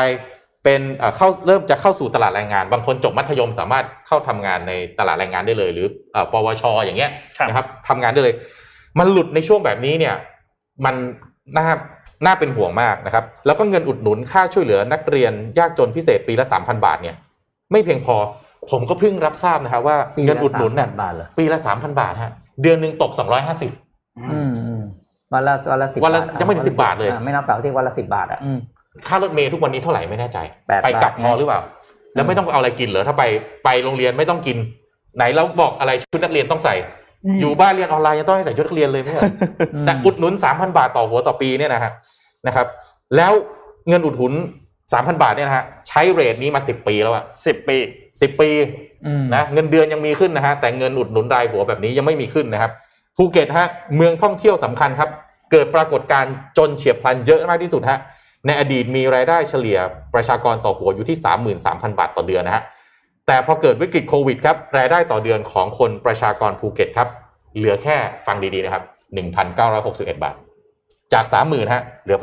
[0.63, 8.35] เป็นเอ่อเข้าเริ่มจะเข้าสู่ตลาดแรงงาน บางคนจบมัธยมสามารถเข้าทำงานในตลาดแรงงานได้เลย หรือเอ่อปวชอย่างเงี้ยครับนะครับทำงานได้เลย
[8.99, 10.15] มันหลุดในช่วงแบบนี้เนี่ย
[10.85, 10.95] มัน
[11.57, 11.67] น่า
[12.25, 17.15] น่าเป็นห่วงมากนะครับ แล้วก็เงินอุดหนุนค่าช่วยเหลือนักเรียนยากจนพิเศษปีละ3,000 บาทเนี่ย
[17.71, 18.15] ไม่เพียงพอ
[18.71, 24.83] ผมก็เพิ่งรับทราบนะครับว่าปีละเงินอุดหนุนเนี่ย3,000บาทเหรอปีละ3,000 บาทฮะเดือนหนึ่งตก 250อืมอืม
[25.33, 28.59] วันละวันละสิบวันละบาทยังไม่ถึงวัน10บาทเลยอ่ไม่นับเสาร์อาที่วันละสิบบาทอะอืม
[29.07, 30.37] ค่ารถเมล์ทุกวันนี้เท่าไหร่ไม่แน่ใจ
[30.67, 31.59] แปดไปกลับบาทพอหรือเปล่า
[32.15, 33.23] แล้วไม่ต้องเอาอะไรกินเหรอถ้าไป
[33.65, 34.57] ไปโรงเรียนไม่ต้องกิน
[35.17, 36.75] ไหนแล้วบอกอะไรชุดนักเรียนต้องใส่
[37.39, 39.31] อยู่บ้านเรียนออนไลน์ยังต้องให้ใส่ชุดนักเรียนเลยไม่ใช่เหรอ
[39.83, 41.91] มแต่อุดหนุน3,000บาทต่อหัวต่อปีเนี่ยนะฮะ
[42.47, 42.67] นะครับ
[43.15, 43.33] แล้ว
[43.87, 44.33] เงินอุดหนุน
[44.77, 47.77] 3,000บาทเนี่ยนะฮะใช้เรทนี้มา10ปีแล้วอะสิบปี
[48.09, 48.49] 10ปี
[49.05, 52.71] อืมนะเงินเดือนยังมีขึ้นนะฮะแต่เงินอุดหนุนรายหัวแบบนี้ยังไม่มีขึ้นนะครับ
[53.17, 55.09] ภูเก็ตฮะเมืองท่องเที่ยวสำคัญครับ
[55.51, 57.99] เกิดปรากฏการณ์จนเฉียบพลันเยอะมากที่สุดฮะ
[58.45, 59.77] ในอดีตมีรายได้เฉลี่ย
[60.13, 61.17] ประชากรต่อหัวอยู่ที่
[61.57, 62.63] 33,000 บาทต่อเดือนนะฮะ
[63.27, 67.07] แต่พอเกิดวิกฤตโควิดครับรายได้ต่อเดือนของคนประชากรภูเก็ตครับ
[67.57, 68.83] เหลือแค่ฟังดีๆนะครับ
[69.53, 70.35] 1,961 บาท
[71.13, 72.17] จาก 30,000ฮะเหลือ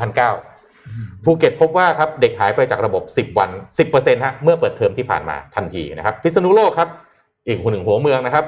[0.58, 3.50] 1,900ภูเก็ตพบว่าครับเด็กหายไปจากระบบ 10 วัน
[3.88, 6.88] 10%ฮะเมื่อเปิดเทอมที่ผ่านมาทันทีนะครับพิษณุโลกครับ
[7.48, 8.44] อีกหนึ่งหัวเมืองนะครับ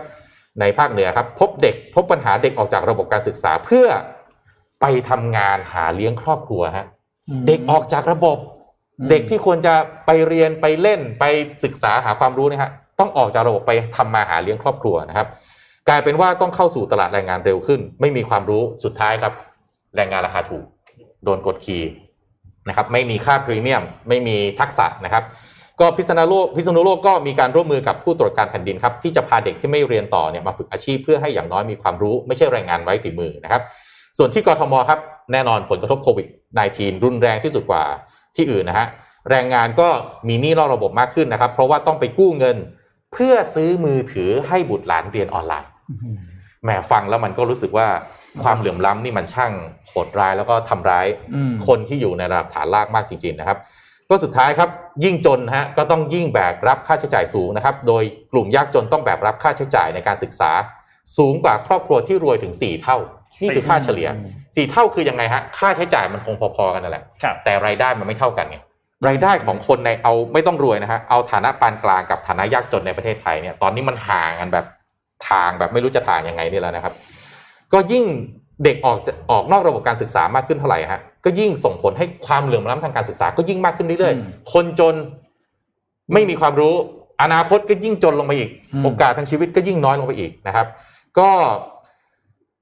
[0.60, 3.86] ในภาคเหนือครับ พบเด็กพบปัญหาเด็กออกจากระบบการศึกษาเพื่อ
[4.80, 6.86] ไปทำงานหาเลี้ยงครอบครัวฮะ
[7.46, 8.38] เด็กออกจากระบบ
[9.00, 9.74] อืมเด็กที่ควรจะ
[10.06, 11.24] ไปเรียนไปเล่นไป
[11.64, 12.70] ศึกษาหาความรู้นะฮะ
[13.00, 15.26] ต้องออกจากระบบไปทำมาหาเลี้ยงครอบครัวนะครับ
[15.88, 19.32] กลายเป็นว่าต้องเข้าสู่ตลาดแรงงานเร็วขึ้น ไม่มีความรู้สุดท้ายครับ
[19.96, 20.64] แรงงานราคาถูก
[21.24, 21.82] โดนกดขี่
[22.68, 25.24] นะครับ ไม่มีค่าพรีเมียม ไม่มีทักษะนะครับ
[25.80, 33.62] ก็พิษณุโลกพิษณุโลกก็มีการร่วมมือกับผู้ตรวจการแผ่นดินครับที่จะพาเด็กที่ไม่เรียนต่อเนี่ยมาฝึกอาชีพเพื่อให้อย่างน้อยมีความรู้ ไม่ใช่แรงงานไว้ฝีมือนะครับ
[34.18, 34.98] ส่วนที่กทมครับ
[35.32, 36.26] แน่นอนผลกระทบโควิด
[36.64, 37.84] -19 รุนแรงที่สุดกว่า
[38.36, 38.86] ที่อื่นนะฮะ
[39.30, 39.88] แรงงานก็
[40.28, 42.56] มีหนี้นอกระบบมากขึ้นนะครับ เพราะว่าต้องไปกู้เงิน
[43.12, 45.70] เพื่อซื้อมือถือให้บุตรหลานเรียนออนไลน์
[46.62, 47.88] แหมฟังแล้วมันก็รู้สึกว่า
[48.42, 49.52] ความเหลื่อมล้ำนี่มันช่าง
[49.88, 53.58] โหดร้ายแล้วก็ทำร้ายอืมคนที่อยู่ในระดับฐานรากมากจริง ๆนะครับ
[54.08, 54.70] ก็สุดท้ายครับ
[55.04, 58.02] ยิ่งจนฮะก็ต้องยิ่งแบกรับค่าใช้จ่ายสูงนะครับ โดย
[58.32, 60.50] กลุ่มยากจนต้องแบกรับค่าใช้จ่ายในการศึกษา
[61.16, 62.98] สูงกว่าครอบครัวที่รวยถึง 4 เท่า
[63.40, 64.08] นี่คือค่าเฉลี่ย
[64.38, 68.58] 4เท่าคือยังไงฮะค่าใช้จ่ายมันคงพอๆกันนั่นแหละครับแต่รายได้มันไม่เท่ากันไง
[69.08, 74.66] รายได้ของคนในเอาไม่ต้องรวยนะฮะเอาฐานะปานกลางกับฐานะยากจนในประเทศไทยเนี่ยตอนนี้มันห่างกันแบบ
[75.28, 76.94] ทางแบบไม่รู้จะทางยังไงนี่แล้วนะครับ
[77.72, 78.04] ก็ยิ่ง
[78.64, 84.94] เด็กออกจะออกนอกระบบการศึกษามากขึ้นเท่าไหร่ฮะก็ยิ่งส่งผลให้ความเหลื่อมล้ำทางการศึกษาก็ยิ่งมากขึ้นเรื่อยอืมๆคนจน
[86.12, 86.74] ไม่มีความรู้
[87.22, 90.66] อนาคตก็ยิ่งจนลงไปอีกอืมโอกาสทางชีวิตก็ยิ่งน้อยลงไปอีกนะครับ
[91.18, 91.30] ก็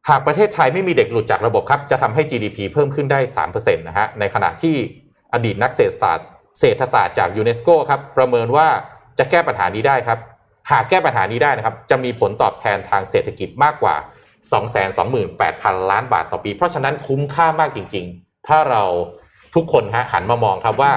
[0.09, 3.21] หากประเทศไทยไม่มีเด็กหลุดจากระบบครับจะทำให้ GDP เพิ่มขึ้นได้
[3.51, 4.77] 3%นะฮะในขณะที่
[5.33, 6.27] อดีตนักเศรษฐศาสตร์
[6.61, 8.69] เศรษฐศาสตร์จากยูเนสโกครับประเมินว่า
[9.19, 10.19] จะแก้ปัญหานี้ได้ครับ
[10.71, 13.97] หากแก้ปัญหานี้ได้นะครับ จะมีผลตอบแทนทางเศรษฐกิจมากกว่า
[15.13, 18.83] 228,000 ล้านบาทต่อปี เพราะฉะนั้นคุ้มค่ามากจริง ๆ ถ้าเรา
[19.55, 20.93] ทุกคนฮะหันมามองครับว่า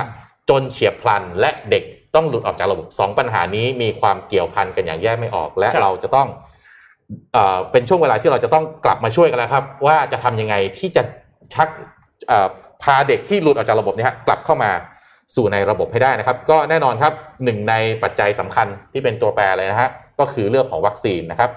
[0.50, 1.84] จนเฉียบพลันและเด็ก
[2.16, 6.28] ต้องหลุดออกจากระบบสองปัญหานี้มีความเกี่ยวพันกันอย่างแยกไม่ออก และเราจะต้อง
[7.72, 11.04] เป็นช่วงเวลาที่เราจะต้องกลับมาช่วยกันแล้วครับ ว่าจะทำยังไงที่จะ
[11.54, 11.68] ชัก
[12.84, 14.72] พาเด็กที่หลุดออกจากระบบนี้กลับเข้ามา
[15.36, 19.90] สู่ในระบบให้ได้นะครับ ก็แน่นอนครับหนึ่งในปัจจัยสำคัญที่เป็นตัวแปรเลยนะฮะ
[20.20, 21.50] ก็คือเรื่องของวัคซีนนะครับ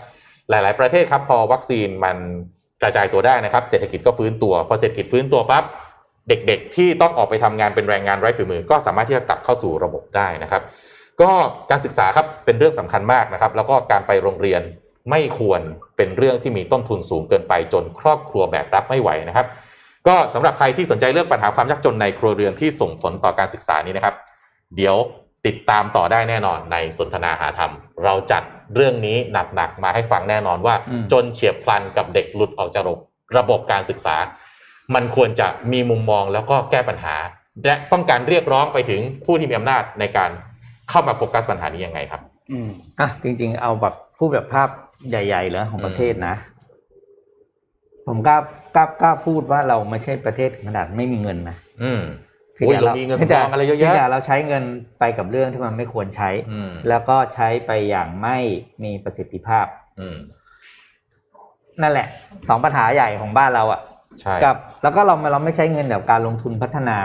[0.51, 2.17] หลาย ๆ ประเทศครับพอวัคซีนมัน
[2.83, 5.65] กระจายตัวได้นะครับ เศรษฐกิจก็ฟื้นตัว พอเศรษฐกิจฟื้นตัวปั๊บ
[6.29, 10.63] เด็ก ๆ ที่ต้องออกไปทำงานเป็นแรงงานไร้ฝีมือ ก็สามารถที่จะกลับเข้าสู่ระบบได้นะครับ
[11.21, 11.31] ก็
[11.71, 14.63] การศึกษาครับเป็นเรื่องสำคัญมากนะครับ แล้วก็การไปโรงเรียน
[15.11, 15.61] ไม่ควร
[15.97, 19.47] เป็นเรื่องที่มีต้นทุนสูงเกินไปจนครอบครัวแบกรับไม่ไหวนะครับ
[20.09, 24.15] ก็สำหรับใครที่สนใจเรื่องปัญหาความยากจนในครัวเรือนที่ส่งผลต่อการศึกษานี้นะครับ
[24.77, 24.97] เดี๋ยว
[25.47, 27.73] ติดตามต่อได้แน่นอนในสนทนาหาธรรม
[28.05, 28.43] เราจัด
[28.75, 29.17] เรื่องนี้
[29.55, 33.01] หนักๆมาให้ฟังแน่นอนว่าอืมจนเฉียบพลันกับเด็กหลุดออกจากระบบ
[33.39, 34.17] ระบบการศึกษา
[34.95, 37.17] มันควรจะมีมุมมองแล้วก็แก้ปัญหา
[37.67, 40.31] และต้องการเรียกร้องไปถึงผู้ที่มีอำนาจในการ
[40.91, 42.21] เข้ามาโฟกัสปัญหานี้ยังไงครับ
[42.53, 44.69] อืมอะจริง ๆ เอาแบบพูดแบบภาพ
[45.11, 46.35] ใหญ่ๆเลยของประเทศนะ
[48.07, 48.39] ผมกล้า
[48.77, 52.03] กล้ากล้าพูดว่าเราไม่ใช่ประเทศถึงขนาดไม่มีเงินนะอืม
[52.57, 54.63] พียอุ้ยแต่เรามีเงินสำรองอะไรเยอะพีงแยะแต่เราใช้เงิน
[54.99, 58.37] ไปกับเรื่องที่มันไม่ควรใช้อืมแล้วก็ใช้ไปอย่างไม่
[58.85, 59.67] มีประสิทธิภาพ
[60.01, 60.17] อืม
[61.83, 62.07] นั่นแหละ
[62.49, 63.81] สองปัญหาใหญ่ของบ้านเราอะ
[64.21, 66.99] ใช่กับ แล้วก็เราเราไม่ใช้เงินแบบการลงทุนพัฒนา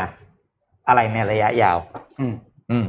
[0.87, 1.77] อะไรในระยะยาว
[2.19, 2.33] อืม
[2.71, 2.85] อืม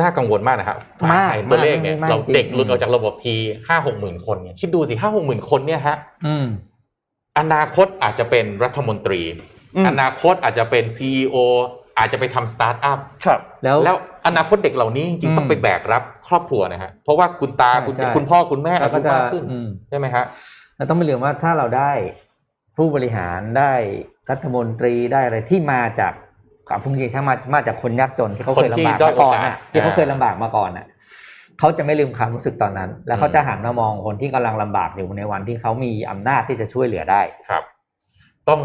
[0.00, 0.78] น่ากังวลมากนะครับ
[1.12, 3.34] มากไอ้ตัวเลขเนี่ยมากเราจริงเด็กหลุดออกจากระบบที
[3.68, 6.46] ห้าหกหมื่นคนเนี่ยคิดดูสิห้าหกหมื่นคนเนี่ยฮะอืม
[7.38, 9.20] อนาคตอาจจะเป็นรัฐมนตรี
[9.76, 11.36] อืมอนาคตอาจจะเป็นซีอ
[11.98, 20.24] อาจจะไปทำสตาร์ทอัพครับแล้วแล้วอนาคตเด็กเหล่านี้จริงอืมๆต้องไปแบกรับครอบครัวนะฮะเพราะว่าคุณตาใช่คุณใช่คุณพ่อคุณแม่อาแล้วก็ยุจะมากขึ้นอืมใช่ไหมฮะ
[20.76, 21.92] เราต้องไม่ลืมว่าถ้าเราได้
[22.76, 23.72] ผู้บริหารได้
[24.30, 26.12] รัฐมนตรีได้อะไรที่มาจาก
[26.70, 30.86] ความพุ่งจริงๆมามาจากคนยากจนที่เขาเคยคนที่ลำบากด้อยมาก่อนโอกาสน่ะที่เขาอ่าเคยลำบากมาก่อนน่ะ
[31.58, 37.62] เขาจะไม่ลืมความรู้สึกตอนนั้น แล้วเขาอืมจะหันมามองคนที่กำลังลำบากอยู่ในวันที่เขามีอำนาจที่จะช่วยเหลือได้ครับ
[38.48, 38.60] ต้อง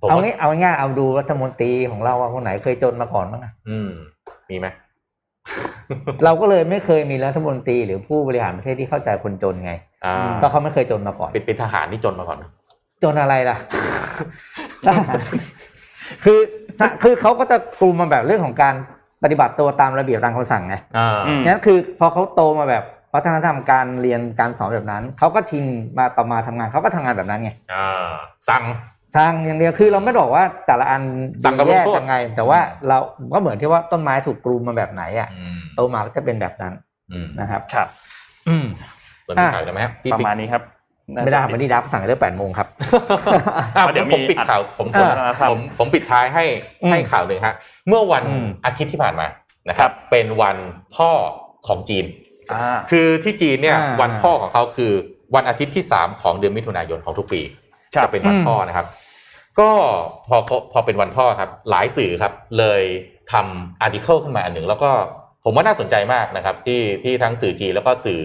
[0.00, 3.90] ผมเอาว่างี้เอาง่ายๆเอาดูรัฐมนตรีของเราว่าคนไหนเคยจนมาก่อนบ้างอะอืม
[4.50, 4.66] มีไหม
[6.24, 9.72] เราก็เลยไม่เคยมีรัฐมนตรีหรือผู้บริหารประเทศที่เข้าใจคนจนไง
[10.04, 12.50] อ่าก็เขาไม่เคยจนมาก่อนเป็นเป็นทหารที่จนมาก่อนนะ
[13.02, 13.56] จนอะไรล่ะ
[16.24, 16.38] คือ
[16.78, 18.74] ถ้าคือเขาก็จะกลุ่มมาแบบเรื่องของการ
[19.22, 22.84] ปฏิบัติตัวตามระเบียบตามคำสั่งไงอ่าอืมงั้นคือพอเขาโตมาแบบ
[23.14, 25.64] วัฒนธรรมการเรียนการสอนแบบนั้นเขาก็ชิน
[25.98, 28.10] มาต่อมาทำงานเขาก็ทำงานแบบนั้นไงอ่า
[28.48, 28.64] สั่ง
[29.16, 31.02] ทางอย่างเดียวคือเราไม่บอกว่าแต่ละอัน
[31.44, 32.58] สั่งกับแยกลงโทษยังไง แต่ว่า
[32.88, 32.98] เรา
[33.34, 36.72] ก็เหมือนที่ว่าต้นไม้ถูกกลูมมาแบบไหนอะอืมโตมาก็จะเป็นแบบนั้น
[37.12, 37.88] อืมนะครับ ครับ
[38.48, 38.66] อืม
[39.26, 40.62] ส่วนมีข่าวได้ไหมครับพี่ประปิ๊กมาณนี้ครับ
[41.24, 42.68] ไม่ได้วันนี้ดับสั่งเรื่องแปดโมงครับ
[43.76, 45.12] อะเดี๋เดี๋ยยววมีผมปิดข่าวผมเออ
[45.50, 46.44] ผมผมปิดท้ายให้
[46.82, 47.54] อืมให้ข่าวหนึ่งฮะ
[47.88, 49.26] เมื่อวันอืมอาทิตย์ที่ผ่านมา
[49.68, 50.56] นะครับ เป็นวัน
[50.96, 51.10] พ่อ
[51.66, 52.04] ของจีน
[52.52, 54.92] อ่าคือที่จีนเนี่ยอ่าวันพ่อของเขาคือ
[55.34, 57.40] วันอาทิตย์ที่สามของเดือนมิถุนายนของทุกปี
[57.94, 58.86] ครับจะเป็นวันพ่อนะครับ
[59.60, 59.70] ก็
[60.28, 62.82] พอพอพอเป็นวันพ่อครับ หลายสื่อครับ เลย
[63.32, 64.90] ทำอาร์ติเคิลขึ้นมาอันหนึ่งแล้วก็
[65.44, 68.22] ผมว่าน่าสนใจมากนะครับ ที่ที่ทั้งสื่อจีนแล้วก็สื่อ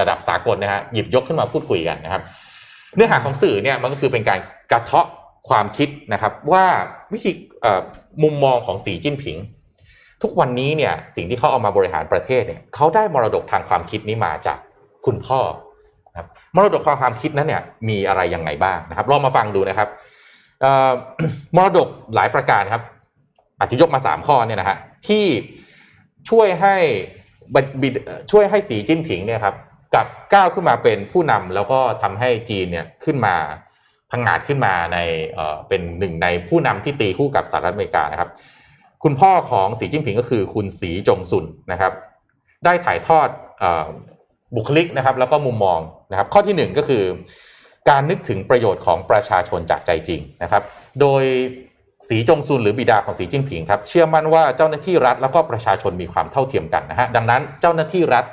[0.00, 2.22] ระดับสากลนะฮะหยิบยกขึ้นมาพูดคุยกันนะครับ
[2.94, 4.38] เนื้อหาของสื่อเนี่ยมันก็คือเป็นการ
[4.72, 5.06] กระเทาะ
[5.48, 6.64] ความคิดนะครับ ว่า
[7.12, 7.32] วิธี
[8.22, 9.36] มุมมองของสีจิ้นผิง
[10.22, 14.58] ทุกวันนี้เนี่ยสิ่งที่เขาเอามาบริหารประเทศเนี่ยเขาได้มรดกทางความคิดนี้มาจาก
[15.06, 15.40] คุณพ่อ
[16.18, 19.88] ครับมรดกทางความคิดนั้นเนี่ยมีอะไรยังไงบ้างนะครับลองมาฟังดูนะครับ
[21.56, 22.82] มรดกหลายประการครับ
[23.58, 24.76] อาจจะยกมาสามข้อเนี่ยนะฮะ
[25.08, 25.24] ที่
[26.30, 26.76] ช่วยให้
[28.30, 29.54] ช่วยให้สีจิ้นผิงเนี่ยครับ
[29.94, 33.34] กับก้าวขึ้นมาเป็นผู้นำแล้วก็ทำให้จีนเนี่ยขึ้นมา
[34.10, 34.98] พังงาดขึ้นมาใน
[35.68, 38.30] เป็นหนึ่งในผู้นำที่ตีคู่กับสหรัฐอเมริกานะครับ
[39.04, 41.92] คุณพ่อของสีจิ้นผิงก็คือคุณสีจงซุนนะครับ
[42.64, 43.28] ได้ถ่ายทอด
[43.62, 43.64] อ
[44.56, 45.80] บุคลิกนะครับ แล้วก็มุมมอง
[46.10, 47.02] นะครับ ข้อที่หนึ่งก็คือ
[47.90, 50.62] การนึกถึงประโยชน์ของประชาชนจากใจจริงนะครับ
[51.00, 51.24] โดย
[52.08, 58.24] สีจงซุนหรือบิดาของสีจิ้นผิงครับเชื่อมั่นว่าเจ้าหน้าที่รัฐแล้วก็ประชาชนมีความเท่าเทียมกันนะฮะดังนั้นเจ้าหน้าที่รัฐ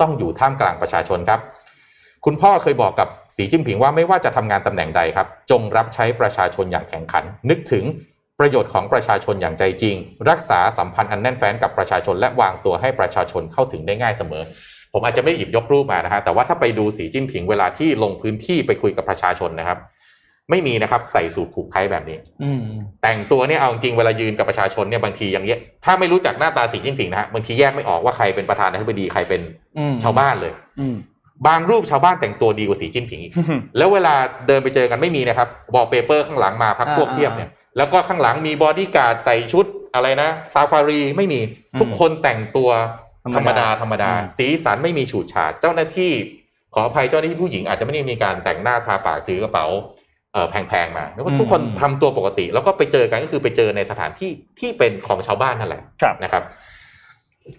[0.00, 1.40] ต้องอยู่ท่ามกลางประชาชนครับ
[2.24, 7.84] คุณพ่อเคยบอกกับสีจิ้นผิงว่าไม่ว่าจะทำงานตำแหน่งใดครับ จงรับใช้ประชาชนอย่างแข่งขัน นึกถึง
[8.40, 9.96] ประโยชน์ของประชาชนอย่างใจจริง
[10.30, 14.42] รักษาสัมพันธ์อันแน่นแฟ้นกับประชาชน และวางตัวให้ประชาชนเข้าถึงได้ง่ายเสมอ
[14.92, 19.78] ผมอาจจะไม่หยิบยกรูปมานะฮะแต่ว่าถ้าไปดูสีจิ้นผิงเวลาที่ลงพื้นที่ไปคุยกับประชาชนนะครับ
[20.50, 22.62] ไม่มีนะครับใส่สูทผูกไทยแบบนี้ อืม
[23.02, 29.40] แต่งตัวเนี่ยเอาจริงเวลายืนกับประชาชนเนี่ยบางทีอย่างเงี้ยถ้าไม่รู้จักหน้าตาสีจิ้นผิงนะฮะบางทีแยกไม่ออกว่าใครเป็นประธานาธิบดีใครเป็น
[29.78, 30.96] อืมชาวบ้านเลยอืม
[31.46, 33.32] บางรูปชาวบ้านแต่งตัวดีกว่าสีจิ้นผิงอีก
[33.76, 34.14] แล้วเวลา
[34.46, 41.40] เดินไปเจอกันไม่มีนะครับวอลเปเปอร์ข้างหลังมาพักพวกเทียบเนี่ยแล้วก็ข้างหลังมีบอดี้การ์ดใส่ชุดอะไรนะซาฟารีไม่มี
[41.80, 42.70] ทุกคนแต่งตัว
[43.36, 46.12] ธรรมดาธรรมดา สีสันไม่มีฉูดฉาดเจ้าหน้าที่
[46.74, 49.97] ขออภัยเจ้าหน้าที่ผู้หญิงอาจจะไม่ได้มีการแต่งหน้าทาปากถือกระเป๋าเอ่อ
[50.50, 54.30] แพงๆมาแล้วก็ทุกคนทำตัวปกติ แล้วก็ไปเจอกันก็คือไปเจอในสถานที่
[54.60, 56.42] ที่เป็นของชาวบ้านนั่นแหละครับนะครับ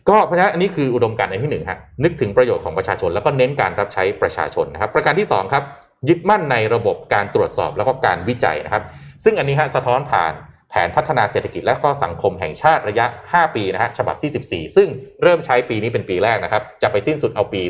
[0.10, 5.64] ก็เพราะฉะนั้นอันนี้คืออุดมการณ์ในที่หนึ่งฮะนึกถึงประโยชน์ของประชาชน แล้วก็เน้นการรับใช้ประชาชนนะครับ ประการที่สองครับ
[6.10, 8.84] ยึดมั่นในระบบการตรวจสอบแล้วก็การวิจัยนะครับ
[9.24, 10.34] ซึ่งอันนี้ฮะสะท้อนผ่าน
[10.70, 14.88] แผนพัฒนาเศรษฐกิจและก็สังคมแห่งชาติระยะ 5 ปีนะฮะฉบับที่ 14 ซึ่ง
[15.24, 17.62] เริ่มใช้ปีนี้เป็นปีแรกนะครับ จะไปสิ้นสุดเอาปี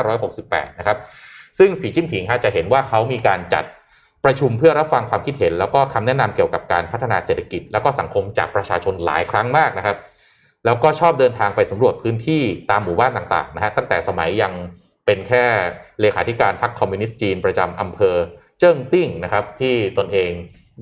[0.00, 0.98] 2568 นะครับ
[1.58, 3.64] ซึ่งสีจิ้นผิงฮะจะเห็นว่าเขามีการจัด
[4.28, 9.96] ประชุมเพื่อรับฟังความคิดเห็น แล้วก็คำแนะนำเกี่ยวกับการพัฒนาเศรษฐกิจ แล้วก็สังคมจากประชาชนหลายครั้งมากนะครับ
[10.64, 14.52] แล้วก็ชอบเดินทางไปสำรวจพื้นที่ตามหมู่บ้านต่างๆนะฮะตั้งแต่สมัยยัง
[15.06, 15.44] เป็นแค่
[16.00, 18.16] เลขาธิการพรรคคอมมิวนิสต์จีนประจำอำเภอ
[18.58, 20.30] เจิ้งติ้งนะครับ ที่ตนเอง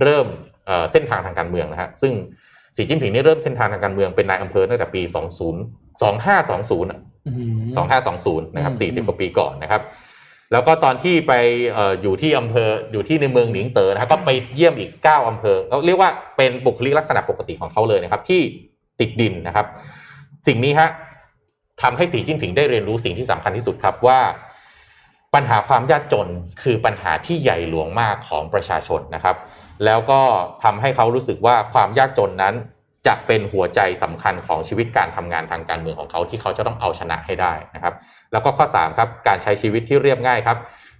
[0.02, 0.26] เริ่ม
[0.66, 2.12] เเส้นทางทางการเมืองนะฮะซึ่ง
[2.76, 5.14] สีจิ้นผิงนี่เริ่มเส้นทางทางการเมืองเป็นนายอำเภอตั้งแต่ปี 20
[6.00, 7.58] 2520อะอืม
[8.06, 9.82] 2520 นะครับ 40 กว่าปีก่อนนะครับ
[10.52, 11.32] แล้วก็ตอนที่ไป
[11.76, 18.40] ออยู่ที่อำเภออยู่ที่ในเมืองหนิงเตอนะครับก็ไปเยี่ยมอีก 9อำเภอเขาเรียกว่าเป็นบุคลิกลักษณะปกติของเขาเลยนะครับ ที่
[19.00, 19.66] ติดดินนะครับ
[20.46, 20.88] สิ่งนี้ฮะ
[21.82, 24.20] ทำให้สีจิ้นผิงได้เรียนรู้สิ่งที่สำคัญที่สุดครับว่า
[25.34, 26.28] ปัญหาความยากจน
[26.62, 29.36] คือปัญหาที่ใหญ่หลวงมากของประชาชนนะครับ
[29.84, 30.20] แล้วก็
[30.64, 32.54] ทำให้เขารู้สึกว่าความยากจนนั้น
[33.06, 37.94] จะเป็นหัวใจสำคัญของชีวิตการทำงานทางการเมืองของเขาที่เขาจะต้องเอาชนะให้ได้นะครับ
[38.32, 40.58] แล้วก็ข้อ3ครับการใช้ชีวิตที่เรียบง่ายครับ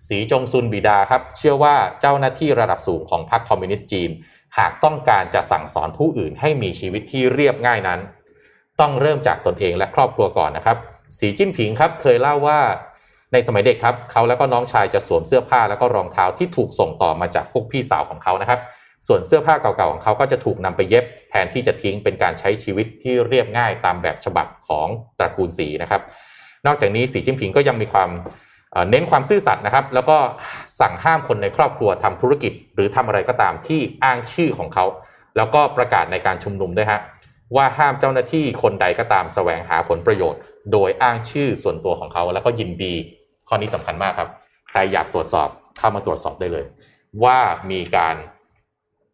[0.09, 4.11] สีจงซุนบิดาครับ เชื่อว่าเจ้าหน้าที่ระดับสูงของพรรคคอมมิวนิสต์จีน
[4.59, 8.00] หากต้องการจะสั่งสอนผู้อื่นให้มีชีวิตที่เรียบง่ายนั้น
[8.80, 10.76] ต้องเริ่มจากตนเองและครอบครัวก่อนนะครับ
[11.18, 12.61] สีจิ้นผิงครับเคยเล่าว่า
[13.32, 18.61] ในสมัยเด็กครับเขาแล้วก็น้องชายจะสวมเสื้อผ้าแล้วก็รองเท้าที่ถูกส่งต่อมาจากพวกพี่สาวของเขานะครับ
[19.07, 24.88] ส่วนเสื้อผ้าเก่าๆของเขาก็จะถูกนำไปเย็บแทนที่จะทิ้งเป็นการใช้ชีวิตที่เรียบง่ายตามแบบฉบับของ
[25.18, 26.02] ตระกูลสีนะครับ
[26.66, 28.11] นอกจากนี้สีจิ้นผิงก็ยังมีความ
[28.90, 30.16] เน้นความซื่อสัตย์นะครับ แล้วก็
[30.80, 34.84] สั่งห้ามคนในครอบครัวทำธุรกิจ หรือทำอะไรก็ตามที่อ้างชื่อของเขา
[35.36, 37.00] แล้วก็ประกาศในการชุมนุมด้วยฮะ
[37.57, 40.40] ว่าห้ามเจ้าหน้าที่คนใดก็ตามแสวงหาผลประโยชน์
[40.72, 42.94] โดยอ้างชื่อส่วนตัวของเขา แล้วก็ยินดี
[43.48, 44.30] ข้อนี้สำคัญมากครับ
[44.68, 45.48] ใครอยากตรวจสอบ
[45.78, 46.64] เข้ามาตรวจสอบได้เลย
[47.24, 47.38] ว่า
[47.70, 48.16] มีการ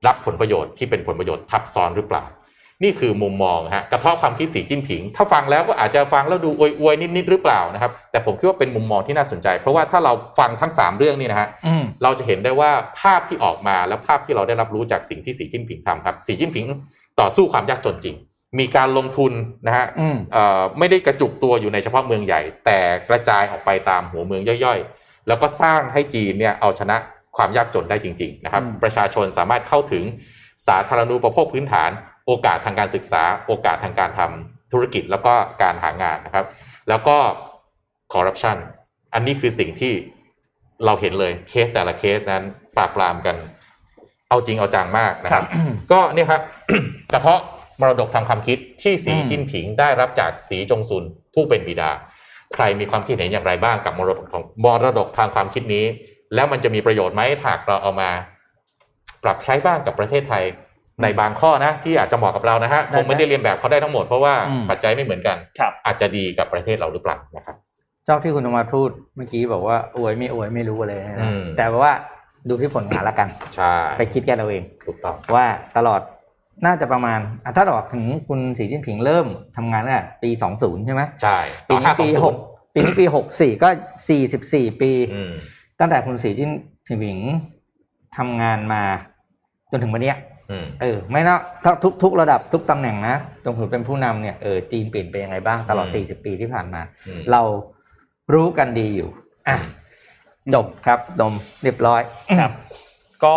[0.07, 2.25] รับผลประโยชน์ที่เป็นผลประโยชน์ทับซ้อนหรือเปล่า
[2.83, 16.65] นี่คือมุมมองฮะกระเทาะความคิดสีจิ้นผิง ถ้าฟังแล้วก็อาจจะฟังแล้วดูอวยๆนิดๆหรือเปล่านะครับ แต่ผมคิดว่าเป็นมุมมองที่น่าสนใจ เพราะว่าถ้าเราฟังทั้ง 3 เรื่องนี้นะฮะอืมเราจะเห็นได้ว่าภาพที่ออกมาและภาพที่เราได้รับรู้จากสิ่งที่สีจิ้นผิงทำครับสีจิ้นผิง
[17.21, 18.17] ต่อสู้ความยากจนจริง
[18.59, 19.33] มีการลงทุน
[19.67, 22.79] นะฮะอืมเอ่อไม่ได้กระจุกตัวอยู่ในเฉพาะเมืองใหญ่ แต่
[23.09, 26.97] กระจายออกไปตามหัวเมืองย่อยๆ แล้วก็สร้างให้จีนเนี่ยเอาชนะ
[27.37, 30.05] ความยากจนได้จริง ๆ นะครับอืมประชาชนสามารถเข้าถึง
[30.68, 31.91] สาธารณูปโภคพื้นฐาน
[32.26, 36.47] โอกาสทางการศึกษา โอกาสทางการทำธุรกิจแล้วก็การหางานนะครับ
[36.89, 37.16] แล้วก็
[38.12, 38.57] คอร์รัปชัน
[39.14, 39.93] อันนี้คือสิ่งที่
[40.85, 42.43] เราเห็นเลยเคสแต่ละเคสนั้น
[42.76, 43.37] ปราบปรามกัน
[44.28, 45.45] เอาจริงเอาจังมากนะครับ
[45.93, 46.43] ก็เนี่ยครับ
[47.12, 47.41] กระเพาะ
[47.80, 51.05] มรดกทางความคิดที่สีอืมจิ้นผิงได้รับจากสีจงซุน
[51.35, 51.90] ผู้เป็นบิดา
[52.55, 55.85] ใครมีความคิดเห็นอย่างไรบ้างกับมรดกของมรดกทางความคิดนี้
[56.35, 58.11] แล้วมันจะมีประโยชน์ไหมหากเราเอามา
[59.25, 60.45] ปรับใช้บ้างกับประเทศไทย
[61.03, 67.57] ในบางข้อนะที่อาจจะเหมาะกับเรานะฮะได้คงไม่ได้เรียนแบบเขาได้ทั้งหมดเพราะว่าอืมปัจจัยไม่เหมือนกันครับอาจจะดีกับประเทศเราหรือเปล่านะครับ
[68.07, 71.93] ชอบที่คุณธรรมาพูดเมื่อกี้บอกว่าอวยไม่อวยไม่รู้อะไรอืนะมแต่ว่า
[72.49, 75.47] ดูที่ผลงานละกันใช่ไปคิดกันเอาเองถูกต้องครับว่า
[75.77, 76.01] ตลอด
[76.67, 79.27] น่าจะประมาณอะถ้าบอกถึงคุณสีจิ้นผิงเริ่ม
[79.57, 81.39] ทำงานตั้งแต่ปี 20 ใช่ไหมใช่
[81.69, 82.35] ปีนี้ปีหก
[82.75, 83.69] ปีนี้ปี 64 ก็
[84.29, 85.33] 44 ปีอืม
[85.83, 86.51] ตั้งแต่คุณสีจิ้น
[87.05, 87.19] ผิง
[88.17, 88.83] ทำงานมา
[89.71, 90.17] จนถึงวันเนี้ย
[90.51, 97.43] อืมเออ ไม่นะถ้าทุกทุกระดับทุกตำแหน่งนะจงถือเป็นผู้นำเนี่ยเออจีนเปลี่ยนไปยังไงบ้างตลอดอืม40 ปีที่ผ่านมาอืมเรา
[98.35, 99.09] รู้กันดีอยู่
[99.49, 99.57] อะ
[100.55, 102.03] จบครับดมเรียบร้อย
[102.41, 102.53] ครับ
[103.25, 103.37] ก็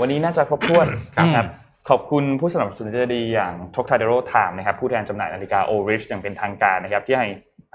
[0.00, 0.86] วันนี้น่าจะครบถ้วน
[1.16, 1.46] ครับครับ
[1.88, 7.28] ขอบคุณผู้สนับสนุนใจดีอย่างทกทาเดโรไทม์นะครับผู้แทนจำหน่ายนาฬิกาโอริชอย่างเป็นทางการนะครับ ที่ให้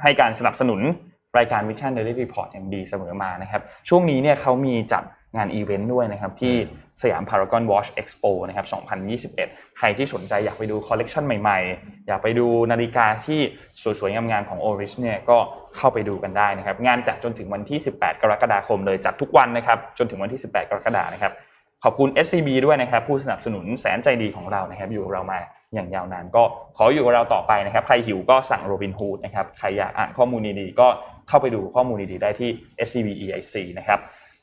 [0.03, 0.81] ให้การสนับสนุน
[1.37, 5.03] รายการ Mission Daily Report อย่างดีเสมอมานะครับ ช่วงนี้เนี่ยเขามีจัด
[5.35, 6.55] งานอีเวนต์ด้วยนะครับ ที่
[7.01, 8.65] สยามพารากอนวอชเอ็กซ์โปนะครับ
[9.33, 13.39] 2021 ใครที่สนใจอยากไปดูคอลเลกชันใหม่ๆ อยากไปดูนาฬิกาที่
[13.99, 15.37] สวยๆ งามๆ ของ Oris เนี่ยก็
[15.77, 21.33] เข้าไปดูกันได้นะครับ งานจัดจนถึงวันที่ 18 กรกฎาคมเลยจัดทุกวันนะครับ จนถึงวันที่ 18 กรกฎานะครับ
[21.83, 25.39] ขอบคุณ SCB ด้วยนะครับ ผู้สนับสนุนแสนใจดีของเรานะครับ อยู่กับเรามา
[25.73, 26.43] อย่างยาวนานก็
[26.77, 30.87] ขออยู่กับเราต่อไปนะครับ ใครหิวก็สั่งโรบินฮูดนะครับ ใครอยากอ่านข้อมูลดีๆก็
[31.27, 32.49] เข้าไปดูข้อมูลดีๆได้ที่
[32.87, 33.99] SCB EIC นะครับ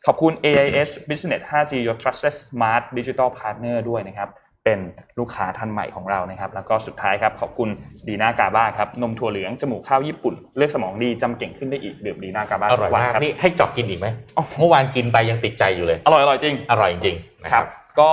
[0.07, 4.31] ขอบคุณ AIS Business 5G Your Trusted Smart Digital Partner ด้วยนะครับ
[4.65, 4.81] เป็น
[5.19, 7.69] ลูกค้าท่านใหม่ของเรานะครับ แล้วก็สุดท้ายครับขอบคุณ
[8.09, 14.07] ดีน่ากาบ้าครับนมถั่วเหลืองจมูกข้าวญี่ปุ่น เลือกสมองดีจำเก่งขึ้นได้อีกดื่มดีน่ากาบ้าอร่อยทุวันมากครับนี่ให้เจอกกินอีกไหม
[14.37, 17.67] อ๋อเมื่อวานกินไปยังติดใจอยู่เลย อร่อยอร่อยจริง อร่อยจริงๆนะคครัรับบ
[18.01, 18.11] ก็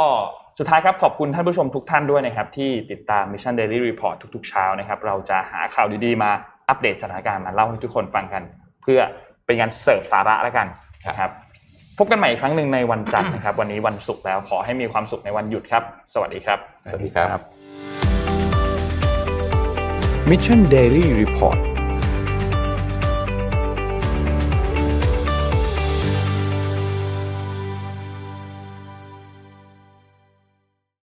[0.59, 6.31] สุดท้ายครับขอบคุณท่านผู้ชมทุกท่านด้วยนะครับที่ติดตาม Mission Daily Report ทุกๆเช้านะครับเราจะหาข่าวดีๆมา
[6.69, 8.43] อัปเดตสถานการณ์มาเล่าให้ทุกคนฟังกัน
[8.83, 8.99] เพื่อ
[9.45, 10.67] เป็นการเสิร์ฟสาระแล้วกัน
[11.07, 11.29] นะครับ
[11.97, 15.83] พบกันใหม่อีกครั้งหนึ่งในวันจันทร์นะครับ วันนี้วันศุกร์แล้วขอให้มีความสุขในวันหยุดครับ
[16.13, 16.59] สวัสดีครับ
[16.89, 17.39] สวัสดีครับ
[20.29, 21.70] Mission Daily Report